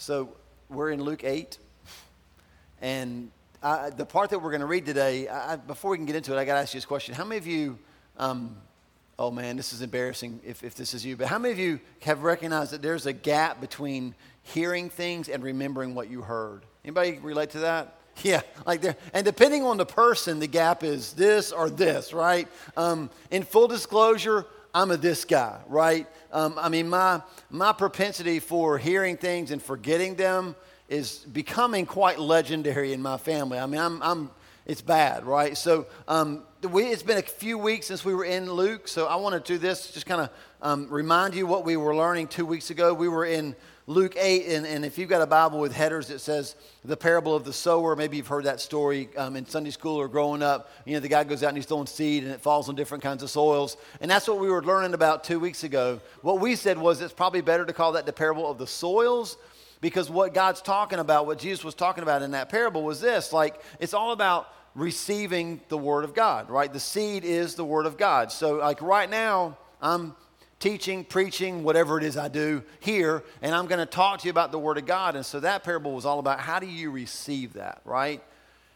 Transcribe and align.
So 0.00 0.30
we're 0.70 0.92
in 0.92 1.02
Luke 1.02 1.24
8. 1.24 1.58
And 2.80 3.30
I, 3.62 3.90
the 3.90 4.06
part 4.06 4.30
that 4.30 4.38
we're 4.38 4.48
going 4.48 4.62
to 4.62 4.66
read 4.66 4.86
today, 4.86 5.28
I, 5.28 5.56
before 5.56 5.90
we 5.90 5.98
can 5.98 6.06
get 6.06 6.16
into 6.16 6.34
it, 6.34 6.38
I 6.38 6.46
got 6.46 6.54
to 6.54 6.60
ask 6.60 6.72
you 6.72 6.78
this 6.78 6.86
question. 6.86 7.14
How 7.14 7.24
many 7.24 7.36
of 7.36 7.46
you, 7.46 7.78
um, 8.16 8.56
oh 9.18 9.30
man, 9.30 9.58
this 9.58 9.74
is 9.74 9.82
embarrassing 9.82 10.40
if, 10.42 10.64
if 10.64 10.74
this 10.74 10.94
is 10.94 11.04
you, 11.04 11.18
but 11.18 11.26
how 11.26 11.38
many 11.38 11.52
of 11.52 11.58
you 11.58 11.80
have 12.00 12.22
recognized 12.22 12.72
that 12.72 12.80
there's 12.80 13.04
a 13.04 13.12
gap 13.12 13.60
between 13.60 14.14
hearing 14.42 14.88
things 14.88 15.28
and 15.28 15.42
remembering 15.42 15.94
what 15.94 16.08
you 16.08 16.22
heard? 16.22 16.64
Anybody 16.82 17.18
relate 17.18 17.50
to 17.50 17.58
that? 17.60 17.96
Yeah, 18.22 18.42
like 18.66 18.82
there, 18.82 18.96
and 19.14 19.24
depending 19.24 19.64
on 19.64 19.78
the 19.78 19.86
person, 19.86 20.40
the 20.40 20.46
gap 20.46 20.82
is 20.82 21.14
this 21.14 21.52
or 21.52 21.70
this, 21.70 22.12
right? 22.12 22.48
Um, 22.76 23.08
in 23.30 23.44
full 23.44 23.66
disclosure, 23.66 24.44
I'm 24.72 24.90
a 24.90 24.96
this 24.96 25.24
guy, 25.24 25.60
right? 25.66 26.06
Um, 26.32 26.54
I 26.58 26.68
mean, 26.68 26.88
my, 26.88 27.22
my 27.50 27.72
propensity 27.72 28.38
for 28.38 28.78
hearing 28.78 29.16
things 29.16 29.50
and 29.50 29.60
forgetting 29.60 30.14
them 30.14 30.54
is 30.88 31.18
becoming 31.32 31.86
quite 31.86 32.18
legendary 32.18 32.92
in 32.92 33.02
my 33.02 33.16
family. 33.16 33.58
I 33.58 33.66
mean, 33.66 33.80
I'm, 33.80 34.02
I'm 34.02 34.30
it's 34.66 34.82
bad, 34.82 35.24
right? 35.24 35.56
So 35.56 35.86
um, 36.06 36.44
we, 36.62 36.84
it's 36.84 37.02
been 37.02 37.18
a 37.18 37.22
few 37.22 37.58
weeks 37.58 37.86
since 37.86 38.04
we 38.04 38.14
were 38.14 38.24
in 38.24 38.48
Luke, 38.52 38.86
so 38.86 39.06
I 39.06 39.16
want 39.16 39.44
to 39.44 39.52
do 39.52 39.58
this, 39.58 39.90
just 39.90 40.06
kind 40.06 40.20
of 40.20 40.30
um, 40.62 40.88
remind 40.88 41.34
you 41.34 41.46
what 41.46 41.64
we 41.64 41.76
were 41.76 41.96
learning 41.96 42.28
two 42.28 42.46
weeks 42.46 42.70
ago. 42.70 42.94
We 42.94 43.08
were 43.08 43.24
in 43.24 43.56
Luke 43.90 44.14
8, 44.16 44.46
and, 44.46 44.64
and 44.66 44.84
if 44.84 44.98
you've 44.98 45.08
got 45.08 45.20
a 45.20 45.26
Bible 45.26 45.58
with 45.58 45.72
headers 45.72 46.06
that 46.06 46.20
says 46.20 46.54
the 46.84 46.96
parable 46.96 47.34
of 47.34 47.42
the 47.42 47.52
sower, 47.52 47.96
maybe 47.96 48.18
you've 48.18 48.28
heard 48.28 48.44
that 48.44 48.60
story 48.60 49.08
um, 49.16 49.34
in 49.34 49.44
Sunday 49.44 49.72
school 49.72 49.96
or 49.96 50.06
growing 50.06 50.44
up. 50.44 50.70
You 50.84 50.94
know, 50.94 51.00
the 51.00 51.08
guy 51.08 51.24
goes 51.24 51.42
out 51.42 51.48
and 51.48 51.58
he's 51.58 51.66
throwing 51.66 51.88
seed 51.88 52.22
and 52.22 52.30
it 52.30 52.40
falls 52.40 52.68
on 52.68 52.76
different 52.76 53.02
kinds 53.02 53.24
of 53.24 53.30
soils. 53.30 53.76
And 54.00 54.08
that's 54.08 54.28
what 54.28 54.38
we 54.38 54.48
were 54.48 54.62
learning 54.62 54.94
about 54.94 55.24
two 55.24 55.40
weeks 55.40 55.64
ago. 55.64 56.00
What 56.22 56.38
we 56.38 56.54
said 56.54 56.78
was 56.78 57.00
it's 57.00 57.12
probably 57.12 57.40
better 57.40 57.66
to 57.66 57.72
call 57.72 57.90
that 57.94 58.06
the 58.06 58.12
parable 58.12 58.48
of 58.48 58.58
the 58.58 58.66
soils 58.68 59.36
because 59.80 60.08
what 60.08 60.34
God's 60.34 60.62
talking 60.62 61.00
about, 61.00 61.26
what 61.26 61.40
Jesus 61.40 61.64
was 61.64 61.74
talking 61.74 62.04
about 62.04 62.22
in 62.22 62.30
that 62.30 62.48
parable 62.48 62.84
was 62.84 63.00
this 63.00 63.32
like, 63.32 63.60
it's 63.80 63.92
all 63.92 64.12
about 64.12 64.54
receiving 64.76 65.60
the 65.68 65.76
Word 65.76 66.04
of 66.04 66.14
God, 66.14 66.48
right? 66.48 66.72
The 66.72 66.78
seed 66.78 67.24
is 67.24 67.56
the 67.56 67.64
Word 67.64 67.86
of 67.86 67.98
God. 67.98 68.30
So, 68.30 68.58
like, 68.58 68.82
right 68.82 69.10
now, 69.10 69.58
I'm 69.82 70.14
teaching, 70.60 71.04
preaching, 71.04 71.64
whatever 71.64 71.98
it 71.98 72.04
is 72.04 72.16
I 72.16 72.28
do 72.28 72.62
here, 72.78 73.24
and 73.42 73.54
I'm 73.54 73.66
going 73.66 73.80
to 73.80 73.86
talk 73.86 74.20
to 74.20 74.26
you 74.26 74.30
about 74.30 74.52
the 74.52 74.58
Word 74.58 74.78
of 74.78 74.86
God. 74.86 75.16
And 75.16 75.26
so 75.26 75.40
that 75.40 75.64
parable 75.64 75.92
was 75.92 76.04
all 76.04 76.18
about 76.18 76.38
how 76.38 76.60
do 76.60 76.66
you 76.66 76.90
receive 76.90 77.54
that, 77.54 77.80
right? 77.84 78.22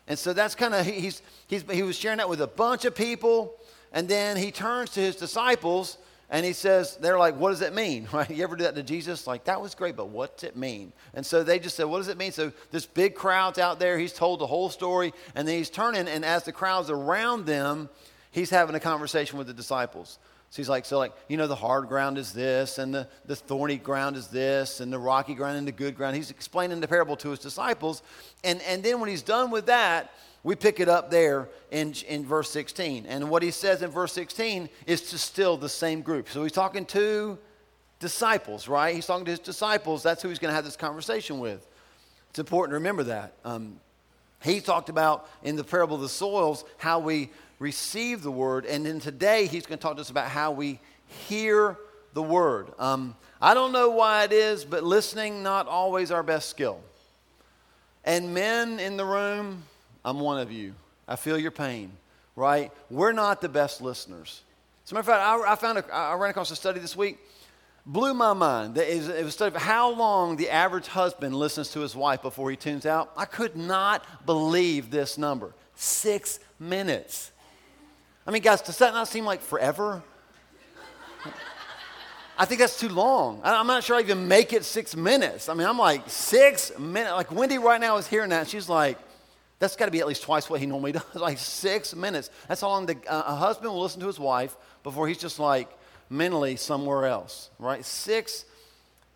And 0.09 0.19
so 0.19 0.33
that's 0.33 0.55
kind 0.55 0.75
of, 0.75 0.85
he's, 0.85 1.23
he's, 1.47 1.63
he 1.71 1.83
was 1.83 1.97
sharing 1.97 2.19
that 2.19 2.29
with 2.29 2.41
a 2.41 2.47
bunch 2.47 2.85
of 2.85 2.95
people, 2.95 3.55
and 3.93 4.09
then 4.09 4.37
he 4.37 4.51
turns 4.51 4.91
to 4.91 5.01
his 5.01 5.15
disciples 5.15 5.99
and 6.31 6.45
he 6.45 6.53
says, 6.53 6.97
they're 6.97 7.19
like, 7.19 7.37
what 7.37 7.51
does 7.51 7.61
it 7.61 7.75
mean? 7.75 8.09
Right? 8.13 8.29
You 8.31 8.43
ever 8.45 8.57
do 8.57 8.65
that 8.65 8.75
to 8.75 8.83
Jesus? 8.83 9.27
Like, 9.27 9.45
that 9.45 9.61
was 9.61 9.75
great, 9.75 9.95
but 9.95 10.09
what's 10.09 10.43
it 10.43 10.57
mean? 10.57 10.93
And 11.13 11.25
so 11.25 11.45
they 11.45 11.59
just 11.59 11.77
said, 11.77 11.85
what 11.85 11.99
does 11.99 12.09
it 12.09 12.17
mean? 12.17 12.33
So 12.33 12.51
this 12.71 12.87
big 12.87 13.15
crowd's 13.15 13.59
out 13.59 13.79
there. 13.79 13.99
He's 13.99 14.13
told 14.13 14.41
the 14.41 14.47
whole 14.47 14.71
story, 14.71 15.13
and 15.35 15.47
then 15.47 15.59
he's 15.59 15.71
turning, 15.71 16.09
and 16.09 16.25
as 16.25 16.45
the 16.45 16.53
crowd's 16.53 16.91
around 16.91 17.47
them, 17.47 17.89
he's 18.31 18.51
having 18.51 18.75
a 18.75 18.81
conversation 18.81 19.39
with 19.39 19.47
the 19.47 19.53
disciples. 19.53 20.19
So 20.55 20.63
he's 20.63 20.69
like, 20.69 20.85
so 20.85 20.99
like, 20.99 21.13
you 21.27 21.37
know, 21.37 21.49
the 21.49 21.57
hard 21.57 21.89
ground 21.89 22.17
is 22.17 22.33
this, 22.33 22.79
and 22.79 22.95
the, 22.95 23.09
the 23.27 23.35
thorny 23.35 23.77
ground 23.77 24.15
is 24.15 24.29
this, 24.29 24.79
and 24.79 24.93
the 24.93 24.99
rocky 25.01 25.35
ground 25.35 25.59
and 25.59 25.67
the 25.67 25.73
good 25.73 25.97
ground. 25.97 26.15
He's 26.15 26.31
explaining 26.31 26.79
the 26.79 26.87
parable 26.87 27.17
to 27.17 27.31
his 27.31 27.41
disciples. 27.41 28.05
And, 28.45 28.63
and 28.63 28.81
then 28.81 29.01
when 29.01 29.11
he's 29.11 29.23
done 29.23 29.51
with 29.51 29.67
that, 29.67 30.13
we 30.45 30.55
pick 30.55 30.79
it 30.79 30.89
up 30.89 31.11
there 31.11 31.49
in, 31.73 31.93
in 32.07 32.25
verse 32.25 32.51
16. 32.51 33.05
And 33.07 33.31
what 33.31 33.43
he 33.43 33.51
says 33.51 33.83
in 33.83 33.91
verse 33.91 34.13
16 34.13 34.69
is 34.87 35.11
to 35.11 35.19
still 35.19 35.57
the 35.57 35.69
same 35.69 36.03
group. 36.03 36.29
So 36.29 36.45
he's 36.45 36.53
talking 36.53 36.87
to 36.87 37.37
disciples, 37.99 38.69
right? 38.69 38.95
He's 38.95 39.07
talking 39.07 39.25
to 39.25 39.33
his 39.33 39.41
disciples. 39.41 40.05
That's 40.05 40.23
who 40.23 40.29
he's 40.29 40.39
going 40.39 40.53
to 40.53 40.55
have 40.55 40.65
this 40.65 40.77
conversation 40.77 41.41
with. 41.41 41.67
It's 42.31 42.39
important 42.39 42.71
to 42.71 42.75
remember 42.77 43.03
that. 43.03 43.33
Um, 43.45 43.81
he 44.45 44.61
talked 44.61 44.89
about 44.89 45.29
in 45.43 45.57
the 45.57 45.65
parable 45.65 45.97
of 45.97 46.03
the 46.03 46.09
soils 46.09 46.65
how 46.77 47.01
we 47.01 47.31
receive 47.59 48.23
the 48.23 48.31
word. 48.31 48.67
And 48.67 48.87
then 48.87 49.01
today, 49.01 49.47
he's 49.47 49.67
going 49.67 49.79
to 49.79 49.83
talk 49.83 49.97
to 49.97 50.01
us 50.01 50.11
about 50.11 50.29
how 50.29 50.53
we 50.53 50.81
hear 51.29 51.77
the 52.13 52.23
word. 52.23 52.69
Um, 52.79 53.17
I 53.41 53.55
don't 53.55 53.73
know 53.73 53.91
why 53.91 54.25
it 54.25 54.33
is, 54.33 54.65
but 54.65 54.85
listening 54.85 55.43
not 55.43 55.67
always 55.67 56.11
our 56.11 56.23
best 56.23 56.49
skill. 56.49 56.81
And 58.05 58.35
men 58.35 58.79
in 58.81 58.97
the 58.97 59.05
room, 59.05 59.65
I'm 60.05 60.21
one 60.21 60.41
of 60.41 60.53
you. 60.53 60.75
I 61.09 61.17
feel 61.17 61.39
your 61.39 61.51
pain, 61.51 61.93
right? 62.37 62.71
We're 62.91 63.13
not 63.13 63.41
the 63.41 63.49
best 63.49 63.81
listeners. 63.81 64.43
As 64.85 64.93
a 64.93 64.95
matter 64.95 65.13
of 65.13 65.19
fact, 65.19 65.23
I, 65.23 65.53
I 65.53 65.57
found 65.57 65.79
a, 65.79 65.95
I 65.95 66.15
ran 66.15 66.31
across 66.31 66.51
a 66.51 66.57
study 66.57 66.81
this 66.81 66.97
week, 66.97 67.19
blew 67.87 68.15
my 68.15 68.33
mind. 68.33 68.77
It 68.77 68.97
was 68.97 69.09
a 69.09 69.31
study 69.31 69.55
of 69.55 69.61
how 69.61 69.91
long 69.91 70.37
the 70.37 70.51
average 70.51 70.87
husband 70.87 71.35
listens 71.35 71.71
to 71.73 71.81
his 71.81 71.97
wife 71.97 72.23
before 72.23 72.51
he 72.51 72.57
tunes 72.57 72.87
out. 72.87 73.13
I 73.17 73.25
could 73.25 73.57
not 73.57 74.27
believe 74.27 74.91
this 74.91 75.19
number 75.19 75.55
six 75.75 76.39
minutes. 76.59 77.33
I 78.27 78.31
mean, 78.31 78.43
guys, 78.43 78.63
does 78.63 78.79
that 78.79 78.95
not 78.95 79.09
seem 79.09 79.25
like 79.25 79.43
forever? 79.43 80.03
I 82.37 82.47
think 82.47 82.61
that's 82.61 82.81
too 82.81 82.89
long. 82.89 83.41
I'm 83.45 83.67
not 83.67 83.85
sure 83.85 83.97
I 83.97 84.01
even 84.01 84.27
make 84.27 84.53
it 84.53 84.65
six 84.65 84.97
minutes. 84.97 85.49
I 85.49 85.55
mean, 85.55 85.69
I'm 85.69 85.79
like, 85.79 86.03
six 86.09 86.77
minutes. 86.79 87.13
Like, 87.13 87.31
Wendy 87.31 87.59
right 87.59 87.81
now 87.81 87.97
is 87.97 88.09
hearing 88.09 88.31
that. 88.31 88.49
She's 88.49 88.69
like, 88.69 88.99
that's 89.61 89.77
got 89.77 89.85
to 89.85 89.93
be 89.93 90.01
at 90.01 90.09
least 90.09 90.23
twice 90.23 90.51
what 90.51 90.59
he 90.59 90.67
normally 90.67 90.93
does. 90.93 91.05
like, 91.15 91.39
six 91.39 91.95
minutes. 91.95 92.31
That's 92.49 92.61
how 92.61 92.69
long 92.69 92.87
the, 92.87 92.97
uh, 93.07 93.23
a 93.27 93.37
husband 93.37 93.73
will 93.73 93.83
listen 93.83 94.01
to 94.01 94.09
his 94.09 94.19
wife 94.19 94.57
before 94.83 95.07
he's 95.07 95.19
just 95.19 95.39
like 95.39 95.69
mentally 96.11 96.57
somewhere 96.57 97.07
else, 97.07 97.51
right? 97.59 97.85
Six 97.85 98.47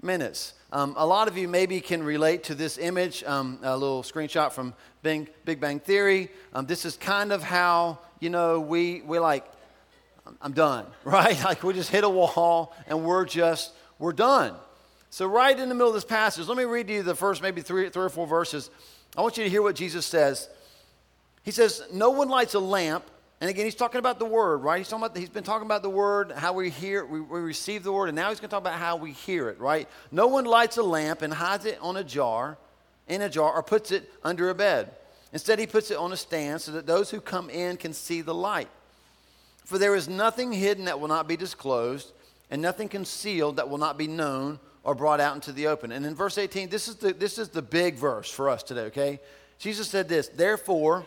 minutes. 0.01 0.55
Um, 0.71 0.95
a 0.97 1.07
lot 1.07 1.29
of 1.29 1.37
you 1.37 1.49
maybe 1.49 1.81
can 1.81 2.03
relate 2.03 2.45
to 2.45 2.55
this 2.55 2.79
image, 2.79 3.25
um, 3.25 3.59
a 3.63 3.77
little 3.77 4.03
screenshot 4.03 4.53
from 4.53 4.75
Big, 5.03 5.31
Big 5.45 5.61
Bang 5.61 5.81
Theory. 5.81 6.31
Um, 6.53 6.67
this 6.67 6.85
is 6.85 6.97
kind 6.97 7.33
of 7.33 7.43
how 7.43 7.99
you 8.21 8.31
know, 8.31 8.61
we, 8.61 9.03
we 9.03 9.19
like, 9.19 9.45
I'm 10.41 10.53
done, 10.53 10.87
right? 11.05 11.43
Like 11.45 11.63
we 11.63 11.75
just 11.75 11.91
hit 11.91 12.05
a 12.05 12.09
wall 12.09 12.75
and 12.87 13.05
we're 13.05 13.25
just, 13.25 13.73
we're 13.99 14.13
done. 14.13 14.55
So, 15.11 15.27
right 15.27 15.59
in 15.59 15.69
the 15.69 15.75
middle 15.75 15.89
of 15.89 15.95
this 15.95 16.05
passage, 16.05 16.47
let 16.49 16.59
me 16.59 16.65
read 16.65 16.87
to 16.89 16.95
you 16.95 17.03
the 17.03 17.15
first 17.15 17.41
maybe 17.41 17.63
three, 17.63 17.89
three 17.89 18.05
or 18.05 18.11
four 18.11 18.27
verses. 18.27 18.71
I 19.17 19.23
want 19.23 19.39
you 19.39 19.45
to 19.45 19.51
hear 19.51 19.63
what 19.63 19.75
Jesus 19.75 20.05
says. 20.05 20.51
He 21.45 21.51
says, 21.51 21.83
No 21.93 22.11
one 22.11 22.29
lights 22.29 22.55
a 22.55 22.59
lamp. 22.61 23.05
And 23.41 23.49
again, 23.49 23.65
he's 23.65 23.77
talking 23.77 24.01
about 24.01 24.19
the 24.19 24.25
word, 24.25 24.59
right? 24.59 24.79
He's, 24.79 24.89
talking 24.89 25.07
about, 25.07 25.17
he's 25.17 25.29
been 25.29 25.45
talking 25.45 25.65
about 25.65 25.83
the 25.83 25.91
word, 25.91 26.33
how 26.33 26.53
we 26.53 26.71
hear, 26.71 27.07
we, 27.07 27.21
we 27.21 27.39
receive 27.39 27.85
the 27.85 27.93
word, 27.93 28.09
and 28.09 28.17
now 28.17 28.31
he's 28.31 28.41
going 28.41 28.49
to 28.49 28.55
talk 28.55 28.63
about 28.63 28.81
how 28.81 28.97
we 28.97 29.13
hear 29.13 29.49
it, 29.49 29.61
right? 29.61 29.89
No 30.11 30.27
one 30.27 30.45
lights 30.45 30.77
a 30.77 30.83
lamp 30.83 31.23
and 31.23 31.33
hides 31.33 31.65
it 31.65 31.79
on 31.81 31.97
a 31.97 32.03
jar, 32.03 32.59
in 33.07 33.23
a 33.23 33.29
jar, 33.29 33.53
or 33.53 33.63
puts 33.63 33.93
it 33.93 34.11
under 34.25 34.51
a 34.51 34.57
bed. 34.57 34.91
Instead, 35.33 35.59
he 35.59 35.67
puts 35.67 35.91
it 35.91 35.97
on 35.97 36.13
a 36.13 36.17
stand 36.17 36.61
so 36.61 36.73
that 36.73 36.87
those 36.87 37.11
who 37.11 37.21
come 37.21 37.51
in 37.51 37.77
can 37.77 37.93
see 37.93 38.23
the 38.23 38.35
light. 38.35 38.69
For 39.65 39.77
there 39.79 39.95
is 39.95 40.09
nothing 40.09 40.53
hidden 40.53 40.87
that 40.87 40.99
will 40.99 41.09
not 41.09 41.29
be 41.29 41.37
disclosed, 41.37 42.13
and 42.51 42.63
nothing 42.63 42.89
concealed 42.89 43.57
that 43.57 43.69
will 43.69 43.79
not 43.79 43.99
be 43.99 44.07
known 44.07 44.59
or 44.83 44.95
brought 44.95 45.21
out 45.21 45.35
into 45.35 45.53
the 45.53 45.67
open. 45.67 45.93
And 45.93 46.07
in 46.07 46.15
verse 46.15 46.39
18, 46.39 46.71
this 46.71 46.89
is 46.89 46.97
the, 46.97 47.13
this 47.13 47.37
is 47.37 47.51
the 47.51 47.61
big 47.61 47.97
verse 47.97 48.31
for 48.31 48.49
us 48.49 48.63
today, 48.63 48.83
okay? 48.83 49.21
Jesus 49.59 49.89
said 49.89 50.09
this 50.09 50.29
Therefore, 50.29 51.05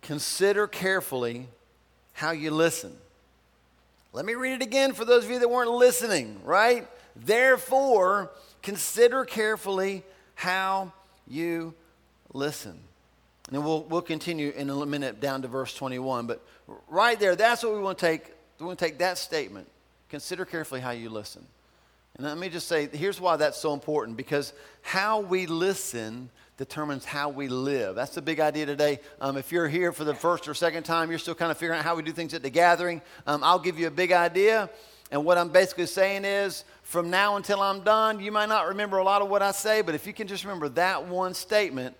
consider 0.00 0.66
carefully 0.66 1.46
how 2.14 2.32
you 2.32 2.50
listen. 2.50 2.96
Let 4.12 4.24
me 4.24 4.34
read 4.34 4.54
it 4.54 4.62
again 4.62 4.92
for 4.92 5.04
those 5.04 5.24
of 5.24 5.30
you 5.30 5.38
that 5.38 5.48
weren't 5.48 5.70
listening, 5.70 6.40
right? 6.44 6.88
Therefore, 7.14 8.30
consider 8.62 9.24
carefully 9.24 10.02
how 10.34 10.92
you 11.28 11.74
listen. 12.32 12.78
And 13.50 13.64
we'll, 13.64 13.82
we'll 13.84 14.02
continue 14.02 14.50
in 14.50 14.70
a 14.70 14.86
minute 14.86 15.20
down 15.20 15.42
to 15.42 15.48
verse 15.48 15.74
21. 15.74 16.26
But 16.26 16.40
right 16.88 17.18
there, 17.18 17.36
that's 17.36 17.62
what 17.62 17.74
we 17.74 17.80
want 17.80 17.98
to 17.98 18.06
take. 18.06 18.32
We 18.58 18.66
want 18.66 18.78
to 18.78 18.84
take 18.84 18.98
that 18.98 19.18
statement. 19.18 19.68
Consider 20.08 20.44
carefully 20.44 20.80
how 20.80 20.90
you 20.90 21.10
listen. 21.10 21.44
And 22.16 22.26
let 22.26 22.36
me 22.36 22.48
just 22.48 22.68
say, 22.68 22.88
here's 22.92 23.20
why 23.20 23.36
that's 23.36 23.58
so 23.58 23.72
important 23.72 24.16
because 24.16 24.52
how 24.82 25.20
we 25.20 25.46
listen 25.46 26.28
determines 26.58 27.04
how 27.04 27.30
we 27.30 27.48
live. 27.48 27.96
That's 27.96 28.14
the 28.14 28.22
big 28.22 28.38
idea 28.38 28.66
today. 28.66 29.00
Um, 29.20 29.36
if 29.36 29.50
you're 29.50 29.68
here 29.68 29.92
for 29.92 30.04
the 30.04 30.14
first 30.14 30.46
or 30.46 30.54
second 30.54 30.82
time, 30.84 31.10
you're 31.10 31.18
still 31.18 31.34
kind 31.34 31.50
of 31.50 31.56
figuring 31.56 31.78
out 31.78 31.84
how 31.84 31.96
we 31.96 32.02
do 32.02 32.12
things 32.12 32.34
at 32.34 32.42
the 32.42 32.50
gathering. 32.50 33.00
Um, 33.26 33.42
I'll 33.42 33.58
give 33.58 33.78
you 33.78 33.86
a 33.86 33.90
big 33.90 34.12
idea. 34.12 34.68
And 35.10 35.24
what 35.24 35.38
I'm 35.38 35.48
basically 35.48 35.86
saying 35.86 36.24
is, 36.24 36.64
from 36.82 37.10
now 37.10 37.36
until 37.36 37.60
I'm 37.60 37.80
done, 37.80 38.20
you 38.20 38.30
might 38.30 38.48
not 38.48 38.68
remember 38.68 38.98
a 38.98 39.04
lot 39.04 39.22
of 39.22 39.28
what 39.28 39.42
I 39.42 39.52
say, 39.52 39.82
but 39.82 39.94
if 39.94 40.06
you 40.06 40.12
can 40.12 40.28
just 40.28 40.44
remember 40.44 40.68
that 40.70 41.06
one 41.06 41.34
statement, 41.34 41.96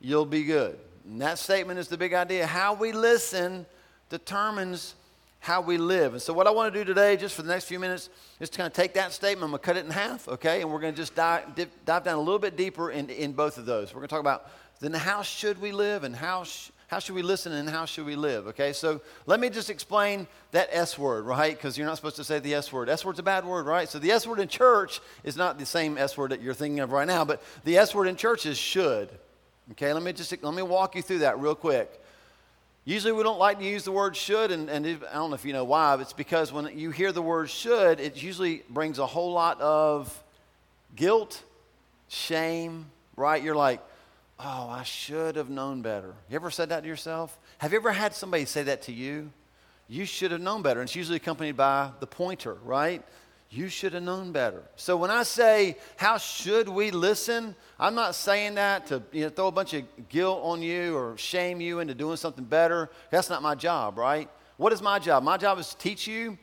you'll 0.00 0.26
be 0.26 0.44
good. 0.44 0.78
And 1.04 1.20
that 1.20 1.38
statement 1.38 1.78
is 1.78 1.88
the 1.88 1.98
big 1.98 2.14
idea. 2.14 2.46
How 2.46 2.74
we 2.74 2.92
listen 2.92 3.66
determines 4.08 4.94
how 5.40 5.60
we 5.60 5.76
live. 5.76 6.14
And 6.14 6.22
so, 6.22 6.32
what 6.32 6.46
I 6.46 6.50
want 6.50 6.72
to 6.72 6.78
do 6.78 6.84
today, 6.84 7.18
just 7.18 7.34
for 7.34 7.42
the 7.42 7.50
next 7.50 7.66
few 7.66 7.78
minutes, 7.78 8.08
is 8.40 8.48
to 8.48 8.56
kind 8.56 8.66
of 8.66 8.72
take 8.72 8.94
that 8.94 9.12
statement. 9.12 9.44
I'm 9.44 9.50
going 9.50 9.60
to 9.60 9.64
cut 9.66 9.76
it 9.76 9.84
in 9.84 9.90
half, 9.90 10.26
okay? 10.28 10.62
And 10.62 10.72
we're 10.72 10.80
going 10.80 10.94
to 10.94 10.96
just 10.96 11.14
dive, 11.14 11.54
dip, 11.54 11.70
dive 11.84 12.04
down 12.04 12.16
a 12.16 12.22
little 12.22 12.38
bit 12.38 12.56
deeper 12.56 12.90
in, 12.90 13.10
in 13.10 13.32
both 13.32 13.58
of 13.58 13.66
those. 13.66 13.92
We're 13.92 14.00
going 14.00 14.08
to 14.08 14.12
talk 14.12 14.20
about 14.20 14.50
then 14.80 14.94
how 14.94 15.22
should 15.22 15.60
we 15.60 15.72
live 15.72 16.04
and 16.04 16.16
how, 16.16 16.44
sh- 16.44 16.70
How 16.88 16.98
should 16.98 17.14
we 17.14 17.22
listen 17.22 17.52
and 17.52 17.68
how 17.68 17.86
should 17.86 18.06
we 18.06 18.16
live? 18.16 18.46
Okay, 18.48 18.72
so 18.72 19.00
let 19.26 19.40
me 19.40 19.50
just 19.50 19.68
explain 19.68 20.26
that 20.52 20.68
S 20.70 20.98
word, 20.98 21.24
right? 21.24 21.56
Because 21.56 21.76
you're 21.76 21.86
not 21.86 21.96
supposed 21.96 22.16
to 22.16 22.24
say 22.24 22.38
the 22.38 22.54
S 22.54 22.72
word. 22.72 22.88
S 22.88 23.04
word's 23.04 23.18
a 23.18 23.22
bad 23.22 23.44
word, 23.44 23.66
right? 23.66 23.88
So 23.88 23.98
the 23.98 24.12
S 24.12 24.26
word 24.26 24.40
in 24.40 24.48
church 24.48 25.00
is 25.24 25.36
not 25.36 25.58
the 25.58 25.66
same 25.66 25.98
S 25.98 26.16
word 26.16 26.30
that 26.30 26.40
you're 26.40 26.54
thinking 26.54 26.80
of 26.80 26.92
right 26.92 27.06
now, 27.06 27.24
but 27.24 27.42
the 27.64 27.76
S 27.78 27.94
word 27.94 28.08
in 28.08 28.16
church 28.16 28.46
is 28.46 28.58
should. 28.58 29.08
Okay, 29.72 29.92
let 29.92 30.02
me 30.02 30.12
just 30.12 30.42
let 30.42 30.54
me 30.54 30.62
walk 30.62 30.94
you 30.94 31.02
through 31.02 31.20
that 31.20 31.38
real 31.38 31.54
quick. 31.54 32.00
Usually 32.84 33.12
we 33.12 33.22
don't 33.22 33.38
like 33.38 33.58
to 33.60 33.64
use 33.64 33.84
the 33.84 33.92
word 33.92 34.14
should, 34.14 34.50
and, 34.50 34.68
and 34.68 34.86
I 34.86 35.14
don't 35.14 35.30
know 35.30 35.34
if 35.34 35.44
you 35.46 35.54
know 35.54 35.64
why, 35.64 35.96
but 35.96 36.02
it's 36.02 36.12
because 36.12 36.52
when 36.52 36.78
you 36.78 36.90
hear 36.90 37.12
the 37.12 37.22
word 37.22 37.48
should, 37.48 37.98
it 37.98 38.22
usually 38.22 38.62
brings 38.68 38.98
a 38.98 39.06
whole 39.06 39.32
lot 39.32 39.58
of 39.58 40.22
guilt, 40.94 41.42
shame, 42.08 42.84
right? 43.16 43.42
You're 43.42 43.54
like, 43.54 43.80
oh, 44.38 44.68
I 44.68 44.82
should 44.82 45.36
have 45.36 45.48
known 45.48 45.80
better. 45.80 46.12
You 46.28 46.36
ever 46.36 46.50
said 46.50 46.68
that 46.68 46.82
to 46.82 46.86
yourself? 46.86 47.38
Have 47.56 47.72
you 47.72 47.78
ever 47.78 47.92
had 47.92 48.14
somebody 48.14 48.44
say 48.44 48.64
that 48.64 48.82
to 48.82 48.92
you? 48.92 49.30
You 49.88 50.04
should 50.04 50.30
have 50.30 50.42
known 50.42 50.60
better. 50.60 50.80
And 50.80 50.88
it's 50.88 50.96
usually 50.96 51.16
accompanied 51.16 51.56
by 51.56 51.90
the 52.00 52.06
pointer, 52.06 52.58
right? 52.64 53.02
You 53.54 53.68
should 53.68 53.92
have 53.92 54.02
known 54.02 54.32
better. 54.32 54.64
So 54.74 54.96
when 54.96 55.12
I 55.12 55.22
say, 55.22 55.76
how 55.96 56.18
should 56.18 56.68
we 56.68 56.90
listen? 56.90 57.54
I'm 57.78 57.94
not 57.94 58.16
saying 58.16 58.56
that 58.56 58.86
to 58.88 59.00
you 59.12 59.24
know, 59.24 59.28
throw 59.28 59.46
a 59.46 59.52
bunch 59.52 59.74
of 59.74 59.84
guilt 60.08 60.40
on 60.42 60.60
you 60.60 60.96
or 60.96 61.16
shame 61.16 61.60
you 61.60 61.78
into 61.78 61.94
doing 61.94 62.16
something 62.16 62.44
better. 62.44 62.90
That's 63.10 63.30
not 63.30 63.42
my 63.42 63.54
job, 63.54 63.96
right? 63.96 64.28
What 64.56 64.72
is 64.72 64.82
my 64.82 64.98
job? 64.98 65.22
My 65.22 65.36
job 65.36 65.60
is 65.60 65.68
to 65.68 65.76
teach 65.76 66.08
you 66.08 66.36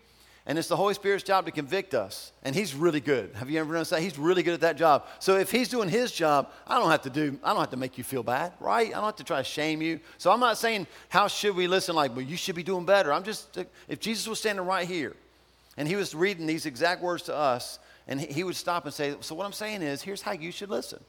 and 0.45 0.57
it's 0.57 0.69
the 0.69 0.77
Holy 0.77 0.93
Spirit's 0.93 1.25
job 1.25 1.45
to 1.45 1.51
convict 1.51 1.93
us. 1.93 2.31
And 2.43 2.55
He's 2.55 2.73
really 2.73 3.01
good. 3.01 3.35
Have 3.35 3.49
you 3.49 3.59
ever 3.59 3.73
noticed 3.73 3.91
that? 3.91 4.01
He's 4.01 4.17
really 4.17 4.41
good 4.41 4.53
at 4.53 4.61
that 4.61 4.77
job. 4.77 5.05
So 5.19 5.35
if 5.35 5.51
He's 5.51 5.67
doing 5.67 5.89
His 5.89 6.13
job, 6.13 6.49
I 6.65 6.79
don't 6.79 6.89
have 6.91 7.01
to 7.01 7.09
do, 7.09 7.37
I 7.43 7.49
don't 7.49 7.59
have 7.59 7.71
to 7.71 7.77
make 7.77 7.97
you 7.97 8.05
feel 8.05 8.23
bad, 8.23 8.53
right? 8.61 8.87
I 8.87 8.91
don't 8.91 9.03
have 9.03 9.17
to 9.17 9.25
try 9.25 9.37
to 9.37 9.43
shame 9.43 9.81
you. 9.81 9.99
So 10.17 10.31
I'm 10.31 10.39
not 10.39 10.57
saying, 10.57 10.87
how 11.09 11.27
should 11.27 11.57
we 11.57 11.67
listen? 11.67 11.93
Like, 11.93 12.15
well, 12.15 12.25
you 12.25 12.37
should 12.37 12.55
be 12.55 12.63
doing 12.63 12.85
better. 12.85 13.11
I'm 13.11 13.23
just, 13.23 13.57
if 13.89 13.99
Jesus 13.99 14.25
was 14.29 14.39
standing 14.39 14.65
right 14.65 14.87
here 14.87 15.15
and 15.81 15.89
He 15.89 15.95
was 15.95 16.13
reading 16.13 16.45
these 16.45 16.67
exact 16.67 17.01
words 17.01 17.23
to 17.23 17.35
us, 17.35 17.79
and 18.07 18.21
He 18.21 18.43
would 18.43 18.55
stop 18.55 18.85
and 18.85 18.93
say, 18.93 19.15
so 19.21 19.33
what 19.33 19.47
I'm 19.47 19.51
saying 19.51 19.81
is, 19.81 20.03
here's 20.03 20.21
how 20.21 20.33
you 20.33 20.51
should 20.51 20.69
listen. 20.69 21.03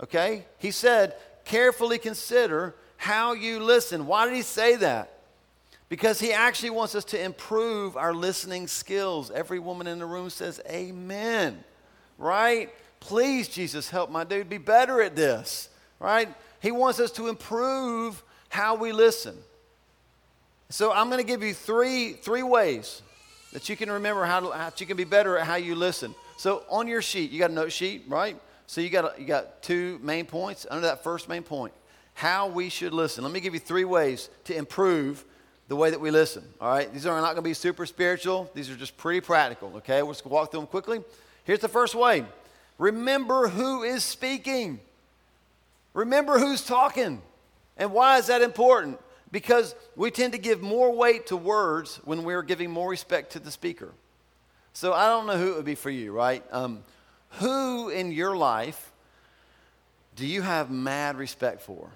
Okay? 0.00 0.44
He 0.58 0.70
said, 0.70 1.16
carefully 1.44 1.98
consider 1.98 2.76
how 2.96 3.32
you 3.32 3.58
listen. 3.58 4.06
Why 4.06 4.26
did 4.26 4.36
He 4.36 4.42
say 4.42 4.76
that? 4.76 5.18
because 5.92 6.18
he 6.18 6.32
actually 6.32 6.70
wants 6.70 6.94
us 6.94 7.04
to 7.04 7.22
improve 7.22 7.98
our 7.98 8.14
listening 8.14 8.66
skills. 8.66 9.30
Every 9.30 9.58
woman 9.58 9.86
in 9.86 9.98
the 9.98 10.06
room 10.06 10.30
says, 10.30 10.58
Amen, 10.66 11.62
right? 12.16 12.70
Please, 12.98 13.46
Jesus, 13.46 13.90
help 13.90 14.10
my 14.10 14.24
dude 14.24 14.48
be 14.48 14.56
better 14.56 15.02
at 15.02 15.14
this, 15.14 15.68
right? 15.98 16.34
He 16.60 16.70
wants 16.70 16.98
us 16.98 17.10
to 17.10 17.28
improve 17.28 18.22
how 18.48 18.74
we 18.74 18.92
listen. 18.92 19.36
So 20.70 20.90
I'm 20.90 21.10
going 21.10 21.20
to 21.20 21.26
give 21.26 21.42
you 21.42 21.52
three, 21.52 22.14
three 22.14 22.42
ways 22.42 23.02
that 23.52 23.68
you 23.68 23.76
can 23.76 23.90
remember 23.90 24.24
how, 24.24 24.40
to, 24.40 24.50
how 24.50 24.70
you 24.76 24.86
can 24.86 24.96
be 24.96 25.04
better 25.04 25.38
at 25.38 25.46
how 25.46 25.56
you 25.56 25.74
listen. 25.74 26.14
So 26.36 26.64
on 26.68 26.88
your 26.88 27.02
sheet, 27.02 27.30
you 27.30 27.38
got 27.38 27.50
a 27.50 27.54
note 27.54 27.72
sheet, 27.72 28.04
right? 28.08 28.36
So 28.66 28.80
you 28.80 28.90
got, 28.90 29.20
you 29.20 29.26
got 29.26 29.62
two 29.62 30.00
main 30.02 30.26
points 30.26 30.66
under 30.70 30.86
that 30.86 31.04
first 31.04 31.28
main 31.28 31.42
point. 31.42 31.72
How 32.14 32.48
we 32.48 32.68
should 32.68 32.92
listen. 32.92 33.24
Let 33.24 33.32
me 33.32 33.40
give 33.40 33.54
you 33.54 33.60
three 33.60 33.84
ways 33.84 34.28
to 34.44 34.56
improve 34.56 35.24
the 35.68 35.76
way 35.76 35.90
that 35.90 36.00
we 36.00 36.10
listen. 36.10 36.44
All 36.60 36.68
right? 36.68 36.92
These 36.92 37.06
are 37.06 37.20
not 37.20 37.28
going 37.28 37.36
to 37.36 37.42
be 37.42 37.54
super 37.54 37.86
spiritual, 37.86 38.50
these 38.54 38.70
are 38.70 38.76
just 38.76 38.96
pretty 38.96 39.20
practical. 39.20 39.72
Okay? 39.76 40.02
We'll 40.02 40.12
just 40.12 40.26
walk 40.26 40.50
through 40.50 40.60
them 40.60 40.66
quickly. 40.66 41.02
Here's 41.44 41.60
the 41.60 41.68
first 41.68 41.94
way 41.94 42.24
remember 42.78 43.48
who 43.48 43.82
is 43.82 44.04
speaking, 44.04 44.80
remember 45.94 46.38
who's 46.38 46.64
talking. 46.64 47.22
And 47.78 47.92
why 47.92 48.18
is 48.18 48.26
that 48.26 48.42
important? 48.42 49.00
Because 49.32 49.74
we 49.96 50.10
tend 50.10 50.34
to 50.34 50.38
give 50.38 50.60
more 50.60 50.94
weight 50.94 51.28
to 51.28 51.36
words 51.36 51.98
when 52.04 52.22
we're 52.22 52.42
giving 52.42 52.70
more 52.70 52.90
respect 52.90 53.32
to 53.32 53.40
the 53.40 53.50
speaker. 53.50 53.92
So 54.74 54.92
I 54.92 55.06
don't 55.06 55.26
know 55.26 55.38
who 55.38 55.52
it 55.52 55.56
would 55.56 55.64
be 55.64 55.74
for 55.74 55.90
you, 55.90 56.12
right? 56.12 56.44
Um, 56.52 56.84
who 57.40 57.88
in 57.88 58.12
your 58.12 58.36
life 58.36 58.92
do 60.16 60.26
you 60.26 60.42
have 60.42 60.70
mad 60.70 61.16
respect 61.16 61.62
for? 61.62 61.90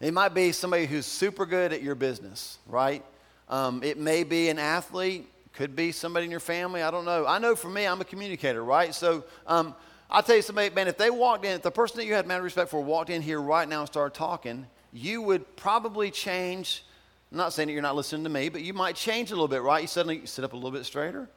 It 0.00 0.12
might 0.12 0.34
be 0.34 0.50
somebody 0.50 0.86
who's 0.86 1.06
super 1.06 1.46
good 1.46 1.72
at 1.72 1.82
your 1.82 1.94
business, 1.94 2.58
right? 2.66 3.04
Um, 3.48 3.84
it 3.84 3.98
may 3.98 4.24
be 4.24 4.48
an 4.48 4.58
athlete, 4.58 5.28
could 5.52 5.76
be 5.76 5.92
somebody 5.92 6.24
in 6.24 6.30
your 6.32 6.40
family. 6.40 6.82
I 6.82 6.90
don't 6.90 7.04
know. 7.04 7.24
I 7.26 7.38
know 7.38 7.54
for 7.54 7.68
me, 7.68 7.86
I'm 7.86 8.00
a 8.00 8.04
communicator, 8.04 8.64
right? 8.64 8.92
So 8.92 9.22
um, 9.46 9.76
I'll 10.10 10.22
tell 10.22 10.34
you 10.34 10.42
somebody, 10.42 10.74
man, 10.74 10.88
if 10.88 10.98
they 10.98 11.10
walked 11.10 11.44
in, 11.44 11.52
if 11.52 11.62
the 11.62 11.70
person 11.70 11.98
that 11.98 12.06
you 12.06 12.14
had 12.14 12.26
mad 12.26 12.42
respect 12.42 12.70
for 12.70 12.82
walked 12.82 13.10
in 13.10 13.22
here 13.22 13.40
right 13.40 13.68
now 13.68 13.80
and 13.80 13.88
started 13.88 14.16
talking, 14.16 14.66
you 14.92 15.22
would 15.22 15.56
probably 15.56 16.10
change. 16.10 16.84
I'm 17.30 17.38
not 17.38 17.52
saying 17.52 17.68
that 17.68 17.72
you're 17.72 17.82
not 17.82 17.96
listening 17.96 18.24
to 18.24 18.30
me, 18.30 18.48
but 18.48 18.62
you 18.62 18.74
might 18.74 18.94
change 18.94 19.30
a 19.30 19.34
little 19.34 19.48
bit, 19.48 19.62
right? 19.62 19.82
You 19.82 19.88
suddenly 19.88 20.26
sit 20.26 20.44
up 20.44 20.52
a 20.52 20.56
little 20.56 20.70
bit 20.70 20.84
straighter. 20.84 21.28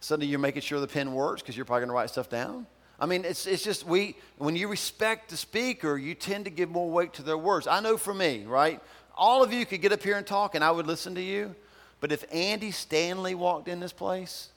Suddenly 0.00 0.26
you're 0.26 0.38
making 0.38 0.62
sure 0.62 0.80
the 0.80 0.86
pen 0.86 1.14
works 1.14 1.40
because 1.40 1.56
you're 1.56 1.64
probably 1.64 1.80
going 1.80 1.88
to 1.88 1.94
write 1.94 2.10
stuff 2.10 2.28
down. 2.28 2.66
I 3.00 3.06
mean, 3.06 3.24
it's, 3.24 3.46
it's 3.46 3.64
just 3.64 3.86
we, 3.86 4.16
when 4.38 4.54
you 4.54 4.68
respect 4.68 5.30
the 5.30 5.36
speaker, 5.36 5.96
you 5.96 6.14
tend 6.14 6.44
to 6.44 6.50
give 6.50 6.70
more 6.70 6.90
weight 6.90 7.14
to 7.14 7.22
their 7.22 7.38
words. 7.38 7.66
I 7.66 7.80
know 7.80 7.96
for 7.96 8.14
me, 8.14 8.44
right? 8.44 8.80
All 9.16 9.42
of 9.42 9.52
you 9.52 9.64
could 9.66 9.80
get 9.80 9.92
up 9.92 10.02
here 10.02 10.16
and 10.16 10.26
talk, 10.26 10.54
and 10.54 10.62
I 10.62 10.70
would 10.70 10.86
listen 10.86 11.14
to 11.14 11.22
you. 11.22 11.54
But 12.00 12.12
if 12.12 12.24
Andy 12.30 12.70
Stanley 12.70 13.34
walked 13.34 13.66
in 13.66 13.80
this 13.80 13.92
place 13.92 14.50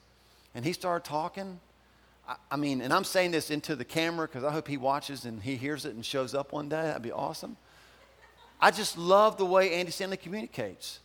and 0.54 0.64
he 0.64 0.72
started 0.72 1.08
talking, 1.08 1.60
I, 2.28 2.36
I 2.50 2.56
mean, 2.56 2.82
and 2.82 2.92
I'm 2.92 3.04
saying 3.04 3.30
this 3.30 3.50
into 3.50 3.74
the 3.74 3.84
camera 3.84 4.28
because 4.28 4.44
I 4.44 4.52
hope 4.52 4.68
he 4.68 4.76
watches 4.76 5.24
and 5.24 5.42
he 5.42 5.56
hears 5.56 5.84
it 5.84 5.94
and 5.94 6.04
shows 6.04 6.34
up 6.34 6.52
one 6.52 6.68
day. 6.68 6.82
That'd 6.82 7.02
be 7.02 7.12
awesome. 7.12 7.56
I 8.60 8.70
just 8.70 8.98
love 8.98 9.36
the 9.38 9.46
way 9.46 9.74
Andy 9.74 9.92
Stanley 9.92 10.16
communicates. 10.16 11.00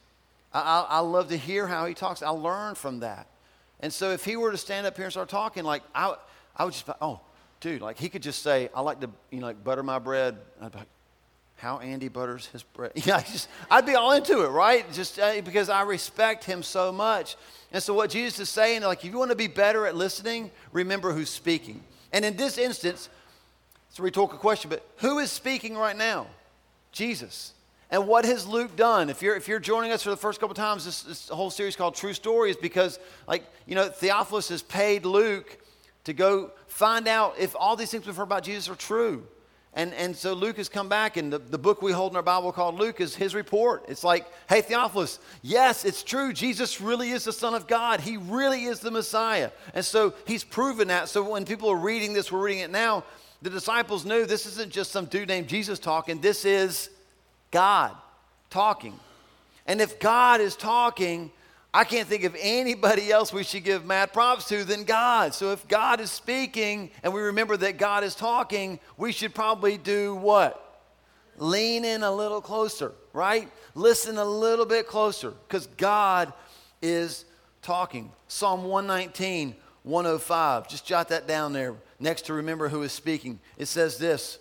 I, 0.54 0.60
I, 0.60 0.86
I 0.90 1.00
love 1.00 1.30
to 1.30 1.38
hear 1.38 1.68
how 1.68 1.86
he 1.86 1.94
talks. 1.94 2.22
I 2.22 2.30
learn 2.30 2.76
from 2.76 3.02
that. 3.02 3.28
And 3.80 3.92
so 3.92 4.12
if 4.12 4.24
he 4.24 4.38
were 4.38 4.52
to 4.52 4.58
stand 4.58 4.88
up 4.88 4.96
here 4.96 5.06
and 5.06 5.12
start 5.12 5.30
talking, 5.30 5.64
like, 5.64 5.84
I, 5.94 6.16
I 6.56 6.66
would 6.66 6.74
just, 6.74 6.88
oh, 7.02 7.20
dude, 7.60 7.82
like 7.82 7.98
he 7.98 8.10
could 8.10 8.24
just 8.24 8.42
say, 8.42 8.70
I 8.74 8.82
like 8.82 9.02
to, 9.02 9.10
you 9.30 9.40
know, 9.40 9.48
like 9.48 9.64
butter 9.64 9.84
my 9.84 10.00
bread. 10.00 10.38
I'd 10.62 10.72
be 10.72 10.78
like, 10.80 10.88
how 11.58 11.80
Andy 11.80 12.10
butters 12.10 12.48
his 12.48 12.64
bread. 12.64 12.92
Yeah, 13.06 13.18
I 13.18 13.22
just, 13.22 13.48
I'd 13.72 13.86
be 13.86 13.96
all 13.96 14.12
into 14.12 14.44
it, 14.44 14.50
right? 14.50 14.86
Just 14.94 15.20
uh, 15.20 15.42
because 15.42 15.70
I 15.70 15.84
respect 15.84 16.44
him 16.44 16.64
so 16.64 16.92
much. 16.92 17.36
And 17.72 17.82
so 17.82 17.94
what 17.94 18.10
Jesus 18.10 18.40
is 18.40 18.50
saying, 18.50 18.82
like, 18.84 19.04
if 19.04 19.12
you 19.12 19.18
want 19.18 19.32
to 19.32 19.36
be 19.36 19.48
better 19.48 19.88
at 19.88 19.96
listening, 19.96 20.52
remember 20.72 21.14
who's 21.14 21.30
speaking. 21.30 21.84
And 22.12 22.24
in 22.26 22.36
this 22.36 22.58
instance, 22.58 23.10
it's 23.90 24.00
a 24.00 24.02
rhetorical 24.02 24.38
question, 24.38 24.70
but 24.70 24.86
who 24.98 25.20
is 25.20 25.32
speaking 25.32 25.76
right 25.76 25.96
now? 25.96 26.28
Jesus. 26.94 27.54
And 27.92 28.08
what 28.08 28.26
has 28.26 28.48
Luke 28.48 28.76
done? 28.76 29.10
If 29.10 29.22
you're, 29.22 29.36
if 29.36 29.48
you're 29.48 29.60
joining 29.60 29.92
us 29.92 30.02
for 30.02 30.10
the 30.10 30.18
first 30.18 30.40
couple 30.40 30.56
times, 30.56 30.86
this, 30.86 31.04
this 31.04 31.28
whole 31.28 31.52
series 31.52 31.76
called 31.76 31.96
True 31.96 32.14
Stories, 32.14 32.56
because, 32.56 32.98
like, 33.28 33.44
you 33.68 33.76
know, 33.76 33.90
Theophilus 33.90 34.50
has 34.50 34.64
paid 34.64 35.06
Luke 35.06 35.60
to 36.06 36.14
go 36.14 36.52
find 36.68 37.08
out 37.08 37.36
if 37.38 37.56
all 37.56 37.76
these 37.76 37.92
things 37.92 38.06
we've 38.06 38.16
heard 38.16 38.24
about 38.24 38.44
Jesus 38.44 38.70
are 38.70 38.76
true. 38.76 39.28
And, 39.76 39.94
and 39.96 40.16
so 40.16 40.34
Luke 40.34 40.58
has 40.58 40.70
come 40.70 40.88
back, 40.88 41.18
and 41.18 41.34
the, 41.34 41.40
the 41.40 41.58
book 41.58 41.82
we 41.82 41.92
hold 41.92 42.12
in 42.12 42.16
our 42.16 42.24
Bible 42.24 42.52
called 42.52 42.76
Luke 42.76 43.02
is 43.02 43.16
his 43.16 43.34
report. 43.34 43.86
It's 43.88 44.04
like, 44.04 44.28
hey, 44.48 44.62
Theophilus, 44.62 45.20
yes, 45.42 45.84
it's 45.84 46.04
true. 46.04 46.32
Jesus 46.32 46.80
really 46.80 47.10
is 47.10 47.24
the 47.24 47.34
Son 47.34 47.56
of 47.56 47.68
God. 47.68 48.00
He 48.00 48.18
really 48.18 48.66
is 48.66 48.80
the 48.82 48.92
Messiah. 48.92 49.50
And 49.74 49.84
so 49.84 50.14
he's 50.28 50.44
proven 50.44 50.90
that. 50.90 51.10
So 51.10 51.28
when 51.28 51.46
people 51.46 51.70
are 51.70 51.76
reading 51.76 52.14
this, 52.14 52.32
we're 52.32 52.44
reading 52.44 52.62
it 52.62 52.72
now, 52.72 53.04
the 53.44 53.50
disciples 53.50 54.06
knew 54.06 54.26
this 54.26 54.46
isn't 54.46 54.72
just 54.72 54.92
some 54.92 55.06
dude 55.06 55.28
named 55.28 55.50
Jesus 55.50 55.78
talking, 55.78 56.22
this 56.22 56.46
is 56.46 56.90
God 57.52 57.94
talking. 58.50 58.98
And 59.68 59.82
if 59.82 60.00
God 60.00 60.40
is 60.40 60.56
talking, 60.56 61.30
I 61.74 61.84
can't 61.84 62.08
think 62.08 62.24
of 62.24 62.38
anybody 62.40 63.12
else 63.12 63.34
we 63.34 63.44
should 63.44 63.66
give 63.66 63.86
mad 63.86 64.14
props 64.14 64.48
to 64.48 64.64
than 64.64 64.86
God. 64.86 65.34
So 65.34 65.52
if 65.52 65.68
God 65.68 66.00
is 66.00 66.10
speaking 66.10 66.90
and 67.04 67.14
we 67.14 67.22
remember 67.22 67.58
that 67.58 67.78
God 67.78 68.06
is 68.06 68.16
talking, 68.16 68.80
we 68.96 69.12
should 69.12 69.36
probably 69.36 69.78
do 69.78 70.16
what? 70.16 70.60
Lean 71.38 71.84
in 71.84 72.04
a 72.04 72.12
little 72.12 72.42
closer, 72.42 72.94
right? 73.12 73.52
Listen 73.76 74.18
a 74.18 74.26
little 74.26 74.66
bit 74.66 74.88
closer 74.88 75.32
because 75.48 75.68
God 75.68 76.32
is 76.82 77.26
talking. 77.62 78.10
Psalm 78.30 78.64
119, 78.64 79.56
105. 79.84 80.68
Just 80.68 80.86
jot 80.86 81.10
that 81.10 81.28
down 81.28 81.54
there 81.54 81.76
next 82.00 82.24
to 82.24 82.34
remember 82.34 82.70
who 82.70 82.82
is 82.84 82.92
speaking. 82.92 83.40
It 83.58 83.66
says 83.66 83.98
this 83.98 84.40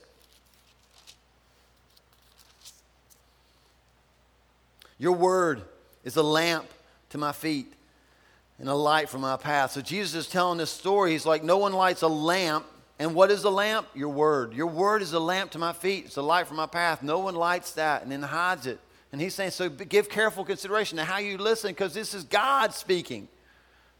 Your 4.98 5.12
word 5.12 5.62
is 6.04 6.16
a 6.16 6.22
lamp 6.22 6.66
to 7.10 7.18
my 7.18 7.32
feet 7.32 7.72
and 8.58 8.68
a 8.68 8.74
light 8.74 9.08
for 9.08 9.18
my 9.18 9.36
path. 9.36 9.72
So 9.72 9.80
Jesus 9.80 10.26
is 10.26 10.30
telling 10.30 10.58
this 10.58 10.70
story. 10.70 11.10
He's 11.10 11.26
like, 11.26 11.42
No 11.42 11.58
one 11.58 11.72
lights 11.72 12.02
a 12.02 12.08
lamp. 12.08 12.66
And 12.98 13.16
what 13.16 13.32
is 13.32 13.42
the 13.42 13.50
lamp? 13.50 13.88
Your 13.94 14.10
word. 14.10 14.52
Your 14.52 14.68
word 14.68 15.02
is 15.02 15.12
a 15.12 15.18
lamp 15.18 15.50
to 15.52 15.58
my 15.58 15.72
feet. 15.72 16.04
It's 16.06 16.18
a 16.18 16.22
light 16.22 16.46
for 16.46 16.54
my 16.54 16.66
path. 16.66 17.02
No 17.02 17.18
one 17.18 17.34
lights 17.34 17.72
that 17.72 18.02
and 18.02 18.12
then 18.12 18.22
hides 18.22 18.68
it. 18.68 18.78
And 19.10 19.20
he's 19.20 19.34
saying, 19.34 19.50
so 19.50 19.68
give 19.68 20.08
careful 20.08 20.44
consideration 20.44 20.98
to 20.98 21.04
how 21.04 21.18
you 21.18 21.36
listen 21.36 21.70
because 21.70 21.94
this 21.94 22.14
is 22.14 22.22
God 22.22 22.72
speaking. 22.72 23.26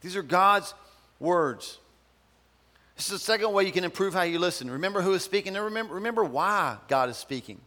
These 0.02 0.14
are 0.14 0.22
God's 0.22 0.72
words. 1.22 1.78
This 2.96 3.06
is 3.06 3.12
the 3.12 3.18
second 3.18 3.52
way 3.52 3.64
you 3.64 3.72
can 3.72 3.84
improve 3.84 4.12
how 4.12 4.22
you 4.22 4.38
listen. 4.38 4.70
Remember 4.70 5.00
who 5.00 5.14
is 5.14 5.22
speaking 5.22 5.56
and 5.56 5.64
remember, 5.64 5.94
remember 5.94 6.24
why 6.24 6.76
God 6.88 7.08
is 7.08 7.16
speaking. 7.16 7.60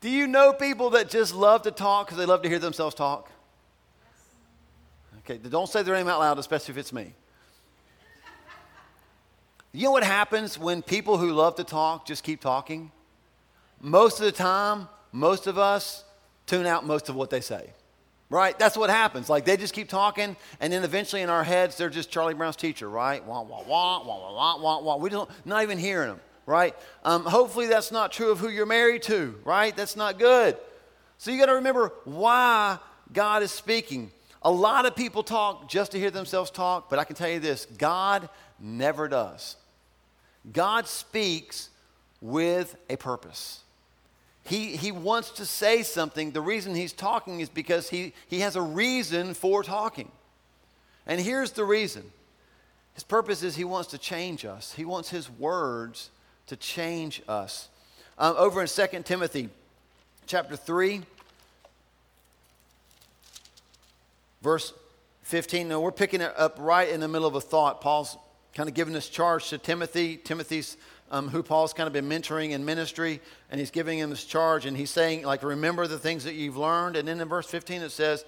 Do 0.00 0.10
you 0.10 0.26
know 0.26 0.52
people 0.52 0.90
that 0.90 1.10
just 1.10 1.34
love 1.34 1.62
to 1.62 1.70
talk 1.70 2.06
because 2.06 2.18
they 2.18 2.26
love 2.26 2.42
to 2.42 2.48
hear 2.48 2.58
themselves 2.58 2.94
talk? 2.94 3.30
Okay, 5.18 5.38
don't 5.38 5.68
say 5.68 5.82
their 5.82 5.94
name 5.94 6.08
out 6.08 6.20
loud, 6.20 6.38
especially 6.38 6.72
if 6.72 6.78
it's 6.78 6.92
me. 6.92 7.12
You 9.72 9.84
know 9.84 9.90
what 9.90 10.04
happens 10.04 10.58
when 10.58 10.80
people 10.80 11.18
who 11.18 11.32
love 11.32 11.56
to 11.56 11.64
talk 11.64 12.06
just 12.06 12.24
keep 12.24 12.40
talking? 12.40 12.90
Most 13.80 14.20
of 14.20 14.24
the 14.24 14.32
time, 14.32 14.88
most 15.12 15.46
of 15.46 15.58
us 15.58 16.04
tune 16.46 16.64
out 16.64 16.86
most 16.86 17.08
of 17.08 17.14
what 17.14 17.28
they 17.28 17.40
say. 17.40 17.70
Right? 18.28 18.58
That's 18.58 18.76
what 18.76 18.90
happens. 18.90 19.30
Like 19.30 19.44
they 19.44 19.56
just 19.56 19.72
keep 19.72 19.88
talking, 19.88 20.36
and 20.60 20.72
then 20.72 20.82
eventually 20.82 21.22
in 21.22 21.30
our 21.30 21.44
heads, 21.44 21.76
they're 21.76 21.90
just 21.90 22.10
Charlie 22.10 22.34
Brown's 22.34 22.56
teacher, 22.56 22.88
right? 22.88 23.24
Wah, 23.24 23.42
wah, 23.42 23.62
wah, 23.66 24.04
wah, 24.04 24.18
wah, 24.18 24.34
wah, 24.34 24.58
wah, 24.58 24.80
wah. 24.80 24.96
We 24.96 25.10
don't, 25.10 25.30
not 25.44 25.62
even 25.62 25.78
hearing 25.78 26.08
them, 26.08 26.20
right? 26.44 26.74
Um, 27.04 27.24
hopefully 27.24 27.66
that's 27.66 27.92
not 27.92 28.10
true 28.10 28.32
of 28.32 28.40
who 28.40 28.48
you're 28.48 28.66
married 28.66 29.02
to, 29.04 29.36
right? 29.44 29.76
That's 29.76 29.94
not 29.94 30.18
good. 30.18 30.56
So 31.18 31.30
you 31.30 31.38
got 31.38 31.46
to 31.46 31.54
remember 31.54 31.92
why 32.04 32.78
God 33.12 33.42
is 33.42 33.52
speaking. 33.52 34.10
A 34.42 34.50
lot 34.50 34.86
of 34.86 34.96
people 34.96 35.22
talk 35.22 35.68
just 35.68 35.92
to 35.92 35.98
hear 35.98 36.10
themselves 36.10 36.50
talk, 36.50 36.90
but 36.90 36.98
I 36.98 37.04
can 37.04 37.16
tell 37.16 37.28
you 37.28 37.40
this 37.40 37.66
God 37.78 38.28
never 38.58 39.08
does. 39.08 39.56
God 40.52 40.86
speaks 40.86 41.70
with 42.20 42.76
a 42.88 42.96
purpose. 42.96 43.62
He, 44.46 44.76
he 44.76 44.92
wants 44.92 45.30
to 45.32 45.44
say 45.44 45.82
something. 45.82 46.30
The 46.30 46.40
reason 46.40 46.74
he's 46.74 46.92
talking 46.92 47.40
is 47.40 47.48
because 47.48 47.90
he, 47.90 48.12
he 48.28 48.40
has 48.40 48.54
a 48.54 48.62
reason 48.62 49.34
for 49.34 49.62
talking. 49.62 50.10
And 51.06 51.20
here's 51.20 51.52
the 51.52 51.64
reason 51.64 52.12
his 52.94 53.02
purpose 53.02 53.42
is 53.42 53.56
he 53.56 53.64
wants 53.64 53.90
to 53.90 53.98
change 53.98 54.44
us, 54.44 54.72
he 54.72 54.84
wants 54.84 55.10
his 55.10 55.28
words 55.30 56.10
to 56.46 56.56
change 56.56 57.22
us. 57.28 57.68
Um, 58.18 58.34
over 58.38 58.62
in 58.62 58.68
2 58.68 59.02
Timothy 59.02 59.50
chapter 60.26 60.56
3, 60.56 61.02
verse 64.42 64.72
15. 65.24 65.68
Now, 65.68 65.80
we're 65.80 65.90
picking 65.90 66.20
it 66.20 66.32
up 66.36 66.56
right 66.58 66.88
in 66.88 67.00
the 67.00 67.08
middle 67.08 67.26
of 67.26 67.34
a 67.34 67.40
thought. 67.40 67.80
Paul's 67.80 68.16
kind 68.54 68.68
of 68.68 68.74
giving 68.74 68.94
this 68.94 69.08
charge 69.08 69.48
to 69.50 69.58
Timothy. 69.58 70.16
Timothy's 70.16 70.76
um, 71.10 71.28
who 71.28 71.42
Paul's 71.42 71.72
kind 71.72 71.86
of 71.86 71.92
been 71.92 72.08
mentoring 72.08 72.50
in 72.50 72.64
ministry, 72.64 73.20
and 73.50 73.60
he's 73.60 73.70
giving 73.70 73.98
him 73.98 74.10
this 74.10 74.24
charge, 74.24 74.66
and 74.66 74.76
he's 74.76 74.90
saying, 74.90 75.24
like, 75.24 75.42
remember 75.42 75.86
the 75.86 75.98
things 75.98 76.24
that 76.24 76.34
you've 76.34 76.56
learned. 76.56 76.96
And 76.96 77.06
then 77.06 77.20
in 77.20 77.28
verse 77.28 77.46
15 77.46 77.82
it 77.82 77.90
says, 77.90 78.24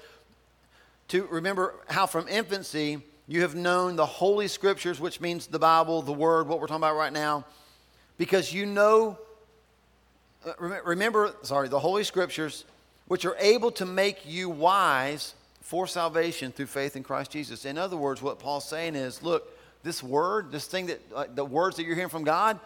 to 1.09 1.27
remember 1.27 1.75
how 1.89 2.07
from 2.07 2.29
infancy 2.29 3.03
you 3.27 3.43
have 3.43 3.55
known 3.55 3.97
the 3.97 4.07
Holy 4.07 4.49
Scriptures, 4.49 5.01
which 5.01 5.21
means 5.21 5.47
the 5.47 5.59
Bible, 5.59 6.03
the 6.03 6.13
Word, 6.13 6.49
what 6.49 6.61
we're 6.61 6.67
talking 6.67 6.83
about 6.83 6.97
right 6.97 7.13
now, 7.13 7.45
because 8.17 8.53
you 8.53 8.67
know, 8.67 9.19
uh, 10.47 10.53
remember, 10.85 11.35
sorry, 11.43 11.69
the 11.69 11.79
Holy 11.79 12.05
Scriptures, 12.05 12.65
which 13.07 13.25
are 13.25 13.37
able 13.39 13.71
to 13.73 13.87
make 13.87 14.27
you 14.27 14.51
wise 14.51 15.35
for 15.63 15.87
salvation 15.87 16.53
through 16.53 16.67
faith 16.67 16.97
in 16.97 17.03
Christ 17.03 17.31
Jesus. 17.31 17.65
In 17.65 17.79
other 17.79 17.97
words, 17.97 18.23
what 18.23 18.39
Paul's 18.39 18.69
saying 18.69 18.95
is, 18.95 19.23
look, 19.23 19.58
this 19.83 20.03
word, 20.03 20.51
this 20.51 20.67
thing 20.67 20.87
that, 20.87 21.01
uh, 21.15 21.25
the 21.35 21.45
words 21.45 21.77
that 21.77 21.85
you're 21.85 21.95
hearing 21.95 22.11
from 22.11 22.25
God, 22.25 22.59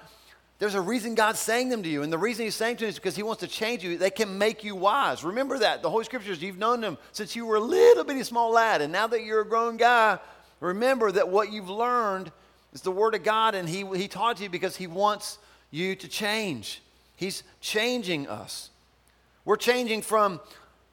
there's 0.58 0.74
a 0.74 0.80
reason 0.80 1.14
God's 1.14 1.40
saying 1.40 1.70
them 1.70 1.82
to 1.82 1.88
you. 1.88 2.02
And 2.02 2.12
the 2.12 2.18
reason 2.18 2.44
He's 2.44 2.54
saying 2.54 2.76
to 2.76 2.84
you 2.84 2.88
is 2.88 2.94
because 2.94 3.16
He 3.16 3.22
wants 3.22 3.40
to 3.40 3.48
change 3.48 3.82
you. 3.82 3.98
They 3.98 4.10
can 4.10 4.38
make 4.38 4.62
you 4.62 4.76
wise. 4.76 5.24
Remember 5.24 5.58
that. 5.58 5.82
The 5.82 5.90
Holy 5.90 6.04
Scriptures, 6.04 6.40
you've 6.40 6.58
known 6.58 6.80
them 6.80 6.98
since 7.10 7.34
you 7.34 7.46
were 7.46 7.56
a 7.56 7.60
little 7.60 8.04
bitty 8.04 8.22
small 8.22 8.52
lad. 8.52 8.80
And 8.80 8.92
now 8.92 9.08
that 9.08 9.24
you're 9.24 9.40
a 9.40 9.46
grown 9.46 9.76
guy, 9.76 10.18
remember 10.60 11.10
that 11.10 11.28
what 11.28 11.50
you've 11.50 11.68
learned 11.68 12.30
is 12.72 12.82
the 12.82 12.92
Word 12.92 13.16
of 13.16 13.24
God. 13.24 13.54
And 13.56 13.68
He, 13.68 13.84
he 13.96 14.06
taught 14.06 14.40
you 14.40 14.48
because 14.48 14.76
He 14.76 14.86
wants 14.86 15.38
you 15.72 15.96
to 15.96 16.06
change. 16.06 16.80
He's 17.16 17.42
changing 17.60 18.28
us. 18.28 18.70
We're 19.44 19.56
changing 19.56 20.02
from 20.02 20.40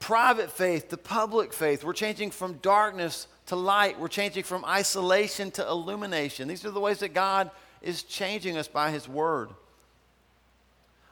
private 0.00 0.50
faith 0.50 0.88
to 0.88 0.96
public 0.96 1.52
faith. 1.52 1.84
We're 1.84 1.92
changing 1.92 2.32
from 2.32 2.54
darkness 2.54 3.28
to 3.46 3.54
light. 3.56 4.00
We're 4.00 4.08
changing 4.08 4.42
from 4.42 4.64
isolation 4.64 5.52
to 5.52 5.66
illumination. 5.66 6.48
These 6.48 6.64
are 6.64 6.70
the 6.70 6.80
ways 6.80 6.98
that 6.98 7.14
God 7.14 7.50
is 7.80 8.02
changing 8.02 8.56
us 8.56 8.66
by 8.66 8.90
His 8.90 9.08
Word. 9.08 9.50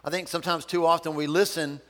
I 0.04 0.10
think 0.10 0.26
sometimes 0.26 0.64
too 0.64 0.86
often 0.86 1.14
we 1.14 1.26
listen 1.26 1.80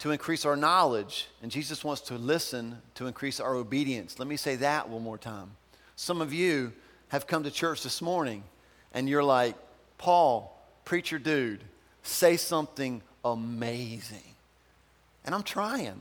to 0.00 0.10
increase 0.10 0.44
our 0.44 0.56
knowledge, 0.56 1.28
and 1.42 1.50
Jesus 1.50 1.82
wants 1.82 2.02
to 2.02 2.14
listen 2.14 2.80
to 2.94 3.06
increase 3.06 3.40
our 3.40 3.54
obedience. 3.54 4.18
Let 4.18 4.28
me 4.28 4.36
say 4.36 4.56
that 4.56 4.88
one 4.88 5.02
more 5.02 5.18
time. 5.18 5.52
Some 5.96 6.20
of 6.20 6.32
you 6.32 6.72
have 7.08 7.26
come 7.26 7.44
to 7.44 7.50
church 7.50 7.82
this 7.82 8.00
morning, 8.00 8.44
and 8.92 9.08
you're 9.08 9.24
like, 9.24 9.56
Paul, 9.98 10.56
preacher 10.84 11.18
dude, 11.18 11.62
say 12.02 12.36
something 12.36 13.02
amazing. 13.24 14.22
And 15.24 15.34
I'm 15.34 15.42
trying. 15.42 16.00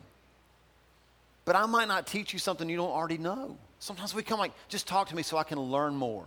But 1.47 1.55
I 1.55 1.65
might 1.65 1.87
not 1.87 2.05
teach 2.05 2.33
you 2.33 2.39
something 2.39 2.67
you 2.67 2.75
don't 2.75 2.91
already 2.91 3.17
know. 3.17 3.57
Sometimes 3.79 4.13
we 4.13 4.21
come 4.21 4.37
like, 4.37 4.51
just 4.67 4.85
talk 4.85 5.07
to 5.07 5.15
me 5.15 5.23
so 5.23 5.37
I 5.37 5.43
can 5.43 5.57
learn 5.57 5.95
more. 5.95 6.25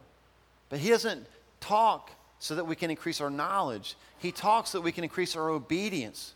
But 0.70 0.78
He 0.78 0.88
doesn't 0.88 1.26
talk 1.60 2.10
so 2.38 2.54
that 2.54 2.64
we 2.64 2.74
can 2.74 2.88
increase 2.88 3.20
our 3.20 3.28
knowledge, 3.28 3.96
He 4.18 4.32
talks 4.32 4.70
so 4.70 4.78
that 4.78 4.82
we 4.82 4.92
can 4.92 5.04
increase 5.04 5.36
our 5.36 5.50
obedience. 5.50 6.32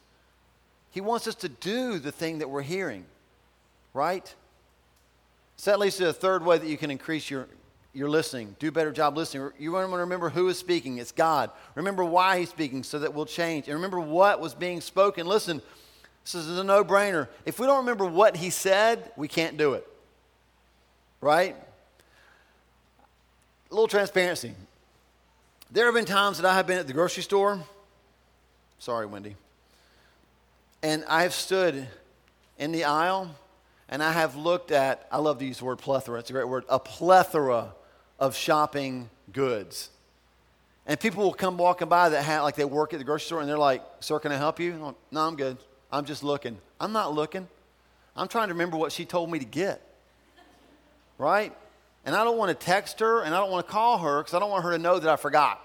He 0.90 1.00
wants 1.00 1.26
us 1.26 1.34
to 1.36 1.48
do 1.48 1.98
the 1.98 2.12
thing 2.12 2.40
that 2.40 2.50
we're 2.50 2.60
hearing, 2.60 3.06
right? 3.94 4.34
So 5.56 5.70
that 5.70 5.78
leads 5.78 5.96
to 5.96 6.04
the 6.04 6.12
third 6.12 6.44
way 6.44 6.58
that 6.58 6.68
you 6.68 6.76
can 6.76 6.90
increase 6.90 7.30
your, 7.30 7.48
your 7.94 8.10
listening. 8.10 8.54
Do 8.58 8.68
a 8.68 8.72
better 8.72 8.92
job 8.92 9.16
listening. 9.16 9.50
You 9.58 9.72
want 9.72 9.90
to 9.90 9.96
remember 9.96 10.28
who 10.28 10.46
is 10.48 10.58
speaking. 10.58 10.98
It's 10.98 11.10
God. 11.10 11.50
Remember 11.74 12.04
why 12.04 12.38
He's 12.40 12.50
speaking 12.50 12.82
so 12.82 12.98
that 12.98 13.14
we'll 13.14 13.24
change. 13.24 13.66
And 13.66 13.76
remember 13.76 13.98
what 13.98 14.40
was 14.40 14.54
being 14.54 14.82
spoken. 14.82 15.26
Listen, 15.26 15.62
this 16.32 16.46
is 16.46 16.58
a 16.58 16.64
no 16.64 16.84
brainer. 16.84 17.28
If 17.44 17.58
we 17.58 17.66
don't 17.66 17.78
remember 17.78 18.06
what 18.06 18.36
he 18.36 18.50
said, 18.50 19.12
we 19.16 19.28
can't 19.28 19.56
do 19.56 19.74
it. 19.74 19.86
Right? 21.20 21.54
A 23.70 23.74
little 23.74 23.88
transparency. 23.88 24.54
There 25.70 25.86
have 25.86 25.94
been 25.94 26.04
times 26.04 26.38
that 26.38 26.46
I 26.46 26.54
have 26.54 26.66
been 26.66 26.78
at 26.78 26.86
the 26.86 26.92
grocery 26.92 27.22
store. 27.22 27.60
Sorry, 28.78 29.06
Wendy. 29.06 29.36
And 30.82 31.04
I 31.08 31.22
have 31.22 31.34
stood 31.34 31.86
in 32.58 32.72
the 32.72 32.84
aisle 32.84 33.34
and 33.88 34.02
I 34.02 34.12
have 34.12 34.36
looked 34.36 34.70
at, 34.70 35.06
I 35.10 35.18
love 35.18 35.38
to 35.38 35.44
use 35.44 35.58
the 35.58 35.64
word 35.64 35.78
plethora, 35.78 36.18
it's 36.20 36.30
a 36.30 36.32
great 36.32 36.48
word, 36.48 36.64
a 36.68 36.78
plethora 36.78 37.74
of 38.18 38.34
shopping 38.34 39.10
goods. 39.32 39.90
And 40.86 40.98
people 41.00 41.24
will 41.24 41.34
come 41.34 41.56
walking 41.56 41.88
by 41.88 42.10
that 42.10 42.22
have, 42.22 42.42
like 42.42 42.56
they 42.56 42.64
work 42.64 42.92
at 42.92 42.98
the 42.98 43.04
grocery 43.04 43.26
store 43.26 43.40
and 43.40 43.48
they're 43.48 43.58
like, 43.58 43.82
Sir, 44.00 44.18
can 44.18 44.32
I 44.32 44.36
help 44.36 44.60
you? 44.60 44.74
Like, 44.74 44.94
no, 45.10 45.20
I'm 45.26 45.36
good. 45.36 45.56
I'm 45.94 46.04
just 46.04 46.24
looking. 46.24 46.58
I'm 46.80 46.92
not 46.92 47.14
looking. 47.14 47.46
I'm 48.16 48.26
trying 48.26 48.48
to 48.48 48.54
remember 48.54 48.76
what 48.76 48.90
she 48.90 49.04
told 49.04 49.30
me 49.30 49.38
to 49.38 49.44
get. 49.44 49.80
Right? 51.18 51.56
And 52.04 52.16
I 52.16 52.24
don't 52.24 52.36
want 52.36 52.48
to 52.48 52.66
text 52.66 52.98
her 52.98 53.22
and 53.22 53.32
I 53.32 53.38
don't 53.38 53.52
want 53.52 53.64
to 53.64 53.72
call 53.72 53.98
her 53.98 54.18
because 54.18 54.34
I 54.34 54.40
don't 54.40 54.50
want 54.50 54.64
her 54.64 54.72
to 54.72 54.78
know 54.78 54.98
that 54.98 55.08
I 55.08 55.14
forgot. 55.14 55.60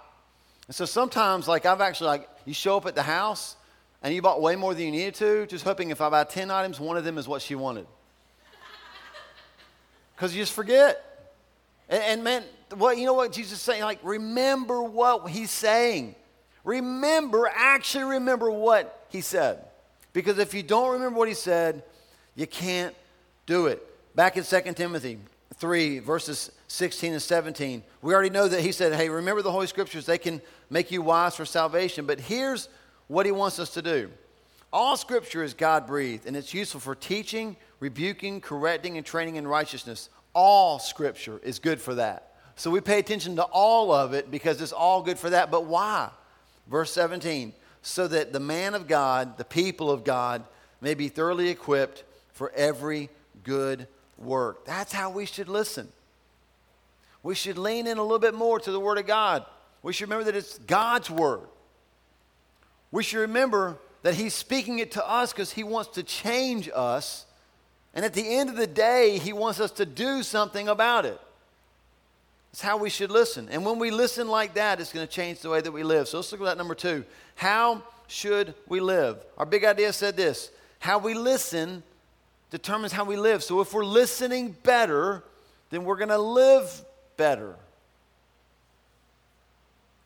And 0.68 0.76
so 0.76 0.86
sometimes, 0.86 1.48
like, 1.48 1.66
I've 1.66 1.82
actually, 1.82 2.08
like, 2.10 2.30
you 2.46 2.54
show 2.54 2.78
up 2.78 2.86
at 2.86 2.94
the 2.94 3.02
house 3.02 3.56
and 4.04 4.14
you 4.14 4.22
bought 4.22 4.40
way 4.40 4.56
more 4.56 4.76
than 4.76 4.84
you 4.84 4.92
needed 4.92 5.16
to, 5.16 5.48
just 5.48 5.64
hoping 5.64 5.90
if 5.90 6.00
I 6.00 6.10
buy 6.10 6.24
10 6.26 6.52
items, 6.52 6.80
one 6.80 6.96
of 6.96 7.04
them 7.04 7.18
is 7.18 7.28
what 7.28 7.42
she 7.42 7.56
wanted. 7.56 7.88
Because 10.16 10.36
you 10.36 10.44
just 10.44 10.54
forget. 10.54 11.34
And, 11.90 12.04
and, 12.04 12.24
man, 12.24 12.44
what, 12.76 13.00
you 13.00 13.08
know 13.08 13.16
what 13.16 13.32
Jesus 13.32 13.54
is 13.54 13.62
saying? 13.62 13.82
Like, 13.82 14.00
remember 14.04 14.84
what 14.84 15.28
he's 15.28 15.50
saying. 15.50 16.14
Remember, 16.64 17.50
actually 17.52 18.04
remember 18.04 18.52
what 18.52 19.08
he 19.10 19.22
said. 19.22 19.66
Because 20.14 20.40
if 20.40 20.54
you 20.54 20.64
don't 20.64 20.94
remember 20.94 21.18
what 21.18 21.28
he 21.28 21.34
said, 21.34 21.84
you 22.36 22.48
can't 22.48 22.96
do 23.46 23.68
it. 23.68 23.86
Back 24.16 24.38
in 24.38 24.44
2 24.44 24.74
Timothy 24.74 25.20
3, 25.56 26.00
verses 26.00 26.52
16 26.68 27.14
and 27.14 27.22
17, 27.22 27.84
we 28.02 28.14
already 28.14 28.30
know 28.30 28.48
that 28.48 28.62
he 28.62 28.72
said, 28.72 28.94
Hey, 28.94 29.10
remember 29.10 29.42
the 29.42 29.52
Holy 29.52 29.68
Scriptures, 29.68 30.06
they 30.06 30.18
can 30.18 30.42
make 30.70 30.92
you 30.92 31.02
wise 31.02 31.36
for 31.36 31.46
salvation. 31.46 32.06
But 32.06 32.20
here's 32.20 32.70
what 33.08 33.26
he 33.26 33.32
wants 33.32 33.60
us 33.60 33.72
to 33.72 33.82
do 33.82 34.10
all 34.72 34.98
Scripture 34.98 35.44
is 35.44 35.54
God 35.54 35.88
breathed, 35.88 36.28
and 36.28 36.36
it's 36.36 36.54
useful 36.54 36.80
for 36.80 36.94
teaching, 36.94 37.56
rebuking, 37.80 38.40
correcting, 38.40 38.98
and 38.98 39.06
training 39.06 39.36
in 39.36 39.48
righteousness. 39.48 40.10
All 40.34 40.78
Scripture 40.78 41.40
is 41.44 41.58
good 41.58 41.82
for 41.82 41.96
that. 41.96 42.36
So 42.56 42.70
we 42.70 42.82
pay 42.82 43.00
attention 43.00 43.38
to 43.38 43.44
all 43.44 43.92
of 43.92 44.14
it 44.14 44.30
because 44.30 44.62
it's 44.62 44.72
all 44.72 45.02
good 45.02 45.18
for 45.18 45.32
that. 45.32 45.50
But 45.50 45.66
why? 45.66 46.10
Verse 46.70 46.92
17 46.92 47.54
so 47.82 48.08
that 48.08 48.34
the 48.34 48.40
man 48.40 48.76
of 48.76 48.88
God, 48.88 49.38
the 49.38 49.46
people 49.46 49.90
of 49.92 50.04
God, 50.04 50.44
may 50.82 50.94
be 50.94 51.08
thoroughly 51.08 51.50
equipped 51.50 52.04
for 52.32 52.52
every 52.56 53.10
good 53.44 53.88
work. 54.18 54.66
That's 54.66 54.92
how 54.92 55.10
we 55.10 55.26
should 55.26 55.50
listen. 55.50 55.90
We 57.24 57.36
should 57.36 57.58
lean 57.58 57.88
in 57.88 57.98
a 57.98 58.02
little 58.02 58.20
bit 58.20 58.34
more 58.34 58.60
to 58.60 58.72
the 58.72 58.80
Word 58.80 58.98
of 58.98 59.08
God. 59.08 59.46
We 59.82 59.94
should 59.94 60.10
remember 60.10 60.26
that 60.26 60.36
it's 60.36 60.58
God's 60.60 61.10
Word. 61.10 61.48
We 62.92 63.04
should 63.04 63.20
remember 63.20 63.78
that 64.04 64.16
He's 64.16 64.34
speaking 64.34 64.80
it 64.80 64.92
to 64.92 65.08
us 65.08 65.34
because 65.34 65.52
He 65.52 65.64
wants 65.64 65.92
to 65.92 66.04
change 66.04 66.70
us. 66.74 67.26
And 67.94 68.06
at 68.06 68.14
the 68.14 68.36
end 68.38 68.50
of 68.50 68.56
the 68.56 68.68
day, 68.68 69.18
He 69.18 69.34
wants 69.34 69.60
us 69.60 69.72
to 69.72 69.86
do 69.86 70.24
something 70.24 70.68
about 70.68 71.06
it. 71.06 71.20
It's 72.52 72.62
how 72.62 72.78
we 72.78 72.90
should 72.90 73.12
listen. 73.12 73.48
And 73.52 73.66
when 73.66 73.80
we 73.80 73.92
listen 73.92 74.28
like 74.28 74.56
that, 74.56 74.80
it's 74.80 74.92
going 74.92 75.06
to 75.06 75.12
change 75.12 75.40
the 75.40 75.50
way 75.50 75.62
that 75.62 75.72
we 75.72 75.84
live. 75.84 76.08
So 76.08 76.18
let's 76.18 76.32
look 76.32 76.42
at 76.42 76.46
that 76.46 76.58
number 76.58 76.76
two. 76.76 77.06
How 77.36 77.84
should 78.08 78.56
we 78.68 78.80
live? 78.80 79.24
Our 79.38 79.46
big 79.46 79.64
idea 79.64 79.94
said 79.94 80.18
this 80.18 80.52
how 80.80 80.98
we 80.98 81.14
listen 81.14 81.84
determines 82.50 82.92
how 82.94 83.04
we 83.04 83.18
live. 83.18 83.44
So 83.44 83.62
if 83.62 83.74
we're 83.74 83.86
listening 83.86 84.56
better, 84.64 85.24
then 85.70 85.84
we're 85.84 85.98
going 85.98 86.10
to 86.10 86.18
live 86.18 86.84
better. 87.18 87.56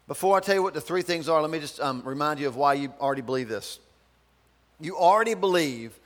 Before 0.07 0.35
I 0.35 0.41
tell 0.41 0.55
you 0.55 0.63
what 0.63 0.73
the 0.73 0.81
three 0.81 1.01
things 1.01 1.29
are, 1.29 1.41
let 1.41 1.49
me 1.49 1.59
just 1.59 1.79
um, 1.79 2.01
remind 2.03 2.39
you 2.39 2.47
of 2.47 2.57
why 2.57 2.73
you 2.73 2.91
already 2.99 3.21
believe 3.21 3.47
this. 3.47 3.79
You 4.81 4.97
already 4.97 5.33
believe 5.33 5.97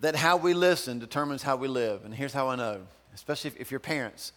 that 0.00 0.16
how 0.16 0.36
we 0.36 0.52
listen 0.52 0.98
determines 0.98 1.42
how 1.42 1.54
we 1.56 1.68
live. 1.68 2.04
And 2.04 2.12
here's 2.12 2.32
how 2.32 2.48
I 2.48 2.56
know, 2.56 2.80
especially 3.14 3.48
if, 3.48 3.60
if 3.60 3.70
you're 3.70 3.78
parents. 3.78 4.32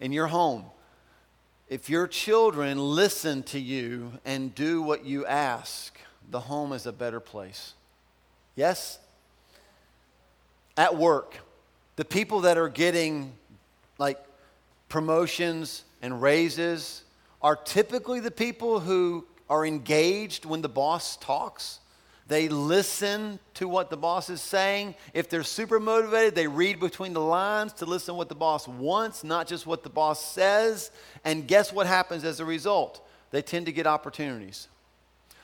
In 0.00 0.12
your 0.12 0.26
home, 0.26 0.64
if 1.68 1.88
your 1.88 2.06
children 2.06 2.78
listen 2.78 3.42
to 3.44 3.58
you 3.58 4.12
and 4.24 4.54
do 4.54 4.82
what 4.82 5.04
you 5.04 5.24
ask, 5.26 5.98
the 6.30 6.40
home 6.40 6.72
is 6.72 6.86
a 6.86 6.92
better 6.92 7.20
place. 7.20 7.74
Yes? 8.54 8.98
At 10.76 10.96
work, 10.96 11.36
the 11.96 12.04
people 12.04 12.40
that 12.40 12.58
are 12.58 12.68
getting 12.68 13.32
like 13.98 14.18
promotions 14.88 15.84
and 16.02 16.20
raises 16.20 17.02
are 17.40 17.56
typically 17.56 18.20
the 18.20 18.30
people 18.30 18.80
who 18.80 19.24
are 19.48 19.64
engaged 19.64 20.44
when 20.44 20.62
the 20.62 20.68
boss 20.68 21.16
talks. 21.16 21.80
They 22.26 22.48
listen 22.48 23.38
to 23.54 23.68
what 23.68 23.90
the 23.90 23.96
boss 23.98 24.30
is 24.30 24.40
saying. 24.40 24.94
If 25.12 25.28
they're 25.28 25.42
super 25.42 25.78
motivated, 25.78 26.34
they 26.34 26.46
read 26.46 26.80
between 26.80 27.12
the 27.12 27.20
lines 27.20 27.74
to 27.74 27.86
listen 27.86 28.16
what 28.16 28.30
the 28.30 28.34
boss 28.34 28.66
wants, 28.66 29.24
not 29.24 29.46
just 29.46 29.66
what 29.66 29.82
the 29.82 29.90
boss 29.90 30.24
says. 30.24 30.90
And 31.24 31.46
guess 31.46 31.72
what 31.72 31.86
happens 31.86 32.24
as 32.24 32.40
a 32.40 32.44
result? 32.44 33.06
They 33.30 33.42
tend 33.42 33.66
to 33.66 33.72
get 33.72 33.86
opportunities. 33.86 34.68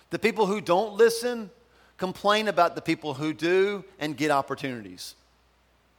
The 0.08 0.18
people 0.18 0.46
who 0.46 0.60
don't 0.60 0.94
listen 0.94 1.50
complain 1.98 2.48
about 2.48 2.74
the 2.74 2.80
people 2.80 3.12
who 3.12 3.34
do 3.34 3.84
and 3.98 4.16
get 4.16 4.30
opportunities. 4.30 5.16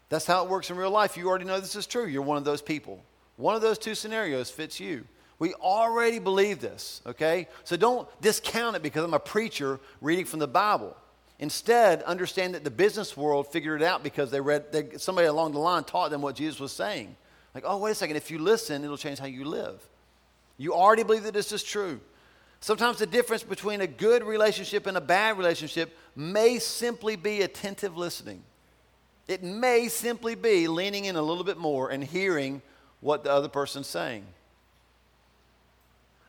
That's 0.10 0.26
how 0.26 0.44
it 0.44 0.50
works 0.50 0.72
in 0.72 0.78
real 0.78 0.90
life. 0.90 1.16
You 1.16 1.30
already 1.30 1.46
know 1.46 1.60
this 1.60 1.76
is 1.76 1.86
true. 1.86 2.06
You're 2.08 2.24
one 2.24 2.38
of 2.38 2.44
those 2.44 2.62
people. 2.62 3.04
One 3.38 3.56
of 3.56 3.62
those 3.62 3.78
two 3.78 3.94
scenarios 3.94 4.50
fits 4.50 4.80
you. 4.80 5.06
We 5.42 5.56
already 5.56 6.20
believe 6.20 6.62
this, 6.62 7.02
okay? 7.04 7.48
So 7.64 7.76
don't 7.76 8.08
discount 8.22 8.76
it 8.76 8.84
because 8.84 9.04
I'm 9.04 9.16
a 9.16 9.20
preacher 9.20 9.80
reading 10.00 10.26
from 10.26 10.38
the 10.38 10.48
Bible. 10.48 10.96
Instead, 11.40 12.04
understand 12.04 12.54
that 12.54 12.64
the 12.64 12.70
business 12.70 13.18
world 13.18 13.48
figured 13.48 13.82
it 13.82 13.86
out 13.86 14.04
because 14.04 14.30
they 14.30 14.40
read, 14.40 14.72
they, 14.72 15.00
somebody 15.00 15.26
along 15.26 15.54
the 15.54 15.58
line 15.58 15.84
taught 15.84 16.12
them 16.12 16.22
what 16.22 16.36
Jesus 16.36 16.60
was 16.60 16.72
saying. 16.72 17.16
Like, 17.56 17.64
oh, 17.66 17.80
wait 17.80 17.90
a 17.90 17.96
second, 17.96 18.18
if 18.18 18.30
you 18.30 18.38
listen, 18.38 18.84
it'll 18.84 18.98
change 18.98 19.18
how 19.18 19.26
you 19.26 19.44
live. 19.44 19.82
You 20.60 20.76
already 20.76 21.02
believe 21.02 21.24
that 21.24 21.34
this 21.34 21.52
is 21.52 21.64
true. 21.64 22.00
Sometimes 22.60 23.00
the 23.00 23.08
difference 23.08 23.42
between 23.42 23.82
a 23.82 23.88
good 23.88 24.24
relationship 24.24 24.86
and 24.86 24.96
a 24.96 25.02
bad 25.02 25.40
relationship 25.40 25.98
may 26.16 26.60
simply 26.60 27.16
be 27.16 27.42
attentive 27.42 27.98
listening. 27.98 28.44
It 29.28 29.42
may 29.42 29.88
simply 29.88 30.36
be 30.36 30.68
leaning 30.68 31.06
in 31.06 31.16
a 31.16 31.22
little 31.24 31.44
bit 31.44 31.58
more 31.58 31.90
and 31.90 32.04
hearing 32.04 32.62
what 33.00 33.24
the 33.24 33.32
other 33.32 33.50
person's 33.50 33.88
saying. 33.88 34.24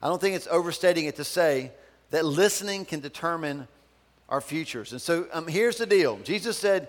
I 0.03 0.09
don't 0.09 0.21
think 0.21 0.35
it's 0.35 0.49
overstating 0.49 1.07
it 1.07 1.17
to 1.17 1.25
say 1.25 1.71
that 2.11 2.25
listening 2.25 2.85
can 2.85 3.01
determine 3.01 3.69
our 4.29 4.41
futures. 4.41 4.93
And 4.93 5.01
so 5.01 5.27
um, 5.33 5.47
here's 5.47 5.77
the 5.77 5.87
deal 5.87 6.19
Jesus 6.25 6.59
said, 6.59 6.89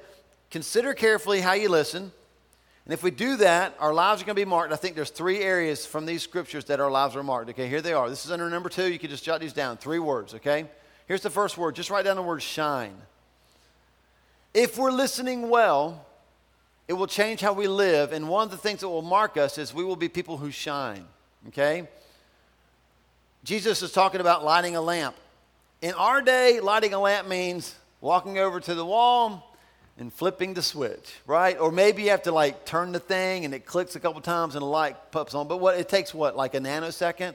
Consider 0.50 0.93
carefully 0.93 1.41
how 1.41 1.53
you 1.53 1.70
listen. 1.70 2.12
And 2.86 2.93
if 2.93 3.01
we 3.01 3.12
do 3.12 3.38
that, 3.38 3.75
our 3.79 3.93
lives 3.93 4.22
are 4.22 4.25
going 4.25 4.36
to 4.36 4.41
be 4.41 4.50
marked. 4.50 4.74
I 4.74 4.75
think 4.75 4.96
there's 4.96 5.10
three 5.10 5.39
areas 5.39 5.86
from 5.86 6.05
these 6.05 6.22
scriptures 6.22 6.65
that 6.65 6.82
our 6.82 6.91
lives 6.91 7.15
are 7.15 7.24
marked. 7.24 7.50
Okay, 7.51 7.67
here 7.67 7.82
they 7.82 7.93
are. 7.93 8.10
This 8.10 8.25
is 8.25 8.32
under 8.32 8.50
number 8.50 8.67
two. 8.67 8.91
You 8.91 9.00
can 9.00 9.10
just 9.10 9.24
jot 9.24 9.39
these 9.39 9.53
down. 9.53 9.77
Three 9.77 10.00
words, 10.00 10.34
okay? 10.36 10.65
Here's 11.08 11.22
the 11.22 11.29
first 11.29 11.58
word. 11.58 11.75
Just 11.75 11.89
write 11.89 12.03
down 12.03 12.17
the 12.17 12.22
word 12.22 12.41
shine. 12.41 12.96
If 14.53 14.77
we're 14.77 14.91
listening 14.91 15.50
well, 15.50 16.05
it 16.88 16.93
will 16.93 17.08
change 17.08 17.39
how 17.39 17.53
we 17.53 17.67
live. 17.67 18.12
And 18.12 18.27
one 18.27 18.43
of 18.43 18.51
the 18.51 18.58
things 18.58 18.82
that 18.82 18.89
will 18.89 19.01
mark 19.01 19.38
us 19.38 19.58
is 19.58 19.74
we 19.74 19.86
will 19.86 19.96
be 19.96 20.10
people 20.10 20.38
who 20.38 20.51
shine, 20.51 21.05
okay? 21.48 21.88
Jesus 23.43 23.81
is 23.81 23.91
talking 23.91 24.21
about 24.21 24.45
lighting 24.45 24.77
a 24.77 24.81
lamp. 24.81 25.15
In 25.81 25.93
our 25.95 26.21
day, 26.21 26.61
lighting 26.61 26.94
a 26.94 27.00
lamp 27.00 27.27
means 27.27 27.75
walking 28.00 28.39
over 28.39 28.61
to 28.61 28.74
the 28.74 28.85
wall 28.85 29.53
and 29.98 30.13
flipping 30.13 30.53
the 30.53 30.61
switch, 30.61 31.13
right? 31.27 31.59
Or 31.59 31.70
maybe 31.70 32.03
you 32.03 32.11
have 32.11 32.24
to 32.24 32.31
like 32.31 32.65
turn 32.65 32.94
the 32.94 33.01
thing 33.01 33.44
and 33.44 33.53
it 33.53 33.65
clicks 33.65 33.98
a 33.98 34.00
couple 34.00 34.22
times 34.22 34.55
and 34.55 34.61
the 34.61 34.68
light 34.68 35.11
pops 35.11 35.33
on. 35.33 35.50
But 35.50 35.57
what 35.57 35.77
it 35.77 35.89
takes 35.89 36.13
what, 36.13 36.37
like 36.37 36.55
a 36.55 36.59
nanosecond? 36.59 37.33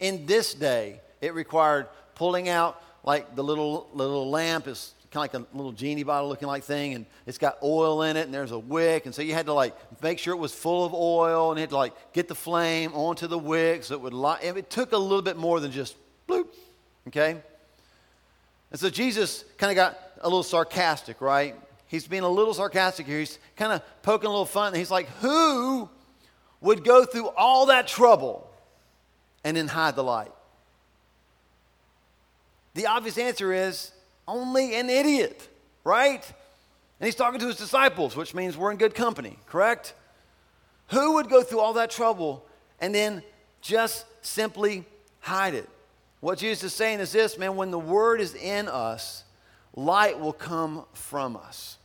In 0.00 0.26
this 0.26 0.54
day, 0.54 1.00
it 1.20 1.34
required 1.34 1.86
pulling 2.16 2.48
out 2.48 2.82
like 3.04 3.36
the 3.36 3.44
little 3.44 3.88
little 3.94 4.28
lamp 4.28 4.66
is 4.66 4.92
kind 5.10 5.26
of 5.26 5.34
like 5.34 5.52
a 5.52 5.56
little 5.56 5.72
genie 5.72 6.02
bottle 6.02 6.28
looking 6.28 6.48
like 6.48 6.64
thing, 6.64 6.94
and 6.94 7.06
it's 7.26 7.38
got 7.38 7.58
oil 7.62 8.02
in 8.02 8.16
it, 8.16 8.26
and 8.26 8.34
there's 8.34 8.52
a 8.52 8.58
wick, 8.58 9.06
and 9.06 9.14
so 9.14 9.22
you 9.22 9.32
had 9.32 9.46
to 9.46 9.54
like 9.54 9.74
make 10.02 10.18
sure 10.18 10.34
it 10.34 10.38
was 10.38 10.52
full 10.52 10.84
of 10.84 10.92
oil, 10.92 11.50
and 11.50 11.58
you 11.58 11.62
had 11.62 11.70
to 11.70 11.76
like 11.76 12.12
get 12.12 12.28
the 12.28 12.34
flame 12.34 12.92
onto 12.94 13.26
the 13.26 13.38
wick 13.38 13.84
so 13.84 13.94
it 13.94 14.00
would 14.00 14.12
light. 14.12 14.44
It 14.44 14.70
took 14.70 14.92
a 14.92 14.98
little 14.98 15.22
bit 15.22 15.36
more 15.36 15.60
than 15.60 15.72
just 15.72 15.96
bloop, 16.28 16.48
okay? 17.08 17.40
And 18.70 18.78
so 18.78 18.90
Jesus 18.90 19.44
kind 19.56 19.70
of 19.70 19.76
got 19.76 19.98
a 20.20 20.28
little 20.28 20.42
sarcastic, 20.42 21.20
right? 21.20 21.56
He's 21.86 22.06
being 22.06 22.22
a 22.22 22.28
little 22.28 22.52
sarcastic 22.52 23.06
here. 23.06 23.20
He's 23.20 23.38
kind 23.56 23.72
of 23.72 23.82
poking 24.02 24.26
a 24.26 24.30
little 24.30 24.44
fun, 24.44 24.68
and 24.68 24.76
he's 24.76 24.90
like, 24.90 25.08
"Who 25.20 25.88
would 26.60 26.84
go 26.84 27.06
through 27.06 27.28
all 27.28 27.66
that 27.66 27.88
trouble 27.88 28.50
and 29.42 29.56
then 29.56 29.68
hide 29.68 29.96
the 29.96 30.04
light?" 30.04 30.32
The 32.74 32.86
obvious 32.86 33.16
answer 33.16 33.52
is 33.54 33.90
only 34.28 34.76
an 34.76 34.90
idiot, 34.90 35.48
right? 35.82 36.24
And 37.00 37.06
he's 37.06 37.16
talking 37.16 37.40
to 37.40 37.46
his 37.46 37.56
disciples, 37.56 38.14
which 38.14 38.34
means 38.34 38.56
we're 38.56 38.70
in 38.70 38.76
good 38.76 38.94
company, 38.94 39.38
correct? 39.46 39.94
Who 40.88 41.14
would 41.14 41.28
go 41.28 41.42
through 41.42 41.60
all 41.60 41.72
that 41.74 41.90
trouble 41.90 42.44
and 42.80 42.94
then 42.94 43.22
just 43.60 44.04
simply 44.24 44.84
hide 45.20 45.54
it? 45.54 45.68
What 46.20 46.38
Jesus 46.38 46.64
is 46.64 46.74
saying 46.74 47.00
is 47.00 47.12
this 47.12 47.38
man, 47.38 47.56
when 47.56 47.70
the 47.70 47.78
word 47.78 48.20
is 48.20 48.34
in 48.34 48.68
us, 48.68 49.24
light 49.74 50.18
will 50.20 50.32
come 50.32 50.84
from 50.92 51.36
us. 51.36 51.78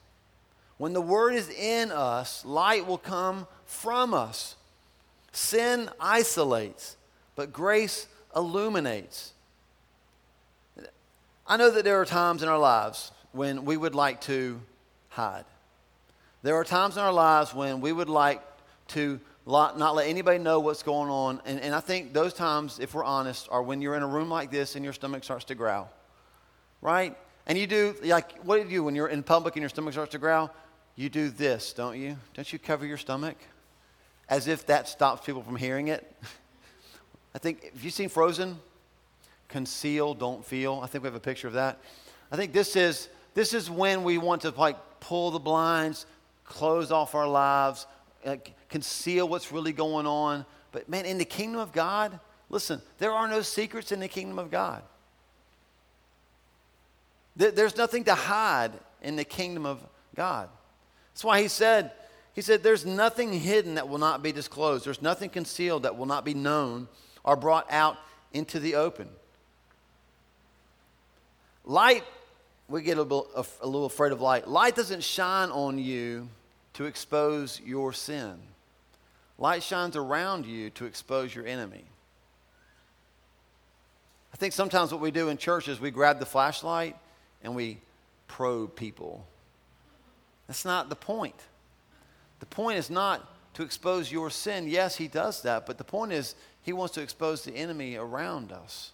When 0.77 0.93
the 0.93 1.01
word 1.01 1.36
is 1.36 1.49
in 1.49 1.91
us, 1.91 2.43
light 2.43 2.86
will 2.88 2.97
come 2.97 3.47
from 3.65 4.13
us. 4.13 4.56
Sin 5.32 5.89
isolates, 5.99 6.97
but 7.36 7.53
grace 7.53 8.08
illuminates. 8.36 9.33
I 11.45 11.58
know 11.58 11.69
that 11.71 11.84
there 11.84 11.99
are 11.99 12.06
times 12.06 12.41
in 12.41 12.49
our 12.49 12.58
lives 12.58 13.12
when 13.34 13.65
we 13.65 13.75
would 13.75 13.95
like 13.95 14.21
to 14.21 14.62
hide. 15.10 15.45
There 16.41 16.56
are 16.56 16.63
times 16.63 16.95
in 16.95 17.03
our 17.03 17.12
lives 17.12 17.53
when 17.53 17.82
we 17.82 17.91
would 17.91 18.10
like 18.10 18.41
to 18.89 19.19
not 19.45 19.95
let 19.95 20.08
anybody 20.08 20.39
know 20.39 20.60
what's 20.62 20.84
going 20.84 21.10
on. 21.10 21.41
And, 21.45 21.60
and 21.60 21.75
I 21.75 21.82
think 21.82 22.13
those 22.13 22.34
times, 22.34 22.79
if 22.79 22.93
we're 22.93 23.03
honest, 23.03 23.47
are 23.51 23.62
when 23.62 23.82
you're 23.82 23.95
in 23.95 24.03
a 24.03 24.08
room 24.08 24.29
like 24.29 24.51
this 24.51 24.75
and 24.75 24.84
your 24.86 24.93
stomach 24.93 25.23
starts 25.23 25.45
to 25.45 25.56
growl, 25.56 25.91
right? 26.82 27.17
And 27.45 27.58
you 27.58 27.67
do, 27.67 27.95
like, 28.03 28.39
what 28.43 28.58
do 28.58 28.63
you 28.63 28.69
do 28.69 28.84
when 28.84 28.95
you're 28.95 29.08
in 29.08 29.21
public 29.21 29.56
and 29.56 29.62
your 29.62 29.69
stomach 29.69 29.93
starts 29.93 30.12
to 30.13 30.19
growl? 30.19 30.49
You 30.95 31.10
do 31.10 31.29
this, 31.29 31.73
don't 31.73 31.99
you? 31.99 32.17
Don't 32.34 32.51
you 32.53 32.60
cover 32.60 32.86
your 32.86 32.97
stomach? 32.97 33.38
As 34.29 34.47
if 34.47 34.65
that 34.67 34.88
stops 34.88 35.25
people 35.25 35.43
from 35.43 35.58
hearing 35.58 35.89
it. 35.89 36.10
I 37.36 37.39
think, 37.39 37.73
have 37.73 37.84
you 37.84 37.89
seen 37.89 38.08
Frozen? 38.08 38.60
Conceal, 39.47 40.13
don't 40.13 40.45
feel. 40.45 40.79
I 40.84 40.88
think 40.88 41.03
we 41.03 41.08
have 41.08 41.15
a 41.15 41.19
picture 41.19 41.47
of 41.47 41.53
that. 41.53 41.79
I 42.32 42.36
think 42.36 42.53
this 42.53 42.75
is 42.75 43.10
this 43.34 43.53
is 43.53 43.69
when 43.69 44.03
we 44.03 44.17
want 44.17 44.41
to 44.43 44.49
like 44.51 44.77
pull 44.99 45.32
the 45.32 45.39
blinds, 45.39 46.06
close 46.43 46.91
off 46.91 47.15
our 47.15 47.27
lives, 47.27 47.88
uh, 48.25 48.38
conceal 48.69 49.27
what's 49.27 49.51
really 49.51 49.73
going 49.73 50.06
on. 50.06 50.45
But 50.71 50.89
man, 50.89 51.06
in 51.06 51.17
the 51.17 51.25
kingdom 51.25 51.60
of 51.60 51.71
God, 51.71 52.19
listen, 52.49 52.82
there 52.97 53.12
are 53.12 53.27
no 53.27 53.41
secrets 53.41 53.91
in 53.91 53.99
the 53.99 54.08
kingdom 54.08 54.39
of 54.39 54.49
God. 54.49 54.84
There's 57.36 57.77
nothing 57.77 58.03
to 58.03 58.13
hide 58.13 58.71
in 59.01 59.15
the 59.15 59.23
kingdom 59.23 59.65
of 59.65 59.84
God. 60.15 60.49
That's 61.13 61.23
why 61.23 61.41
he 61.41 61.47
said, 61.47 61.91
he 62.34 62.41
said, 62.41 62.62
there's 62.62 62.86
nothing 62.86 63.34
hidden 63.34 63.75
that 63.75 63.89
will 63.89 63.97
not 63.97 64.21
be 64.21 64.32
disclosed. 64.32 64.86
There's 64.86 65.01
nothing 65.01 65.32
concealed 65.32 65.84
that 65.84 65.97
will 65.97 66.06
not 66.06 66.25
be 66.25 66.36
known 66.36 66.88
or 67.23 67.36
brought 67.36 67.71
out 67.71 67.97
into 68.34 68.60
the 68.60 68.75
open. 68.75 69.10
Light, 71.65 72.04
we 72.67 72.82
get 72.82 72.97
a 72.97 73.04
little, 73.04 73.28
a 73.62 73.65
little 73.65 73.86
afraid 73.86 74.12
of 74.12 74.21
light. 74.21 74.47
Light 74.47 74.76
doesn't 74.76 75.04
shine 75.04 75.49
on 75.49 75.78
you 75.78 76.28
to 76.73 76.86
expose 76.86 77.62
your 77.63 77.93
sin, 77.93 78.36
light 79.38 79.63
shines 79.63 79.95
around 79.95 80.45
you 80.45 80.69
to 80.71 80.86
expose 80.86 81.34
your 81.34 81.45
enemy. 81.45 81.84
I 84.34 84.38
think 84.38 84.54
sometimes 84.54 84.91
what 84.91 84.99
we 84.99 85.12
do 85.12 85.30
in 85.30 85.38
church 85.38 85.67
is 85.67 85.80
we 85.80 85.91
grab 85.91 86.19
the 86.19 86.26
flashlight 86.26 86.97
and 87.43 87.56
we 87.56 87.78
probe 88.28 88.76
people. 88.76 89.28
That's 90.47 90.65
not 90.65 90.89
the 90.89 90.95
point. 90.95 91.36
The 92.39 92.47
point 92.47 92.80
is 92.80 92.89
not 92.89 93.30
to 93.54 93.63
expose 93.63 94.12
your 94.12 94.32
sin. 94.32 94.67
Yes, 94.67 94.95
he 94.95 95.08
does 95.08 95.43
that, 95.43 95.67
but 95.67 95.78
the 95.78 95.84
point 95.84 96.12
is 96.12 96.34
he 96.63 96.73
wants 96.73 96.95
to 96.95 97.02
expose 97.02 97.43
the 97.43 97.56
enemy 97.56 97.95
around 97.95 98.52
us. 98.52 98.91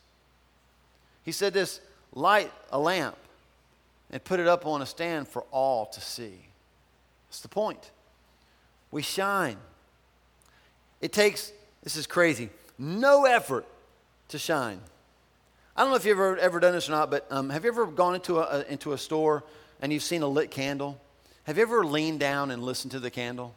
He 1.23 1.31
said 1.31 1.53
this 1.53 1.79
light 2.13 2.51
a 2.71 2.79
lamp 2.79 3.17
and 4.11 4.23
put 4.23 4.39
it 4.39 4.47
up 4.47 4.65
on 4.65 4.81
a 4.81 4.85
stand 4.85 5.27
for 5.27 5.43
all 5.51 5.85
to 5.87 6.01
see. 6.01 6.33
That's 7.29 7.41
the 7.41 7.47
point. 7.47 7.91
We 8.91 9.01
shine. 9.01 9.57
It 11.01 11.13
takes, 11.13 11.51
this 11.83 11.95
is 11.95 12.07
crazy, 12.07 12.49
no 12.77 13.25
effort 13.25 13.65
to 14.29 14.39
shine. 14.39 14.79
I 15.75 15.81
don't 15.81 15.91
know 15.91 15.95
if 15.95 16.05
you've 16.05 16.17
ever, 16.17 16.37
ever 16.37 16.59
done 16.59 16.73
this 16.73 16.89
or 16.89 16.91
not, 16.91 17.09
but 17.09 17.25
um, 17.29 17.49
have 17.49 17.63
you 17.63 17.71
ever 17.71 17.85
gone 17.85 18.15
into 18.15 18.39
a, 18.39 18.59
a, 18.59 18.63
into 18.63 18.93
a 18.93 18.97
store 18.97 19.43
and 19.81 19.93
you've 19.93 20.03
seen 20.03 20.23
a 20.23 20.27
lit 20.27 20.51
candle? 20.51 20.99
Have 21.43 21.57
you 21.57 21.63
ever 21.63 21.85
leaned 21.85 22.19
down 22.19 22.51
and 22.51 22.63
listened 22.63 22.91
to 22.91 22.99
the 22.99 23.09
candle? 23.09 23.55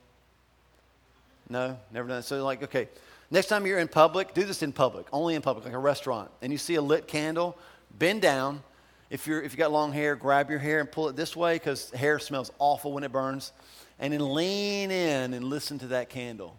No, 1.49 1.79
never 1.93 2.09
done 2.09 2.21
it. 2.21 2.23
So, 2.23 2.45
like, 2.45 2.63
okay, 2.63 2.89
next 3.31 3.49
time 3.49 3.67
you're 3.67 3.81
in 3.81 3.89
public, 3.89 4.35
do 4.35 4.45
this 4.45 4.63
in 4.63 4.73
public, 4.73 5.07
only 5.13 5.35
in 5.35 5.43
public, 5.43 5.65
like 5.65 5.75
a 5.75 5.79
restaurant, 5.79 6.31
and 6.41 6.53
you 6.53 6.59
see 6.59 6.77
a 6.77 6.83
lit 6.83 7.09
candle, 7.09 7.57
bend 7.99 8.23
down. 8.23 8.63
If, 9.11 9.27
you're, 9.27 9.43
if 9.43 9.53
you 9.53 9.59
got 9.59 9.71
long 9.71 9.93
hair, 9.93 10.17
grab 10.17 10.49
your 10.49 10.59
hair 10.59 10.81
and 10.81 10.91
pull 10.91 11.09
it 11.09 11.17
this 11.17 11.37
way 11.37 11.57
because 11.57 11.91
hair 11.91 12.19
smells 12.19 12.51
awful 12.59 12.93
when 12.93 13.05
it 13.05 13.13
burns. 13.13 13.53
And 13.99 14.13
then 14.13 14.35
lean 14.35 14.91
in 14.91 15.35
and 15.35 15.45
listen 15.45 15.79
to 15.81 15.87
that 15.89 16.09
candle. 16.09 16.57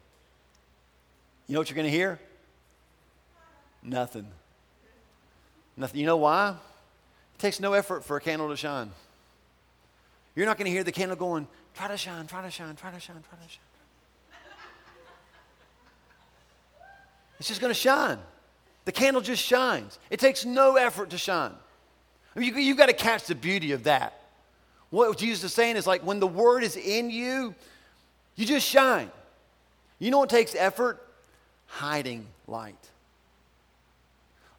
You 1.48 1.54
know 1.54 1.60
what 1.60 1.69
you're 1.69 1.76
going 1.76 1.89
to 1.89 1.91
hear? 1.91 2.19
Nothing. 3.82 4.28
Nothing. 5.76 6.00
You 6.00 6.06
know 6.06 6.17
why? 6.17 6.50
It 6.50 7.39
takes 7.39 7.60
no 7.60 7.74
effort 7.74 8.06
for 8.06 8.17
a 8.17 8.22
candle 8.22 8.50
to 8.50 8.56
shine. 8.56 8.91
You're 10.36 10.46
not 10.46 10.58
going 10.58 10.65
to 10.65 10.72
hear 10.72 10.84
the 10.84 10.91
candle 10.91 11.17
going, 11.17 11.48
try 11.76 11.88
to 11.88 11.98
shine, 11.98 12.28
try 12.28 12.41
to 12.43 12.52
shine, 12.52 12.76
try 12.76 12.91
to 12.91 13.00
shine, 13.00 13.24
try 13.30 13.38
to 13.38 13.50
shine. 13.50 13.60
It's 17.39 17.48
just 17.48 17.60
going 17.60 17.74
to 17.74 17.80
shine. 17.80 18.19
The 18.86 18.91
candle 18.91 19.22
just 19.22 19.43
shines. 19.43 20.00
It 20.10 20.19
takes 20.19 20.46
no 20.46 20.76
effort 20.76 21.12
to 21.12 21.17
shine. 21.17 21.54
I 22.36 22.39
mean, 22.39 22.54
you, 22.54 22.62
you've 22.62 22.78
got 22.78 22.88
to 22.88 22.93
catch 22.93 23.26
the 23.26 23.36
beauty 23.36 23.72
of 23.72 23.84
that. 23.84 24.19
What 24.89 25.17
Jesus 25.17 25.43
is 25.43 25.54
saying 25.54 25.78
is 25.78 25.88
like 25.88 26.06
when 26.06 26.19
the 26.19 26.28
word 26.28 26.63
is 26.63 26.76
in 26.76 27.10
you, 27.10 27.56
you 28.36 28.46
just 28.46 28.67
shine. 28.67 29.12
You 30.00 30.12
know 30.12 30.19
what 30.19 30.30
takes 30.30 30.56
effort? 30.56 31.06
Hiding 31.67 32.28
light. 32.48 32.76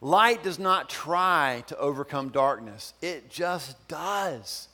Light 0.01 0.43
does 0.43 0.59
not 0.59 0.91
try 0.91 1.65
to 1.69 1.79
overcome 1.79 2.29
darkness, 2.29 2.95
it 3.01 3.31
just 3.31 3.77
does. 3.89 4.69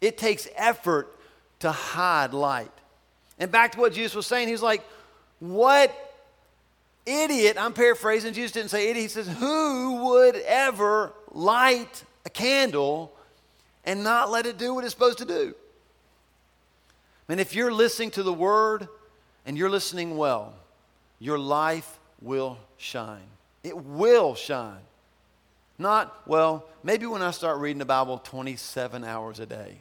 It 0.00 0.18
takes 0.18 0.48
effort 0.56 1.16
to 1.60 1.70
hide 1.70 2.34
light. 2.34 2.72
And 3.38 3.52
back 3.52 3.72
to 3.72 3.80
what 3.80 3.92
Jesus 3.92 4.14
was 4.14 4.26
saying, 4.26 4.48
he's 4.48 4.62
like, 4.62 4.82
What 5.38 6.11
idiot, 7.06 7.56
I'm 7.58 7.72
paraphrasing, 7.72 8.32
Jesus 8.32 8.52
didn't 8.52 8.70
say 8.70 8.90
idiot, 8.90 9.02
he 9.02 9.08
says, 9.08 9.28
Who 9.28 10.04
would 10.10 10.36
ever 10.36 11.12
light 11.30 12.04
a 12.24 12.30
candle 12.30 13.12
and 13.84 14.04
not 14.04 14.30
let 14.30 14.46
it 14.46 14.58
do 14.58 14.74
what 14.74 14.84
it's 14.84 14.92
supposed 14.92 15.18
to 15.18 15.24
do? 15.24 15.54
And 17.28 17.40
if 17.40 17.54
you're 17.54 17.72
listening 17.72 18.10
to 18.12 18.22
the 18.22 18.32
word 18.32 18.88
and 19.46 19.56
you're 19.56 19.70
listening 19.70 20.16
well, 20.16 20.54
your 21.18 21.38
life 21.38 21.98
will 22.20 22.58
shine. 22.76 23.20
It 23.62 23.76
will 23.76 24.34
shine. 24.34 24.80
Not, 25.78 26.26
well, 26.26 26.64
maybe 26.82 27.06
when 27.06 27.22
I 27.22 27.30
start 27.30 27.58
reading 27.58 27.78
the 27.78 27.84
Bible 27.84 28.18
27 28.18 29.04
hours 29.04 29.40
a 29.40 29.46
day. 29.46 29.78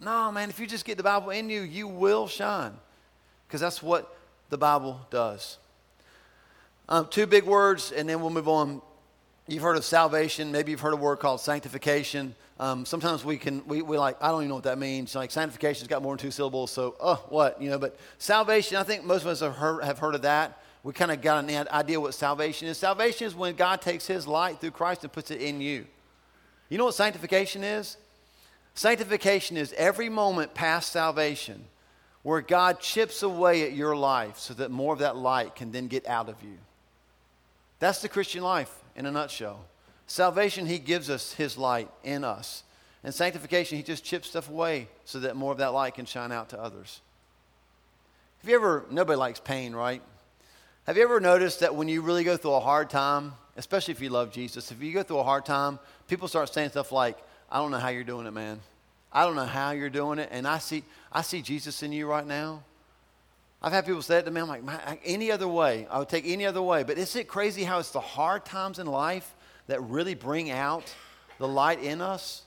No, 0.00 0.32
man, 0.32 0.50
if 0.50 0.58
you 0.58 0.66
just 0.66 0.84
get 0.84 0.96
the 0.96 1.02
Bible 1.02 1.30
in 1.30 1.50
you, 1.50 1.62
you 1.62 1.86
will 1.86 2.26
shine. 2.26 2.72
Because 3.46 3.60
that's 3.60 3.82
what 3.82 4.16
the 4.50 4.58
Bible 4.58 5.00
does. 5.10 5.58
Um, 6.88 7.08
two 7.10 7.26
big 7.26 7.44
words, 7.44 7.92
and 7.92 8.08
then 8.08 8.20
we'll 8.20 8.30
move 8.30 8.48
on. 8.48 8.82
You've 9.46 9.62
heard 9.62 9.76
of 9.76 9.84
salvation. 9.84 10.52
Maybe 10.52 10.70
you've 10.70 10.80
heard 10.80 10.94
a 10.94 10.96
word 10.96 11.16
called 11.16 11.40
sanctification. 11.40 12.34
Um, 12.60 12.84
sometimes 12.84 13.24
we 13.24 13.36
can, 13.36 13.66
we, 13.66 13.82
we 13.82 13.98
like, 13.98 14.16
I 14.22 14.28
don't 14.28 14.42
even 14.42 14.48
know 14.50 14.54
what 14.54 14.64
that 14.64 14.78
means. 14.78 15.14
Like 15.14 15.30
sanctification's 15.30 15.88
got 15.88 16.02
more 16.02 16.12
than 16.12 16.18
two 16.18 16.30
syllables, 16.30 16.70
so, 16.70 16.94
oh, 17.00 17.24
what, 17.28 17.60
you 17.60 17.68
know, 17.68 17.78
but 17.78 17.98
salvation, 18.18 18.76
I 18.76 18.84
think 18.84 19.04
most 19.04 19.22
of 19.22 19.28
us 19.28 19.40
have 19.40 19.54
heard, 19.54 19.82
have 19.82 19.98
heard 19.98 20.14
of 20.14 20.22
that. 20.22 20.60
We 20.84 20.92
kind 20.92 21.10
of 21.10 21.20
got 21.20 21.42
an 21.42 21.68
idea 21.70 21.98
what 21.98 22.14
salvation 22.14 22.68
is. 22.68 22.76
Salvation 22.76 23.26
is 23.26 23.34
when 23.34 23.56
God 23.56 23.80
takes 23.80 24.06
his 24.06 24.26
light 24.26 24.60
through 24.60 24.72
Christ 24.72 25.02
and 25.02 25.12
puts 25.12 25.30
it 25.30 25.40
in 25.40 25.60
you. 25.60 25.86
You 26.68 26.78
know 26.78 26.84
what 26.84 26.94
sanctification 26.94 27.64
is? 27.64 27.96
Sanctification 28.74 29.56
is 29.56 29.72
every 29.76 30.08
moment 30.08 30.54
past 30.54 30.92
salvation 30.92 31.64
where 32.22 32.40
God 32.40 32.80
chips 32.80 33.22
away 33.22 33.62
at 33.62 33.72
your 33.72 33.96
life 33.96 34.38
so 34.38 34.54
that 34.54 34.70
more 34.70 34.92
of 34.92 35.00
that 35.00 35.16
light 35.16 35.56
can 35.56 35.72
then 35.72 35.88
get 35.88 36.06
out 36.06 36.28
of 36.28 36.36
you. 36.42 36.58
That's 37.84 38.00
the 38.00 38.08
Christian 38.08 38.42
life 38.42 38.74
in 38.96 39.04
a 39.04 39.10
nutshell. 39.10 39.62
Salvation, 40.06 40.64
He 40.64 40.78
gives 40.78 41.10
us 41.10 41.34
His 41.34 41.58
light 41.58 41.90
in 42.02 42.24
us. 42.24 42.62
And 43.02 43.12
sanctification, 43.12 43.76
He 43.76 43.84
just 43.84 44.02
chips 44.02 44.30
stuff 44.30 44.48
away 44.48 44.88
so 45.04 45.20
that 45.20 45.36
more 45.36 45.52
of 45.52 45.58
that 45.58 45.74
light 45.74 45.94
can 45.94 46.06
shine 46.06 46.32
out 46.32 46.48
to 46.48 46.58
others. 46.58 47.02
Have 48.40 48.48
you 48.48 48.56
ever, 48.56 48.86
nobody 48.90 49.18
likes 49.18 49.38
pain, 49.38 49.74
right? 49.74 50.00
Have 50.86 50.96
you 50.96 51.02
ever 51.02 51.20
noticed 51.20 51.60
that 51.60 51.74
when 51.74 51.88
you 51.88 52.00
really 52.00 52.24
go 52.24 52.38
through 52.38 52.54
a 52.54 52.60
hard 52.60 52.88
time, 52.88 53.34
especially 53.58 53.92
if 53.92 54.00
you 54.00 54.08
love 54.08 54.32
Jesus, 54.32 54.72
if 54.72 54.82
you 54.82 54.94
go 54.94 55.02
through 55.02 55.18
a 55.18 55.22
hard 55.22 55.44
time, 55.44 55.78
people 56.08 56.26
start 56.26 56.50
saying 56.54 56.70
stuff 56.70 56.90
like, 56.90 57.18
I 57.52 57.58
don't 57.58 57.70
know 57.70 57.76
how 57.76 57.90
you're 57.90 58.02
doing 58.02 58.26
it, 58.26 58.32
man. 58.32 58.60
I 59.12 59.26
don't 59.26 59.36
know 59.36 59.44
how 59.44 59.72
you're 59.72 59.90
doing 59.90 60.18
it. 60.18 60.30
And 60.32 60.48
I 60.48 60.56
see, 60.56 60.84
I 61.12 61.20
see 61.20 61.42
Jesus 61.42 61.82
in 61.82 61.92
you 61.92 62.06
right 62.06 62.26
now. 62.26 62.62
I've 63.64 63.72
had 63.72 63.86
people 63.86 64.02
say 64.02 64.18
it 64.18 64.26
to 64.26 64.30
me. 64.30 64.42
I'm 64.42 64.66
like, 64.66 65.00
any 65.06 65.32
other 65.32 65.48
way, 65.48 65.86
I 65.90 65.98
would 65.98 66.10
take 66.10 66.26
any 66.26 66.44
other 66.44 66.60
way. 66.60 66.82
But 66.82 66.98
isn't 66.98 67.18
it 67.18 67.28
crazy 67.28 67.64
how 67.64 67.78
it's 67.78 67.92
the 67.92 68.00
hard 68.00 68.44
times 68.44 68.78
in 68.78 68.86
life 68.86 69.34
that 69.68 69.82
really 69.84 70.14
bring 70.14 70.50
out 70.50 70.94
the 71.38 71.48
light 71.48 71.82
in 71.82 72.02
us? 72.02 72.42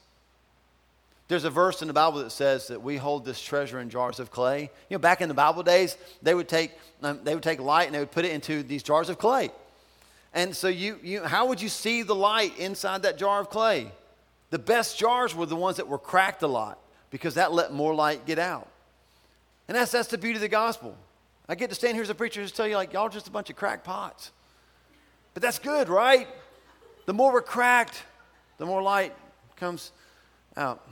There's 1.28 1.44
a 1.44 1.50
verse 1.50 1.82
in 1.82 1.88
the 1.88 1.94
Bible 1.96 2.20
that 2.20 2.30
says 2.30 2.68
that 2.68 2.84
we 2.84 2.98
hold 2.98 3.26
this 3.26 3.42
treasure 3.42 3.80
in 3.80 3.90
jars 3.90 4.20
of 4.20 4.30
clay. 4.30 4.70
You 4.90 4.96
know, 4.96 5.00
back 5.00 5.22
in 5.22 5.28
the 5.28 5.34
Bible 5.34 5.64
days, 5.64 5.98
they 6.22 6.36
would 6.36 6.48
take, 6.48 6.72
um, 7.02 7.22
they 7.24 7.34
would 7.34 7.44
take 7.44 7.60
light 7.60 7.88
and 7.88 7.96
they 7.96 8.00
would 8.00 8.12
put 8.12 8.24
it 8.24 8.32
into 8.32 8.62
these 8.62 8.84
jars 8.84 9.10
of 9.10 9.18
clay. 9.18 9.50
And 10.36 10.56
so, 10.56 10.68
you, 10.68 11.00
you, 11.02 11.24
how 11.24 11.48
would 11.48 11.60
you 11.60 11.70
see 11.70 12.04
the 12.04 12.14
light 12.14 12.56
inside 12.60 13.02
that 13.02 13.18
jar 13.18 13.40
of 13.40 13.50
clay? 13.50 13.92
The 14.52 14.60
best 14.60 15.00
jars 15.00 15.34
were 15.34 15.48
the 15.48 15.56
ones 15.56 15.78
that 15.78 15.88
were 15.88 15.98
cracked 15.98 16.44
a 16.44 16.48
lot 16.48 16.78
because 17.10 17.34
that 17.34 17.52
let 17.54 17.74
more 17.74 17.96
light 17.96 18.28
get 18.28 18.38
out. 18.38 18.68
And 19.68 19.76
that's, 19.76 19.92
that's 19.92 20.10
the 20.10 20.20
beauty 20.20 20.36
of 20.36 20.42
the 20.42 20.48
gospel. 20.48 20.96
I 21.50 21.56
get 21.56 21.70
to 21.70 21.76
stand 21.76 21.94
here 21.94 22.04
as 22.04 22.10
a 22.10 22.16
preacher 22.16 22.42
and 22.42 22.54
tell 22.54 22.68
you, 22.68 22.76
like, 22.76 22.94
y'all 22.94 23.10
just 23.10 23.28
a 23.28 23.32
bunch 23.32 23.50
of 23.50 23.56
cracked 23.56 23.86
pots. 23.86 24.32
But 25.34 25.42
that's 25.42 25.60
good, 25.60 25.88
right? 25.88 26.28
The 27.06 27.14
more 27.14 27.32
we're 27.32 27.42
cracked, 27.42 28.04
the 28.58 28.66
more 28.66 28.82
light 28.82 29.14
comes 29.56 29.92
out. 30.58 30.86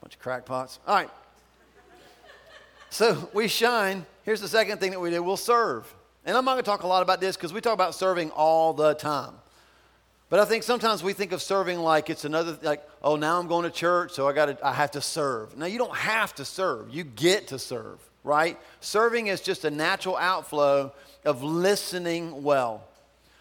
Bunch 0.00 0.14
of 0.14 0.20
crackpots. 0.20 0.78
All 0.86 0.94
right. 0.94 1.10
So 2.90 3.28
we 3.32 3.48
shine. 3.48 4.06
Here's 4.22 4.40
the 4.40 4.48
second 4.48 4.78
thing 4.78 4.92
that 4.92 5.00
we 5.00 5.10
do 5.10 5.22
we'll 5.22 5.36
serve. 5.36 5.92
And 6.24 6.36
I'm 6.36 6.44
not 6.44 6.52
going 6.52 6.64
to 6.64 6.70
talk 6.70 6.84
a 6.84 6.86
lot 6.86 7.02
about 7.02 7.20
this 7.20 7.36
because 7.36 7.52
we 7.52 7.60
talk 7.60 7.74
about 7.74 7.94
serving 7.94 8.30
all 8.30 8.72
the 8.72 8.94
time. 8.94 9.34
But 10.30 10.40
I 10.40 10.44
think 10.44 10.62
sometimes 10.62 11.02
we 11.02 11.12
think 11.12 11.32
of 11.32 11.42
serving 11.42 11.78
like 11.80 12.08
it's 12.08 12.24
another, 12.24 12.58
like, 12.62 12.82
oh, 13.02 13.16
now 13.16 13.38
I'm 13.38 13.46
going 13.46 13.64
to 13.64 13.70
church, 13.70 14.12
so 14.12 14.28
I 14.28 14.32
got 14.32 14.46
to, 14.46 14.66
I 14.66 14.72
have 14.72 14.92
to 14.92 15.00
serve. 15.00 15.56
Now, 15.56 15.66
you 15.66 15.78
don't 15.78 15.94
have 15.96 16.34
to 16.36 16.44
serve. 16.44 16.94
You 16.94 17.04
get 17.04 17.48
to 17.48 17.58
serve 17.58 17.98
right? 18.24 18.58
Serving 18.80 19.28
is 19.28 19.40
just 19.40 19.64
a 19.64 19.70
natural 19.70 20.16
outflow 20.16 20.92
of 21.24 21.42
listening 21.42 22.42
well. 22.42 22.82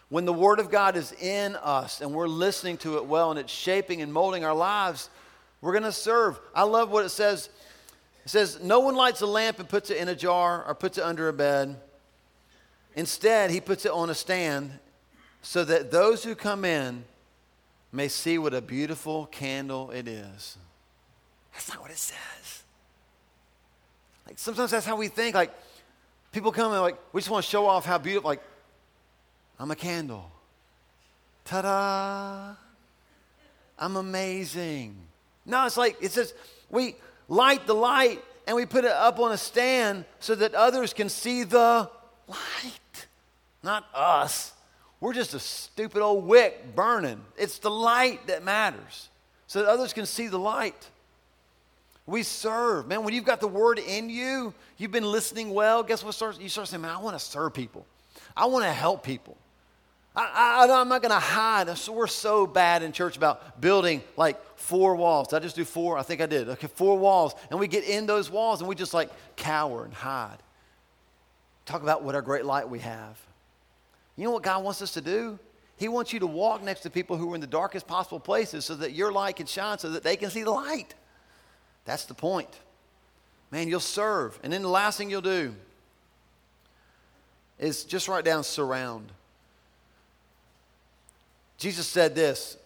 When 0.10 0.26
the 0.26 0.34
Word 0.34 0.60
of 0.60 0.70
God 0.70 0.96
is 0.96 1.12
in 1.14 1.56
us 1.56 2.02
and 2.02 2.14
we're 2.14 2.28
listening 2.28 2.78
to 2.80 2.98
it 2.98 3.06
well 3.06 3.32
and 3.32 3.40
it's 3.40 3.52
shaping 3.52 4.02
and 4.02 4.14
molding 4.14 4.46
our 4.46 4.54
lives, 4.54 5.10
we're 5.62 5.72
going 5.72 5.84
to 5.84 5.92
serve. 5.92 6.40
I 6.54 6.64
love 6.64 6.92
what 6.92 7.06
it 7.06 7.10
says. 7.10 7.50
It 8.26 8.30
says, 8.30 8.62
No 8.62 8.82
one 8.82 8.96
lights 8.96 9.22
a 9.22 9.26
lamp 9.26 9.60
and 9.60 9.68
puts 9.68 9.90
it 9.90 9.98
in 9.98 10.10
a 10.10 10.16
jar 10.16 10.64
or 10.68 10.76
puts 10.76 10.98
it 10.98 11.04
under 11.04 11.30
a 11.30 11.34
bed. 11.34 11.78
Instead, 12.96 13.50
he 13.50 13.60
puts 13.60 13.86
it 13.86 13.92
on 13.92 14.10
a 14.10 14.14
stand 14.14 14.72
so 15.42 15.64
that 15.66 15.90
those 15.90 16.24
who 16.24 16.36
come 16.36 16.64
in 16.64 17.06
may 17.92 18.08
see 18.08 18.38
what 18.38 18.54
a 18.54 18.62
beautiful 18.62 19.26
candle 19.28 19.90
it 19.92 20.08
is. 20.08 20.58
That's 21.54 21.70
not 21.70 21.82
what 21.82 21.92
it 21.92 21.98
says. 21.98 22.64
Like 24.28 24.40
sometimes 24.40 24.72
that's 24.72 24.86
how 24.86 24.96
we 24.96 25.08
think. 25.08 25.36
Like 25.36 25.54
people 26.32 26.52
come 26.52 26.72
and 26.72 26.82
like 26.82 26.98
we 27.14 27.22
just 27.22 27.30
want 27.30 27.44
to 27.44 27.50
show 27.50 27.66
off 27.66 27.86
how 27.86 27.98
beautiful. 27.98 28.30
Like 28.30 28.44
I'm 29.60 29.72
a 29.72 29.76
candle. 29.76 30.30
Ta-da! 31.46 32.56
I'm 33.78 33.98
amazing. 33.98 34.96
No, 35.46 35.66
it's 35.66 35.78
like 35.78 35.98
it 36.02 36.12
says 36.12 36.34
we 36.70 36.96
light 37.28 37.68
the 37.68 37.76
light 37.76 38.24
and 38.48 38.56
we 38.56 38.66
put 38.66 38.86
it 38.86 38.92
up 38.92 39.20
on 39.20 39.32
a 39.32 39.38
stand 39.38 40.06
so 40.20 40.36
that 40.36 40.54
others 40.54 40.94
can 40.94 41.10
see 41.10 41.44
the 41.44 41.90
light, 42.28 43.08
not 43.62 43.86
us. 43.94 44.54
We're 45.00 45.14
just 45.14 45.34
a 45.34 45.40
stupid 45.40 46.02
old 46.02 46.26
wick 46.26 46.76
burning. 46.76 47.22
It's 47.38 47.60
the 47.60 47.72
light 47.72 48.28
that 48.28 48.44
matters 48.44 49.10
so 49.48 49.62
that 49.62 49.70
others 49.70 49.92
can 49.92 50.06
see 50.06 50.28
the 50.28 50.40
light. 50.40 50.90
We 52.06 52.24
serve. 52.24 52.88
Man, 52.88 53.04
when 53.04 53.14
you've 53.14 53.26
got 53.26 53.40
the 53.40 53.48
word 53.48 53.80
in 53.80 54.10
you, 54.10 54.54
you've 54.78 54.92
been 54.92 55.06
listening 55.06 55.54
well, 55.54 55.84
guess 55.84 56.04
what 56.04 56.14
starts? 56.14 56.40
You 56.40 56.50
start 56.50 56.68
saying, 56.68 56.82
man, 56.82 56.92
I 56.92 57.00
want 57.00 57.18
to 57.18 57.24
serve 57.24 57.54
people. 57.54 57.86
I 58.36 58.46
want 58.46 58.66
to 58.66 58.72
help 58.72 59.04
people. 59.04 59.38
I, 60.16 60.68
I, 60.70 60.82
I'm 60.82 60.90
not 60.90 61.02
going 61.02 61.14
to 61.14 61.20
hide. 61.20 61.76
So 61.78 61.94
we're 61.94 62.08
so 62.08 62.46
bad 62.46 62.84
in 62.84 62.92
church 62.92 63.18
about 63.18 63.60
building 63.62 64.04
like 64.18 64.40
four 64.58 64.96
walls. 64.96 65.30
Did 65.30 65.38
I 65.38 65.40
just 65.40 65.56
do 65.56 65.66
four? 65.66 65.98
I 65.98 66.04
think 66.04 66.22
I 66.22 66.26
did. 66.26 66.50
Okay, 66.50 66.68
four 66.68 66.98
walls. 66.98 67.34
And 67.50 67.60
we 67.60 67.68
get 67.68 67.84
in 67.84 68.06
those 68.06 68.30
walls 68.30 68.60
and 68.60 68.68
we 68.68 68.76
just 68.76 68.94
like 68.94 69.10
cower 69.36 69.86
and 69.86 69.94
hide. 69.94 70.38
Talk 71.66 71.82
about 71.82 72.04
what 72.04 72.16
a 72.16 72.22
great 72.22 72.46
light 72.46 72.70
we 72.70 72.80
have. 72.80 73.18
You 74.18 74.26
know 74.26 74.32
what 74.32 74.44
God 74.44 74.64
wants 74.64 74.82
us 74.82 74.92
to 74.94 75.02
do? 75.02 75.40
He 75.78 75.88
wants 75.88 76.14
you 76.14 76.20
to 76.20 76.28
walk 76.28 76.62
next 76.62 76.82
to 76.82 76.90
people 76.90 77.18
who 77.18 77.32
are 77.32 77.36
in 77.36 77.42
the 77.42 77.48
darkest 77.48 77.88
possible 77.88 78.20
places 78.20 78.66
so 78.66 78.76
that 78.76 78.92
your 78.92 79.12
light 79.12 79.38
can 79.38 79.48
shine 79.48 79.80
so 79.80 79.90
that 79.92 80.04
they 80.04 80.16
can 80.16 80.30
see 80.30 80.44
the 80.44 80.52
light. 80.52 80.94
That's 81.86 82.06
the 82.06 82.14
point. 82.14 82.50
Man, 83.52 83.68
you'll 83.68 83.80
serve. 83.80 84.40
And 84.44 84.52
then 84.52 84.62
the 84.62 84.70
last 84.70 84.98
thing 84.98 85.10
you'll 85.10 85.22
do 85.22 85.54
is 87.60 87.84
just 87.84 88.08
write 88.08 88.26
down 88.26 88.44
surround. 88.44 89.12
Jesus 91.58 91.88
said 91.88 92.16
this. 92.16 92.58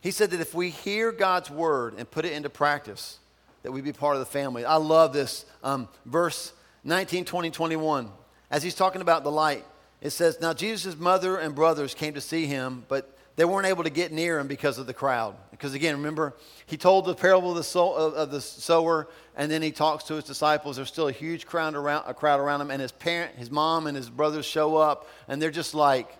He 0.00 0.10
said 0.10 0.30
that 0.30 0.40
if 0.40 0.54
we 0.54 0.70
hear 0.70 1.12
God's 1.12 1.50
word 1.50 1.94
and 1.96 2.10
put 2.10 2.24
it 2.24 2.32
into 2.32 2.50
practice, 2.50 3.18
that 3.62 3.72
we 3.72 3.80
be 3.80 3.92
part 3.92 4.16
of 4.16 4.20
the 4.20 4.26
family. 4.26 4.64
I 4.64 4.76
love 4.76 5.12
this. 5.12 5.46
Um, 5.62 5.88
verse 6.04 6.52
19, 6.84 7.24
20, 7.24 7.50
21. 7.50 8.10
As 8.50 8.62
he's 8.62 8.74
talking 8.74 9.00
about 9.00 9.24
the 9.24 9.30
light, 9.30 9.64
it 10.00 10.10
says, 10.10 10.40
Now 10.40 10.52
Jesus' 10.52 10.96
mother 10.96 11.38
and 11.38 11.54
brothers 11.54 11.94
came 11.94 12.14
to 12.14 12.20
see 12.20 12.46
him, 12.46 12.84
but 12.88 13.13
they 13.36 13.44
weren't 13.44 13.66
able 13.66 13.84
to 13.84 13.90
get 13.90 14.12
near 14.12 14.38
him 14.38 14.46
because 14.46 14.78
of 14.78 14.86
the 14.86 14.94
crowd. 14.94 15.34
Because 15.50 15.74
again, 15.74 15.96
remember, 15.96 16.34
he 16.66 16.76
told 16.76 17.04
the 17.04 17.14
parable 17.14 17.50
of 17.50 17.56
the, 17.56 17.64
soul, 17.64 17.96
of 17.96 18.30
the 18.30 18.40
sower, 18.40 19.08
and 19.36 19.50
then 19.50 19.60
he 19.60 19.72
talks 19.72 20.04
to 20.04 20.14
his 20.14 20.24
disciples. 20.24 20.76
There's 20.76 20.88
still 20.88 21.08
a 21.08 21.12
huge 21.12 21.46
crowd 21.46 21.74
around, 21.74 22.04
a 22.06 22.14
crowd 22.14 22.38
around 22.38 22.60
him, 22.60 22.70
and 22.70 22.80
his 22.80 22.92
parent, 22.92 23.34
his 23.36 23.50
mom, 23.50 23.86
and 23.86 23.96
his 23.96 24.08
brothers 24.08 24.46
show 24.46 24.76
up, 24.76 25.08
and 25.26 25.42
they're 25.42 25.50
just 25.50 25.74
like, 25.74 26.16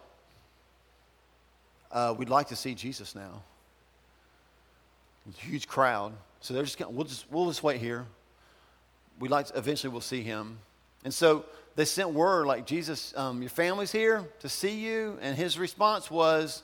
uh, 1.92 2.14
"We'd 2.18 2.28
like 2.28 2.48
to 2.48 2.56
see 2.56 2.74
Jesus 2.74 3.14
now." 3.14 3.42
huge 5.38 5.66
crowd, 5.66 6.12
so 6.40 6.52
they're 6.52 6.64
just 6.64 6.78
going, 6.78 6.94
we'll 6.94 7.06
just 7.06 7.24
we'll 7.30 7.46
just 7.46 7.62
wait 7.62 7.80
here. 7.80 8.06
We'd 9.18 9.30
like 9.30 9.46
to, 9.46 9.56
eventually 9.56 9.90
we'll 9.90 10.02
see 10.02 10.22
him, 10.22 10.58
and 11.04 11.14
so 11.14 11.46
they 11.76 11.84
sent 11.84 12.10
word 12.10 12.46
like, 12.46 12.66
"Jesus, 12.66 13.16
um, 13.16 13.40
your 13.40 13.48
family's 13.48 13.92
here 13.92 14.24
to 14.40 14.48
see 14.48 14.80
you," 14.80 15.18
and 15.22 15.36
his 15.36 15.58
response 15.58 16.10
was 16.10 16.62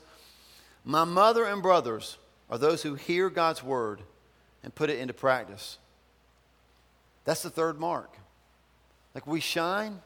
my 0.83 1.03
mother 1.03 1.45
and 1.45 1.61
brothers 1.61 2.17
are 2.49 2.57
those 2.57 2.83
who 2.83 2.95
hear 2.95 3.29
God's 3.29 3.63
word 3.63 4.01
and 4.63 4.73
put 4.73 4.89
it 4.89 4.99
into 4.99 5.13
practice. 5.13 5.77
That's 7.23 7.43
the 7.43 7.49
third 7.49 7.79
mark. 7.79 8.17
Like 9.13 9.27
we 9.27 9.39
shine, 9.39 9.99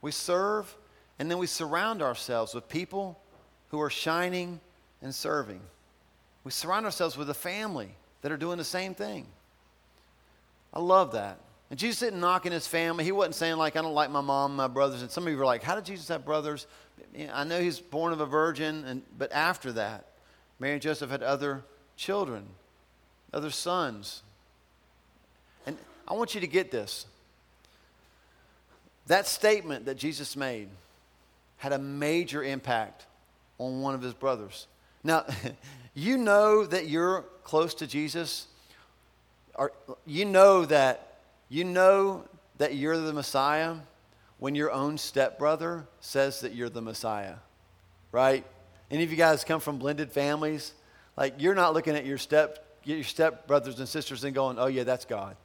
we 0.00 0.10
serve, 0.10 0.74
and 1.18 1.30
then 1.30 1.38
we 1.38 1.46
surround 1.46 2.02
ourselves 2.02 2.54
with 2.54 2.68
people 2.68 3.18
who 3.70 3.80
are 3.80 3.90
shining 3.90 4.60
and 5.02 5.14
serving. 5.14 5.60
We 6.44 6.50
surround 6.50 6.84
ourselves 6.84 7.16
with 7.16 7.30
a 7.30 7.34
family 7.34 7.88
that 8.22 8.30
are 8.30 8.36
doing 8.36 8.58
the 8.58 8.64
same 8.64 8.94
thing. 8.94 9.26
I 10.72 10.80
love 10.80 11.12
that. 11.12 11.38
And 11.70 11.78
Jesus 11.78 12.00
didn't 12.00 12.20
knock 12.20 12.46
in 12.46 12.52
his 12.52 12.66
family. 12.66 13.04
He 13.04 13.12
wasn't 13.12 13.34
saying, 13.34 13.56
like, 13.56 13.76
I 13.76 13.82
don't 13.82 13.94
like 13.94 14.10
my 14.10 14.20
mom, 14.20 14.56
my 14.56 14.68
brothers. 14.68 15.02
And 15.02 15.10
some 15.10 15.26
of 15.26 15.32
you 15.32 15.40
are 15.40 15.46
like, 15.46 15.62
how 15.62 15.74
did 15.74 15.84
Jesus 15.84 16.08
have 16.08 16.24
brothers? 16.24 16.66
I 17.32 17.44
know 17.44 17.60
he's 17.60 17.80
born 17.80 18.12
of 18.12 18.20
a 18.20 18.26
virgin, 18.26 18.84
and, 18.84 19.02
but 19.16 19.32
after 19.32 19.72
that, 19.72 20.06
Mary 20.58 20.74
and 20.74 20.82
Joseph 20.82 21.10
had 21.10 21.22
other 21.22 21.64
children, 21.96 22.44
other 23.32 23.50
sons. 23.50 24.22
And 25.66 25.78
I 26.06 26.14
want 26.14 26.34
you 26.34 26.40
to 26.40 26.46
get 26.46 26.70
this. 26.70 27.06
That 29.06 29.26
statement 29.26 29.86
that 29.86 29.96
Jesus 29.96 30.36
made 30.36 30.68
had 31.56 31.72
a 31.72 31.78
major 31.78 32.42
impact 32.42 33.06
on 33.58 33.80
one 33.80 33.94
of 33.94 34.02
his 34.02 34.14
brothers. 34.14 34.66
Now, 35.02 35.24
you 35.94 36.16
know 36.18 36.64
that 36.66 36.88
you're 36.88 37.24
close 37.42 37.74
to 37.74 37.86
Jesus, 37.86 38.46
or 39.54 39.72
you 40.06 40.24
know 40.24 40.64
that 40.66 41.13
you 41.54 41.62
know 41.62 42.24
that 42.58 42.74
you're 42.74 42.98
the 42.98 43.12
Messiah 43.12 43.76
when 44.38 44.56
your 44.56 44.72
own 44.72 44.98
stepbrother 44.98 45.86
says 46.00 46.40
that 46.40 46.52
you're 46.52 46.68
the 46.68 46.82
Messiah, 46.82 47.36
right? 48.10 48.44
Any 48.90 49.04
of 49.04 49.10
you 49.12 49.16
guys 49.16 49.44
come 49.44 49.60
from 49.60 49.78
blended 49.78 50.10
families? 50.10 50.72
Like 51.16 51.34
you're 51.38 51.54
not 51.54 51.72
looking 51.72 51.94
at 51.94 52.04
your 52.04 52.18
step 52.18 52.60
your 52.82 53.04
step 53.04 53.46
brothers 53.46 53.78
and 53.78 53.88
sisters 53.88 54.24
and 54.24 54.34
going, 54.34 54.58
"Oh 54.58 54.66
yeah, 54.66 54.82
that's 54.82 55.04
God," 55.04 55.36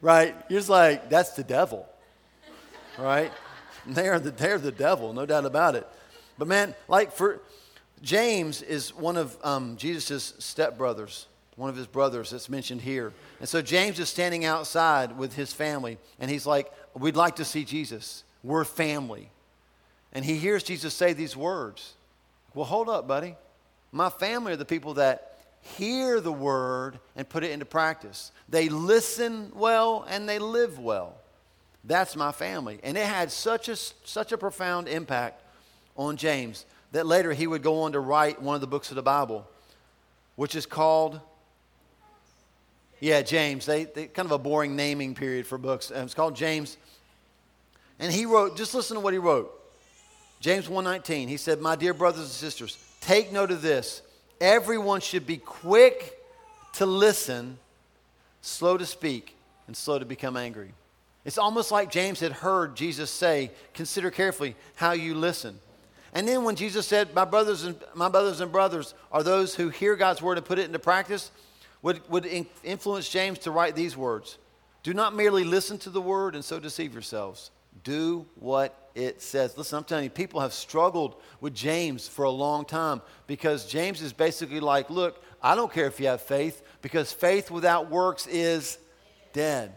right? 0.00 0.34
You're 0.48 0.58
just 0.58 0.68
like, 0.68 1.08
"That's 1.08 1.30
the 1.30 1.44
devil," 1.44 1.88
right? 2.98 3.32
they're 3.86 4.18
the 4.18 4.32
they're 4.32 4.58
the 4.58 4.72
devil, 4.72 5.12
no 5.12 5.26
doubt 5.26 5.46
about 5.46 5.76
it. 5.76 5.86
But 6.38 6.48
man, 6.48 6.74
like 6.88 7.12
for 7.12 7.40
James 8.02 8.62
is 8.62 8.92
one 8.94 9.16
of 9.16 9.38
um, 9.44 9.76
Jesus' 9.76 10.32
stepbrothers, 10.40 11.26
one 11.56 11.70
of 11.70 11.76
his 11.76 11.86
brothers 11.86 12.30
that's 12.30 12.48
mentioned 12.48 12.82
here. 12.82 13.12
And 13.40 13.48
so 13.48 13.62
James 13.62 13.98
is 13.98 14.08
standing 14.08 14.44
outside 14.44 15.16
with 15.16 15.34
his 15.34 15.52
family, 15.52 15.98
and 16.20 16.30
he's 16.30 16.46
like, 16.46 16.70
We'd 16.94 17.16
like 17.16 17.36
to 17.36 17.44
see 17.44 17.64
Jesus. 17.64 18.24
We're 18.42 18.64
family. 18.64 19.30
And 20.12 20.24
he 20.24 20.36
hears 20.36 20.62
Jesus 20.62 20.94
say 20.94 21.12
these 21.12 21.36
words. 21.36 21.92
Well, 22.54 22.64
hold 22.64 22.88
up, 22.88 23.06
buddy. 23.06 23.36
My 23.92 24.08
family 24.08 24.52
are 24.52 24.56
the 24.56 24.64
people 24.64 24.94
that 24.94 25.38
hear 25.60 26.20
the 26.20 26.32
word 26.32 26.98
and 27.16 27.28
put 27.28 27.44
it 27.44 27.50
into 27.50 27.66
practice. 27.66 28.32
They 28.48 28.68
listen 28.68 29.52
well 29.54 30.06
and 30.08 30.28
they 30.28 30.38
live 30.38 30.78
well. 30.78 31.16
That's 31.84 32.16
my 32.16 32.32
family. 32.32 32.78
And 32.82 32.96
it 32.96 33.06
had 33.06 33.30
such 33.30 33.68
a, 33.68 33.76
such 33.76 34.32
a 34.32 34.38
profound 34.38 34.88
impact 34.88 35.42
on 35.96 36.16
James 36.16 36.64
that 36.92 37.06
later 37.06 37.32
he 37.32 37.46
would 37.46 37.62
go 37.62 37.82
on 37.82 37.92
to 37.92 38.00
write 38.00 38.40
one 38.40 38.54
of 38.54 38.60
the 38.60 38.66
books 38.66 38.90
of 38.90 38.96
the 38.96 39.02
Bible, 39.02 39.46
which 40.36 40.54
is 40.54 40.66
called, 40.66 41.20
yeah, 43.00 43.22
James. 43.22 43.66
They, 43.66 43.84
they 43.84 44.06
kind 44.06 44.26
of 44.26 44.32
a 44.32 44.38
boring 44.38 44.76
naming 44.76 45.14
period 45.14 45.46
for 45.46 45.58
books. 45.58 45.90
Uh, 45.90 46.02
it's 46.04 46.14
called 46.14 46.36
James. 46.36 46.76
And 47.98 48.12
he 48.12 48.26
wrote, 48.26 48.56
just 48.56 48.74
listen 48.74 48.96
to 48.96 49.00
what 49.00 49.12
he 49.12 49.18
wrote. 49.18 49.52
James 50.40 50.68
1:19. 50.68 51.28
He 51.28 51.36
said, 51.36 51.60
"My 51.60 51.76
dear 51.76 51.94
brothers 51.94 52.20
and 52.22 52.30
sisters, 52.30 52.78
take 53.00 53.32
note 53.32 53.50
of 53.50 53.62
this. 53.62 54.02
Everyone 54.40 55.00
should 55.00 55.26
be 55.26 55.38
quick 55.38 56.18
to 56.74 56.86
listen, 56.86 57.58
slow 58.42 58.76
to 58.76 58.86
speak, 58.86 59.36
and 59.66 59.76
slow 59.76 59.98
to 59.98 60.04
become 60.04 60.36
angry." 60.36 60.72
It's 61.24 61.38
almost 61.38 61.72
like 61.72 61.90
James 61.90 62.20
had 62.20 62.32
heard 62.32 62.76
Jesus 62.76 63.10
say, 63.10 63.50
"Consider 63.74 64.10
carefully 64.10 64.54
how 64.76 64.92
you 64.92 65.14
listen." 65.14 65.58
And 66.12 66.28
then 66.28 66.44
when 66.44 66.54
Jesus 66.56 66.86
said, 66.86 67.14
"My 67.14 67.24
brothers 67.24 67.64
and 67.64 67.82
my 67.94 68.08
brothers 68.08 68.40
and 68.40 68.52
brothers 68.52 68.94
are 69.10 69.22
those 69.22 69.54
who 69.54 69.70
hear 69.70 69.96
God's 69.96 70.22
word 70.22 70.38
and 70.38 70.46
put 70.46 70.58
it 70.58 70.66
into 70.66 70.78
practice," 70.78 71.30
would, 71.86 72.10
would 72.10 72.46
influence 72.64 73.08
James 73.08 73.38
to 73.38 73.52
write 73.52 73.76
these 73.76 73.96
words 73.96 74.38
Do 74.82 74.92
not 74.92 75.14
merely 75.14 75.44
listen 75.44 75.78
to 75.78 75.90
the 75.90 76.00
word 76.00 76.34
and 76.34 76.44
so 76.44 76.58
deceive 76.58 76.92
yourselves. 76.92 77.52
Do 77.84 78.26
what 78.40 78.90
it 78.96 79.22
says. 79.22 79.56
Listen, 79.56 79.78
I'm 79.78 79.84
telling 79.84 80.02
you, 80.02 80.10
people 80.10 80.40
have 80.40 80.52
struggled 80.52 81.14
with 81.40 81.54
James 81.54 82.08
for 82.08 82.24
a 82.24 82.30
long 82.30 82.64
time 82.64 83.02
because 83.28 83.66
James 83.66 84.02
is 84.02 84.12
basically 84.12 84.58
like, 84.58 84.90
look, 84.90 85.22
I 85.40 85.54
don't 85.54 85.72
care 85.72 85.86
if 85.86 86.00
you 86.00 86.08
have 86.08 86.22
faith 86.22 86.60
because 86.82 87.12
faith 87.12 87.52
without 87.52 87.88
works 87.88 88.26
is 88.26 88.78
dead. 89.32 89.72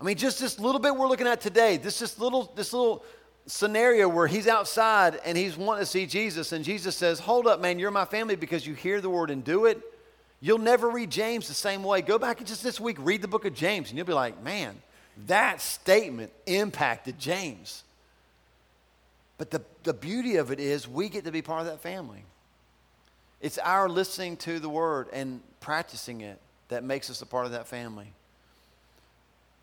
I 0.00 0.04
mean, 0.04 0.16
just 0.16 0.40
this 0.40 0.58
little 0.58 0.80
bit 0.80 0.96
we're 0.96 1.08
looking 1.08 1.26
at 1.26 1.42
today, 1.42 1.76
this 1.76 1.98
this 1.98 2.18
little 2.18 2.50
this 2.56 2.72
little 2.72 3.04
scenario 3.44 4.08
where 4.08 4.26
he's 4.26 4.48
outside 4.48 5.20
and 5.26 5.36
he's 5.36 5.58
wanting 5.58 5.82
to 5.82 5.86
see 5.86 6.06
Jesus, 6.06 6.52
and 6.52 6.64
Jesus 6.64 6.96
says, 6.96 7.20
Hold 7.20 7.46
up, 7.46 7.60
man, 7.60 7.78
you're 7.78 7.90
my 7.90 8.06
family 8.06 8.34
because 8.34 8.66
you 8.66 8.72
hear 8.72 9.02
the 9.02 9.10
word 9.10 9.28
and 9.28 9.44
do 9.44 9.66
it. 9.66 9.82
You'll 10.44 10.58
never 10.58 10.90
read 10.90 11.08
James 11.08 11.48
the 11.48 11.54
same 11.54 11.82
way. 11.82 12.02
Go 12.02 12.18
back 12.18 12.36
and 12.36 12.46
just 12.46 12.62
this 12.62 12.78
week 12.78 12.98
read 13.00 13.22
the 13.22 13.28
book 13.28 13.46
of 13.46 13.54
James, 13.54 13.88
and 13.88 13.96
you'll 13.96 14.06
be 14.06 14.12
like, 14.12 14.42
man, 14.42 14.76
that 15.26 15.62
statement 15.62 16.32
impacted 16.44 17.18
James. 17.18 17.82
But 19.38 19.50
the, 19.50 19.62
the 19.84 19.94
beauty 19.94 20.36
of 20.36 20.52
it 20.52 20.60
is 20.60 20.86
we 20.86 21.08
get 21.08 21.24
to 21.24 21.32
be 21.32 21.40
part 21.40 21.62
of 21.62 21.66
that 21.68 21.80
family. 21.80 22.24
It's 23.40 23.56
our 23.56 23.88
listening 23.88 24.36
to 24.36 24.58
the 24.58 24.68
word 24.68 25.08
and 25.14 25.40
practicing 25.60 26.20
it 26.20 26.38
that 26.68 26.84
makes 26.84 27.08
us 27.08 27.22
a 27.22 27.26
part 27.26 27.46
of 27.46 27.52
that 27.52 27.66
family. 27.66 28.12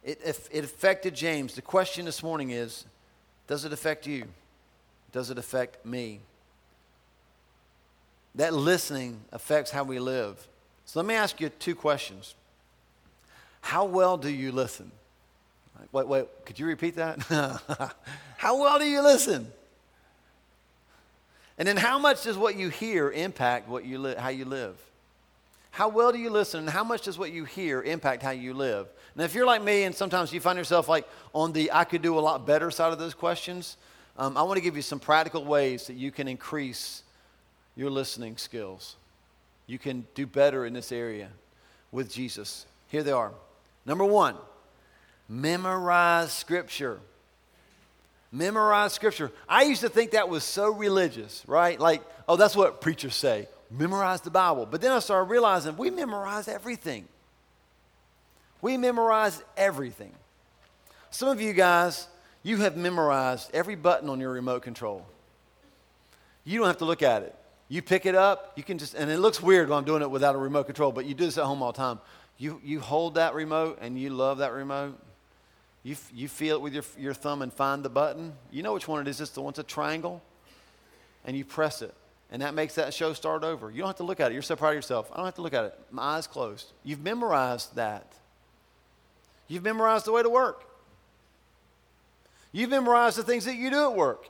It, 0.04 0.20
it 0.52 0.64
affected 0.64 1.14
James. 1.14 1.54
The 1.54 1.62
question 1.62 2.06
this 2.06 2.24
morning 2.24 2.50
is 2.50 2.86
Does 3.46 3.66
it 3.66 3.72
affect 3.72 4.08
you? 4.08 4.26
Does 5.12 5.30
it 5.30 5.38
affect 5.38 5.86
me? 5.86 6.22
That 8.34 8.56
listening 8.56 9.22
affects 9.32 9.70
how 9.70 9.84
we 9.84 10.00
live. 10.00 10.48
So 10.92 11.00
let 11.00 11.06
me 11.06 11.16
ask 11.16 11.40
you 11.40 11.48
two 11.48 11.74
questions. 11.74 12.36
How 13.62 13.86
well 13.86 14.18
do 14.18 14.28
you 14.28 14.52
listen? 14.52 14.92
Wait, 15.94 16.06
wait, 16.06 16.26
could 16.44 16.60
you 16.60 16.66
repeat 16.66 16.98
that? 16.98 17.22
how 18.36 18.60
well 18.62 18.78
do 18.78 18.84
you 18.84 19.02
listen? 19.02 19.48
And 21.58 21.66
then 21.66 21.78
how 21.78 21.98
much 21.98 22.24
does 22.24 22.38
what 22.38 22.58
you 22.58 22.68
hear 22.68 23.10
impact 23.10 23.70
what 23.70 23.86
you 23.86 24.00
li- 24.00 24.16
how 24.18 24.28
you 24.28 24.44
live? 24.44 24.76
How 25.70 25.88
well 25.88 26.12
do 26.12 26.18
you 26.18 26.30
listen 26.30 26.60
and 26.60 26.70
how 26.70 26.84
much 26.84 27.04
does 27.04 27.18
what 27.18 27.32
you 27.32 27.46
hear 27.46 27.82
impact 27.82 28.22
how 28.22 28.32
you 28.32 28.54
live? 28.54 28.88
Now, 29.16 29.24
if 29.24 29.34
you're 29.34 29.46
like 29.46 29.64
me 29.64 29.84
and 29.84 29.96
sometimes 29.96 30.34
you 30.34 30.42
find 30.42 30.58
yourself 30.58 30.90
like 30.90 31.08
on 31.32 31.54
the 31.54 31.72
I 31.72 31.86
could 31.86 32.02
do 32.02 32.20
a 32.20 32.20
lot 32.20 32.46
better 32.46 32.70
side 32.70 32.92
of 32.92 33.00
those 33.00 33.14
questions, 33.14 33.78
um, 34.18 34.36
I 34.36 34.44
want 34.44 34.58
to 34.58 34.62
give 34.62 34.76
you 34.76 34.82
some 34.82 35.00
practical 35.00 35.46
ways 35.46 35.88
that 35.88 35.94
you 35.96 36.12
can 36.12 36.28
increase 36.28 37.04
your 37.78 37.90
listening 37.90 38.36
skills. 38.36 38.98
You 39.72 39.80
can 39.80 40.06
do 40.16 40.28
better 40.28 40.66
in 40.66 40.74
this 40.74 40.92
area 40.92 41.30
with 41.94 42.12
Jesus. 42.12 42.66
Here 42.90 43.04
they 43.04 43.14
are. 43.14 43.32
Number 43.86 44.04
one, 44.04 44.36
memorize 45.30 46.34
scripture. 46.34 47.00
Memorize 48.34 48.92
scripture. 48.92 49.32
I 49.48 49.64
used 49.64 49.80
to 49.80 49.88
think 49.88 50.12
that 50.12 50.28
was 50.28 50.44
so 50.44 50.74
religious, 50.74 51.42
right? 51.48 51.80
Like, 51.80 52.02
oh, 52.28 52.36
that's 52.36 52.54
what 52.54 52.82
preachers 52.82 53.16
say 53.16 53.48
memorize 53.70 54.20
the 54.20 54.30
Bible. 54.30 54.68
But 54.70 54.82
then 54.82 54.92
I 54.92 55.00
started 55.00 55.32
realizing 55.32 55.78
we 55.78 55.90
memorize 55.90 56.50
everything. 56.50 57.08
We 58.62 58.76
memorize 58.76 59.42
everything. 59.56 60.12
Some 61.12 61.30
of 61.30 61.40
you 61.40 61.54
guys, 61.54 62.10
you 62.44 62.58
have 62.58 62.76
memorized 62.76 63.50
every 63.54 63.76
button 63.76 64.10
on 64.10 64.20
your 64.20 64.34
remote 64.34 64.64
control. 64.64 65.06
You 66.44 66.60
don't 66.60 66.68
have 66.68 66.80
to 66.80 66.86
look 66.86 67.04
at 67.04 67.24
it. 67.24 67.34
You 67.72 67.82
pick 67.82 68.06
it 68.06 68.16
up, 68.16 68.52
you 68.58 68.64
can 68.64 68.78
just, 68.78 68.96
and 68.96 69.10
it 69.10 69.20
looks 69.20 69.42
weird 69.42 69.70
when 69.70 69.78
I'm 69.78 69.86
doing 69.86 70.02
it 70.02 70.12
without 70.12 70.36
a 70.36 70.38
remote 70.38 70.66
control, 70.66 70.92
but 70.92 71.06
you 71.06 71.14
do 71.14 71.24
this 71.24 71.38
at 71.38 71.46
home 71.46 71.64
all 71.64 71.72
the 71.72 71.78
time. 71.78 72.00
You, 72.38 72.60
you 72.66 72.82
hold 72.82 73.16
that 73.16 73.34
remote 73.34 73.78
and 73.80 73.98
you 73.98 74.10
love 74.10 74.40
that 74.40 74.52
remote. 74.52 75.00
You, 75.82 75.96
you 76.14 76.28
feel 76.28 76.58
it 76.58 76.62
with 76.62 76.74
your, 76.74 76.84
your 77.00 77.14
thumb 77.14 77.42
and 77.42 77.54
find 77.54 77.82
the 77.82 77.90
button. 77.90 78.34
You 78.52 78.62
know 78.62 78.74
which 78.74 78.90
one 78.90 79.00
it 79.00 79.10
is. 79.10 79.22
It's 79.22 79.32
the 79.32 79.40
one 79.40 79.52
that's 79.52 79.60
a 79.60 79.64
triangle. 79.64 80.22
And 81.24 81.38
you 81.38 81.46
press 81.46 81.82
it. 81.82 81.94
And 82.30 82.42
that 82.42 82.54
makes 82.56 82.76
that 82.76 82.94
show 82.94 83.14
start 83.14 83.46
over. 83.46 83.72
You 83.72 83.78
don't 83.78 83.88
have 83.88 83.96
to 83.98 84.04
look 84.04 84.20
at 84.20 84.32
it. 84.32 84.34
You're 84.34 84.42
so 84.42 84.58
proud 84.58 84.72
of 84.72 84.76
yourself. 84.76 85.10
I 85.14 85.16
don't 85.16 85.26
have 85.26 85.36
to 85.36 85.42
look 85.42 85.54
at 85.54 85.64
it. 85.64 85.80
My 85.92 86.18
eyes 86.18 86.28
closed. 86.28 86.74
You've 86.84 87.02
memorized 87.02 87.78
that. 87.78 88.12
You've 89.48 89.64
memorized 89.64 90.08
the 90.08 90.12
way 90.12 90.24
to 90.24 90.30
work. 90.30 90.66
You've 92.52 92.70
memorized 92.70 93.18
the 93.18 93.24
things 93.24 93.46
that 93.46 93.56
you 93.56 93.70
do 93.70 93.92
at 93.92 93.96
work. 93.96 94.28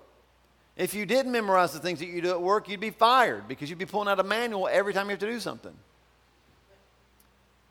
If 0.82 0.96
you 0.96 1.06
didn't 1.06 1.32
memorize 1.32 1.74
the 1.74 1.80
things 1.80 2.00
that 2.00 2.08
you 2.08 2.24
do 2.24 2.32
at 2.32 2.42
work, 2.42 2.68
you'd 2.68 2.80
be 2.80 2.90
fired 2.90 3.48
because 3.48 3.70
you'd 3.70 3.78
be 3.78 3.86
pulling 3.86 4.08
out 4.08 4.20
a 4.20 4.24
manual 4.24 4.68
every 4.68 4.96
time 4.96 5.06
you 5.06 5.12
have 5.12 5.20
to 5.20 5.28
do 5.28 5.40
something. 5.40 5.76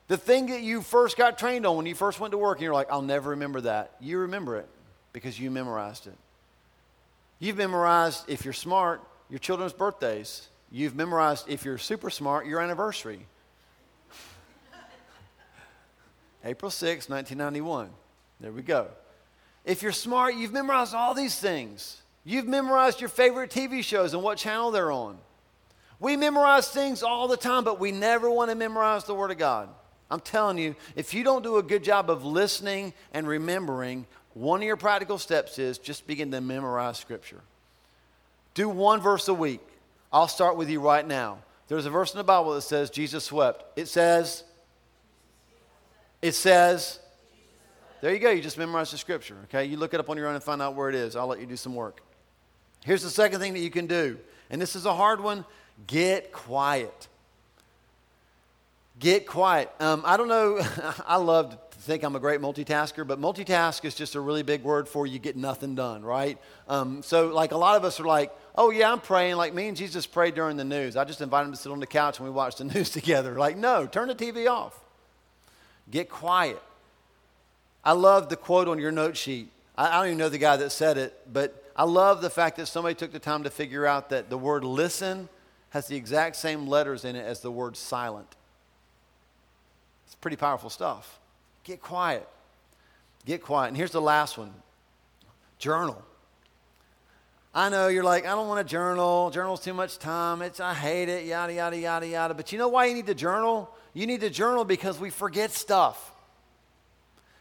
The 0.06 0.16
thing 0.16 0.46
that 0.46 0.62
you 0.62 0.80
first 0.80 1.16
got 1.16 1.36
trained 1.36 1.66
on 1.66 1.76
when 1.76 1.86
you 1.86 1.96
first 1.96 2.20
went 2.20 2.30
to 2.30 2.38
work, 2.38 2.58
and 2.58 2.62
you're 2.62 2.72
like, 2.72 2.86
I'll 2.88 3.02
never 3.02 3.30
remember 3.30 3.62
that. 3.62 3.96
You 3.98 4.18
remember 4.18 4.58
it 4.58 4.68
because 5.12 5.40
you 5.40 5.50
memorized 5.50 6.06
it. 6.06 6.16
You've 7.40 7.56
memorized, 7.56 8.30
if 8.30 8.44
you're 8.44 8.54
smart, 8.54 9.02
your 9.28 9.40
children's 9.40 9.72
birthdays. 9.72 10.46
You've 10.70 10.94
memorized, 10.94 11.48
if 11.48 11.64
you're 11.64 11.78
super 11.78 12.10
smart, 12.10 12.46
your 12.46 12.60
anniversary. 12.60 13.26
April 16.44 16.70
6, 16.70 17.08
1991. 17.08 17.90
There 18.38 18.52
we 18.52 18.62
go. 18.62 18.86
If 19.64 19.82
you're 19.82 19.90
smart, 19.90 20.36
you've 20.36 20.52
memorized 20.52 20.94
all 20.94 21.12
these 21.12 21.36
things. 21.36 21.99
You've 22.24 22.46
memorized 22.46 23.00
your 23.00 23.08
favorite 23.08 23.50
TV 23.50 23.82
shows 23.82 24.14
and 24.14 24.22
what 24.22 24.38
channel 24.38 24.70
they're 24.70 24.92
on. 24.92 25.18
We 25.98 26.16
memorize 26.16 26.68
things 26.68 27.02
all 27.02 27.28
the 27.28 27.36
time, 27.36 27.64
but 27.64 27.78
we 27.78 27.92
never 27.92 28.30
want 28.30 28.50
to 28.50 28.56
memorize 28.56 29.04
the 29.04 29.14
Word 29.14 29.30
of 29.30 29.38
God. 29.38 29.68
I'm 30.10 30.20
telling 30.20 30.58
you, 30.58 30.74
if 30.96 31.14
you 31.14 31.22
don't 31.22 31.42
do 31.42 31.58
a 31.58 31.62
good 31.62 31.84
job 31.84 32.10
of 32.10 32.24
listening 32.24 32.94
and 33.12 33.28
remembering, 33.28 34.06
one 34.34 34.60
of 34.60 34.66
your 34.66 34.76
practical 34.76 35.18
steps 35.18 35.58
is 35.58 35.78
just 35.78 36.06
begin 36.06 36.30
to 36.32 36.40
memorize 36.40 36.98
Scripture. 36.98 37.40
Do 38.54 38.68
one 38.68 39.00
verse 39.00 39.28
a 39.28 39.34
week. 39.34 39.60
I'll 40.12 40.28
start 40.28 40.56
with 40.56 40.68
you 40.68 40.80
right 40.80 41.06
now. 41.06 41.38
There's 41.68 41.86
a 41.86 41.90
verse 41.90 42.12
in 42.12 42.18
the 42.18 42.24
Bible 42.24 42.54
that 42.54 42.62
says 42.62 42.90
Jesus 42.90 43.30
wept. 43.30 43.78
It 43.78 43.86
says, 43.86 44.42
it 46.20 46.32
says, 46.32 46.98
there 48.00 48.12
you 48.12 48.18
go. 48.18 48.30
You 48.30 48.42
just 48.42 48.58
memorize 48.58 48.90
the 48.90 48.98
scripture, 48.98 49.36
okay? 49.44 49.66
You 49.66 49.76
look 49.76 49.94
it 49.94 50.00
up 50.00 50.10
on 50.10 50.16
your 50.16 50.26
own 50.26 50.34
and 50.34 50.42
find 50.42 50.60
out 50.60 50.74
where 50.74 50.88
it 50.88 50.94
is. 50.94 51.14
I'll 51.14 51.28
let 51.28 51.38
you 51.38 51.46
do 51.46 51.56
some 51.56 51.74
work. 51.74 52.00
Here's 52.84 53.02
the 53.02 53.10
second 53.10 53.40
thing 53.40 53.52
that 53.54 53.60
you 53.60 53.70
can 53.70 53.86
do, 53.86 54.18
and 54.48 54.60
this 54.60 54.74
is 54.74 54.86
a 54.86 54.94
hard 54.94 55.20
one 55.20 55.44
get 55.86 56.32
quiet. 56.32 57.08
Get 58.98 59.26
quiet. 59.26 59.70
Um, 59.80 60.02
I 60.04 60.16
don't 60.16 60.28
know, 60.28 60.60
I 61.06 61.16
love 61.16 61.50
to 61.50 61.78
think 61.78 62.02
I'm 62.02 62.16
a 62.16 62.20
great 62.20 62.40
multitasker, 62.40 63.06
but 63.06 63.20
multitask 63.20 63.84
is 63.84 63.94
just 63.94 64.14
a 64.14 64.20
really 64.20 64.42
big 64.42 64.62
word 64.62 64.88
for 64.88 65.06
you 65.06 65.18
get 65.18 65.36
nothing 65.36 65.74
done, 65.74 66.02
right? 66.02 66.38
Um, 66.68 67.02
so, 67.02 67.28
like, 67.28 67.52
a 67.52 67.56
lot 67.56 67.76
of 67.76 67.84
us 67.84 67.98
are 68.00 68.04
like, 68.04 68.30
oh, 68.54 68.70
yeah, 68.70 68.92
I'm 68.92 69.00
praying. 69.00 69.36
Like, 69.36 69.54
me 69.54 69.68
and 69.68 69.76
Jesus 69.76 70.06
prayed 70.06 70.34
during 70.34 70.58
the 70.58 70.64
news. 70.64 70.96
I 70.96 71.04
just 71.04 71.22
invited 71.22 71.46
him 71.46 71.52
to 71.52 71.58
sit 71.58 71.72
on 71.72 71.80
the 71.80 71.86
couch 71.86 72.18
and 72.18 72.28
we 72.28 72.32
watched 72.32 72.58
the 72.58 72.64
news 72.74 72.90
together. 72.90 73.36
Like, 73.38 73.56
no, 73.56 73.86
turn 73.86 74.08
the 74.08 74.14
TV 74.14 74.48
off. 74.50 74.78
Get 75.90 76.10
quiet. 76.10 76.60
I 77.82 77.92
love 77.92 78.28
the 78.28 78.36
quote 78.36 78.68
on 78.68 78.78
your 78.78 78.92
note 78.92 79.16
sheet. 79.16 79.48
I, 79.76 79.88
I 79.88 79.96
don't 79.96 80.06
even 80.06 80.18
know 80.18 80.28
the 80.28 80.38
guy 80.38 80.56
that 80.58 80.70
said 80.70 80.98
it, 80.98 81.18
but 81.32 81.69
I 81.80 81.84
love 81.84 82.20
the 82.20 82.28
fact 82.28 82.58
that 82.58 82.66
somebody 82.66 82.94
took 82.94 83.10
the 83.10 83.18
time 83.18 83.44
to 83.44 83.48
figure 83.48 83.86
out 83.86 84.10
that 84.10 84.28
the 84.28 84.36
word 84.36 84.64
listen 84.64 85.30
has 85.70 85.86
the 85.86 85.96
exact 85.96 86.36
same 86.36 86.66
letters 86.66 87.06
in 87.06 87.16
it 87.16 87.24
as 87.24 87.40
the 87.40 87.50
word 87.50 87.74
silent. 87.74 88.36
It's 90.04 90.14
pretty 90.14 90.36
powerful 90.36 90.68
stuff. 90.68 91.18
Get 91.64 91.80
quiet. 91.80 92.28
Get 93.24 93.42
quiet. 93.42 93.68
And 93.68 93.78
here's 93.78 93.92
the 93.92 94.00
last 94.02 94.36
one 94.36 94.52
journal. 95.58 96.02
I 97.54 97.70
know 97.70 97.88
you're 97.88 98.04
like, 98.04 98.26
I 98.26 98.32
don't 98.32 98.48
want 98.48 98.60
to 98.60 98.70
journal. 98.70 99.30
Journal's 99.30 99.60
too 99.62 99.72
much 99.72 99.98
time. 99.98 100.42
It's 100.42 100.60
I 100.60 100.74
hate 100.74 101.08
it, 101.08 101.24
yada, 101.24 101.54
yada, 101.54 101.78
yada, 101.78 102.06
yada. 102.06 102.34
But 102.34 102.52
you 102.52 102.58
know 102.58 102.68
why 102.68 102.84
you 102.84 102.94
need 102.94 103.06
to 103.06 103.14
journal? 103.14 103.74
You 103.94 104.06
need 104.06 104.20
to 104.20 104.28
journal 104.28 104.66
because 104.66 104.98
we 104.98 105.08
forget 105.08 105.50
stuff. 105.50 106.09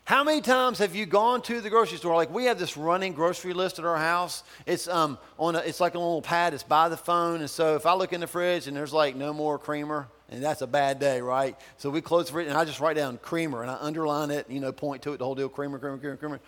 How 0.10 0.24
many 0.24 0.42
times 0.42 0.80
have 0.80 0.96
you 0.96 1.06
gone 1.06 1.44
to 1.44 1.62
the 1.62 1.70
grocery 1.70 2.00
store? 2.00 2.16
Like 2.16 2.34
we 2.34 2.46
have 2.46 2.58
this 2.58 2.76
running 2.76 3.14
grocery 3.14 3.54
list 3.54 3.78
at 3.78 3.86
our 3.86 3.96
house. 3.96 4.44
It's 4.66 4.88
um 4.88 5.20
on 5.38 5.56
a, 5.56 5.60
it's 5.60 5.80
like 5.80 5.94
a 5.94 6.00
little 6.00 6.24
pad. 6.24 6.56
It's 6.56 6.64
by 6.64 6.90
the 6.90 6.98
phone, 6.98 7.42
and 7.42 7.50
so 7.50 7.76
if 7.76 7.86
I 7.86 7.94
look 7.94 8.12
in 8.12 8.20
the 8.20 8.26
fridge 8.26 8.66
and 8.66 8.76
there's 8.76 8.92
like 8.92 9.16
no 9.16 9.34
more 9.34 9.60
creamer, 9.60 10.08
and 10.32 10.42
that's 10.42 10.64
a 10.64 10.68
bad 10.68 10.98
day, 10.98 11.22
right? 11.22 11.56
So 11.78 11.92
we 11.92 12.02
close 12.02 12.26
the 12.26 12.32
fridge 12.32 12.48
and 12.48 12.58
I 12.58 12.66
just 12.66 12.80
write 12.80 12.96
down 12.96 13.20
creamer 13.20 13.62
and 13.62 13.70
I 13.70 13.76
underline 13.76 14.32
it, 14.32 14.50
you 14.50 14.60
know, 14.60 14.72
point 14.72 15.04
to 15.04 15.14
it 15.14 15.20
the 15.20 15.26
whole 15.26 15.36
deal, 15.36 15.48
creamer, 15.48 15.78
creamer, 15.78 16.00
creamer, 16.00 16.18
creamer. 16.18 16.40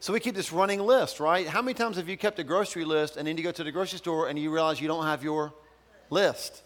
So 0.00 0.12
we 0.12 0.18
keep 0.18 0.34
this 0.34 0.52
running 0.52 0.80
list, 0.80 1.20
right? 1.20 1.46
How 1.46 1.62
many 1.62 1.74
times 1.74 1.98
have 1.98 2.08
you 2.08 2.16
kept 2.16 2.40
a 2.40 2.44
grocery 2.44 2.84
list 2.84 3.16
and 3.16 3.28
then 3.28 3.38
you 3.38 3.44
go 3.44 3.52
to 3.52 3.62
the 3.62 3.70
grocery 3.70 3.98
store 3.98 4.28
and 4.28 4.36
you 4.36 4.50
realize 4.50 4.80
you 4.80 4.88
don't 4.88 5.06
have 5.06 5.22
your 5.22 5.54
list? 6.10 6.64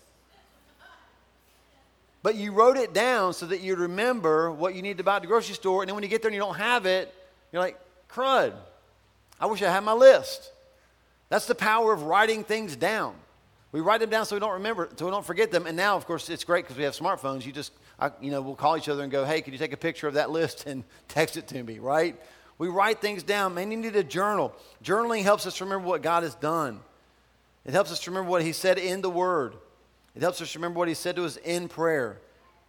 But 2.26 2.34
you 2.34 2.50
wrote 2.50 2.76
it 2.76 2.92
down 2.92 3.34
so 3.34 3.46
that 3.46 3.60
you'd 3.60 3.78
remember 3.78 4.50
what 4.50 4.74
you 4.74 4.82
need 4.82 4.98
to 4.98 5.04
buy 5.04 5.14
at 5.14 5.22
the 5.22 5.28
grocery 5.28 5.54
store. 5.54 5.84
And 5.84 5.88
then 5.88 5.94
when 5.94 6.02
you 6.02 6.08
get 6.08 6.22
there 6.22 6.28
and 6.28 6.34
you 6.34 6.40
don't 6.40 6.56
have 6.56 6.84
it, 6.84 7.14
you're 7.52 7.62
like, 7.62 7.78
crud, 8.10 8.52
I 9.38 9.46
wish 9.46 9.62
I 9.62 9.70
had 9.70 9.84
my 9.84 9.92
list. 9.92 10.50
That's 11.28 11.46
the 11.46 11.54
power 11.54 11.92
of 11.92 12.02
writing 12.02 12.42
things 12.42 12.74
down. 12.74 13.14
We 13.70 13.78
write 13.78 14.00
them 14.00 14.10
down 14.10 14.26
so 14.26 14.34
we 14.34 14.40
don't 14.40 14.54
remember, 14.54 14.88
so 14.96 15.04
we 15.04 15.12
don't 15.12 15.24
forget 15.24 15.52
them. 15.52 15.68
And 15.68 15.76
now, 15.76 15.94
of 15.94 16.04
course, 16.04 16.28
it's 16.28 16.42
great 16.42 16.64
because 16.64 16.76
we 16.76 16.82
have 16.82 16.96
smartphones. 16.96 17.46
You 17.46 17.52
just, 17.52 17.70
I, 17.96 18.10
you 18.20 18.32
know, 18.32 18.42
we'll 18.42 18.56
call 18.56 18.76
each 18.76 18.88
other 18.88 19.04
and 19.04 19.12
go, 19.12 19.24
hey, 19.24 19.40
can 19.40 19.52
you 19.52 19.58
take 19.60 19.72
a 19.72 19.76
picture 19.76 20.08
of 20.08 20.14
that 20.14 20.28
list 20.28 20.66
and 20.66 20.82
text 21.06 21.36
it 21.36 21.46
to 21.46 21.62
me, 21.62 21.78
right? 21.78 22.20
We 22.58 22.66
write 22.66 23.00
things 23.00 23.22
down. 23.22 23.54
Man, 23.54 23.70
you 23.70 23.76
need 23.76 23.94
a 23.94 24.02
journal. 24.02 24.52
Journaling 24.82 25.22
helps 25.22 25.46
us 25.46 25.60
remember 25.60 25.86
what 25.86 26.02
God 26.02 26.24
has 26.24 26.34
done. 26.34 26.80
It 27.64 27.72
helps 27.72 27.92
us 27.92 28.04
remember 28.08 28.28
what 28.28 28.42
He 28.42 28.52
said 28.52 28.78
in 28.78 29.00
the 29.00 29.10
Word. 29.10 29.54
It 30.16 30.22
helps 30.22 30.40
us 30.40 30.54
remember 30.56 30.78
what 30.78 30.88
he 30.88 30.94
said 30.94 31.16
to 31.16 31.24
us 31.24 31.36
in 31.36 31.68
prayer. 31.68 32.18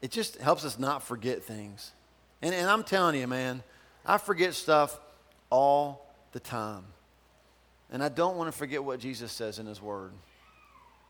It 0.01 0.11
just 0.11 0.37
helps 0.37 0.65
us 0.65 0.77
not 0.77 1.01
forget 1.01 1.43
things. 1.43 1.93
And, 2.41 2.53
and 2.53 2.69
I'm 2.69 2.83
telling 2.83 3.15
you, 3.15 3.25
man, 3.25 3.63
I 4.05 4.17
forget 4.17 4.53
stuff 4.53 4.99
all 5.49 6.13
the 6.33 6.41
time. 6.41 6.83
And 7.89 8.03
I 8.03 8.09
don't 8.09 8.35
want 8.35 8.51
to 8.51 8.57
forget 8.57 8.83
what 8.83 8.99
Jesus 8.99 9.31
says 9.31 9.59
in 9.59 9.65
his 9.65 9.81
word. 9.81 10.11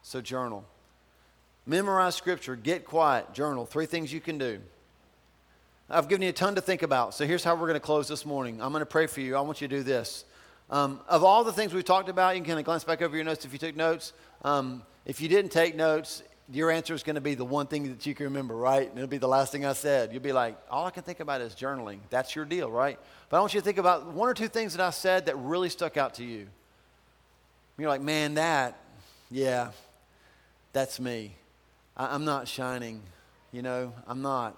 So, 0.04 0.21
journal. 0.21 0.63
Memorize 1.65 2.15
scripture, 2.15 2.56
get 2.56 2.86
quiet, 2.86 3.34
journal. 3.34 3.65
Three 3.65 3.88
things 3.88 4.13
you 4.13 4.21
can 4.21 4.38
do. 4.38 4.60
I've 5.89 6.08
given 6.08 6.21
you 6.21 6.30
a 6.30 6.34
ton 6.34 6.54
to 6.56 6.62
think 6.62 6.84
about. 6.84 7.15
So, 7.15 7.26
here's 7.26 7.43
how 7.43 7.56
we're 7.56 7.62
going 7.62 7.73
to 7.73 7.80
close 7.80 8.08
this 8.08 8.28
morning. 8.28 8.62
I'm 8.62 8.71
going 8.71 8.82
to 8.82 8.86
pray 8.86 9.08
for 9.08 9.21
you. 9.21 9.36
I 9.36 9.41
want 9.41 9.60
you 9.60 9.67
to 9.67 9.76
do 9.78 9.84
this. 9.84 10.23
Um, 10.69 11.00
of 11.08 11.23
all 11.23 11.43
the 11.43 11.52
things 11.52 11.73
we've 11.73 11.84
talked 11.84 12.10
about, 12.10 12.36
you 12.36 12.41
can 12.41 12.50
kind 12.50 12.60
of 12.60 12.65
glance 12.65 12.84
back 12.84 13.02
over 13.02 13.15
your 13.15 13.26
notes 13.26 13.43
if 13.43 13.54
you 13.54 13.60
took 13.60 13.76
notes. 13.76 14.13
Um, 14.43 14.84
if 15.07 15.21
you 15.21 15.29
didn't 15.29 15.51
take 15.51 15.73
notes, 15.73 16.21
your 16.51 16.69
answer 16.69 16.93
is 16.93 17.01
going 17.01 17.15
to 17.15 17.21
be 17.21 17.33
the 17.33 17.45
one 17.45 17.65
thing 17.65 17.89
that 17.89 18.05
you 18.05 18.13
can 18.13 18.25
remember, 18.25 18.55
right? 18.55 18.87
And 18.87 18.97
it'll 18.97 19.09
be 19.09 19.17
the 19.17 19.27
last 19.27 19.53
thing 19.53 19.65
I 19.65 19.71
said. 19.71 20.11
You'll 20.11 20.21
be 20.21 20.33
like, 20.33 20.57
all 20.69 20.85
I 20.85 20.91
can 20.91 21.03
think 21.03 21.21
about 21.21 21.39
is 21.39 21.55
journaling. 21.55 21.99
That's 22.09 22.35
your 22.35 22.43
deal, 22.43 22.69
right? 22.69 22.99
But 23.29 23.37
I 23.37 23.39
want 23.39 23.53
you 23.53 23.62
to 23.62 23.63
think 23.63 23.77
about 23.77 24.08
one 24.08 24.27
or 24.27 24.33
two 24.33 24.49
things 24.49 24.73
that 24.75 24.85
I 24.85 24.89
said 24.89 25.27
that 25.27 25.37
really 25.37 25.69
stuck 25.69 25.95
out 25.95 26.15
to 26.15 26.25
you. 26.25 26.47
You're 27.77 27.89
like, 27.89 28.01
man, 28.01 28.33
that, 28.33 28.77
yeah, 29.31 29.71
that's 30.73 30.99
me. 30.99 31.35
I, 31.95 32.13
I'm 32.13 32.25
not 32.25 32.49
shining. 32.49 33.01
You 33.53 33.62
know, 33.62 33.93
I'm 34.08 34.21
not. 34.21 34.58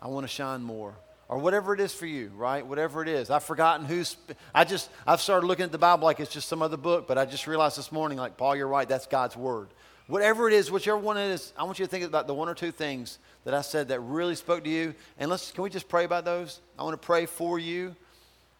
I 0.00 0.08
want 0.08 0.24
to 0.24 0.32
shine 0.32 0.62
more 0.62 0.94
or 1.30 1.38
whatever 1.38 1.72
it 1.72 1.78
is 1.78 1.94
for 1.94 2.06
you, 2.06 2.32
right? 2.36 2.66
Whatever 2.66 3.02
it 3.02 3.08
is. 3.08 3.30
I've 3.30 3.44
forgotten 3.44 3.86
who's, 3.86 4.16
I 4.52 4.64
just, 4.64 4.90
I've 5.06 5.20
started 5.20 5.46
looking 5.46 5.64
at 5.64 5.70
the 5.70 5.78
Bible 5.78 6.04
like 6.04 6.18
it's 6.18 6.32
just 6.32 6.48
some 6.48 6.60
other 6.60 6.76
book, 6.76 7.06
but 7.06 7.18
I 7.18 7.24
just 7.24 7.46
realized 7.46 7.78
this 7.78 7.92
morning, 7.92 8.18
like, 8.18 8.36
Paul, 8.36 8.56
you're 8.56 8.66
right, 8.66 8.88
that's 8.88 9.06
God's 9.06 9.36
Word. 9.36 9.68
Whatever 10.10 10.48
it 10.48 10.54
is, 10.54 10.72
whichever 10.72 10.98
one 10.98 11.16
it 11.16 11.30
is, 11.30 11.52
I 11.56 11.62
want 11.62 11.78
you 11.78 11.84
to 11.84 11.90
think 11.90 12.04
about 12.04 12.26
the 12.26 12.34
one 12.34 12.48
or 12.48 12.54
two 12.54 12.72
things 12.72 13.20
that 13.44 13.54
I 13.54 13.60
said 13.60 13.86
that 13.88 14.00
really 14.00 14.34
spoke 14.34 14.64
to 14.64 14.68
you. 14.68 14.92
And 15.20 15.30
let's 15.30 15.52
can 15.52 15.62
we 15.62 15.70
just 15.70 15.88
pray 15.88 16.02
about 16.02 16.24
those? 16.24 16.60
I 16.76 16.82
want 16.82 17.00
to 17.00 17.06
pray 17.06 17.26
for 17.26 17.60
you 17.60 17.94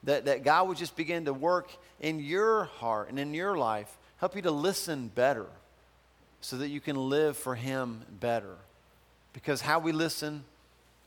that, 0.05 0.27
that 0.27 0.45
God 0.45 0.69
would 0.69 0.77
just 0.77 0.95
begin 0.95 1.25
to 1.25 1.33
work 1.33 1.69
in 1.99 2.21
your 2.21 2.67
heart 2.67 3.09
and 3.09 3.19
in 3.19 3.35
your 3.35 3.59
life, 3.59 3.99
help 4.19 4.37
you 4.37 4.43
to 4.43 4.53
listen 4.53 5.09
better 5.09 5.47
so 6.41 6.57
that 6.59 6.69
you 6.69 6.81
can 6.81 6.95
live 6.95 7.37
for 7.37 7.57
Him 7.57 8.03
better. 8.21 8.55
Because 9.33 9.61
how 9.61 9.81
we 9.81 9.91
listen 9.91 10.45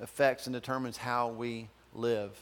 affects 0.01 0.45
and 0.45 0.53
determines 0.53 0.97
how 0.97 1.29
we 1.29 1.69
live. 1.93 2.37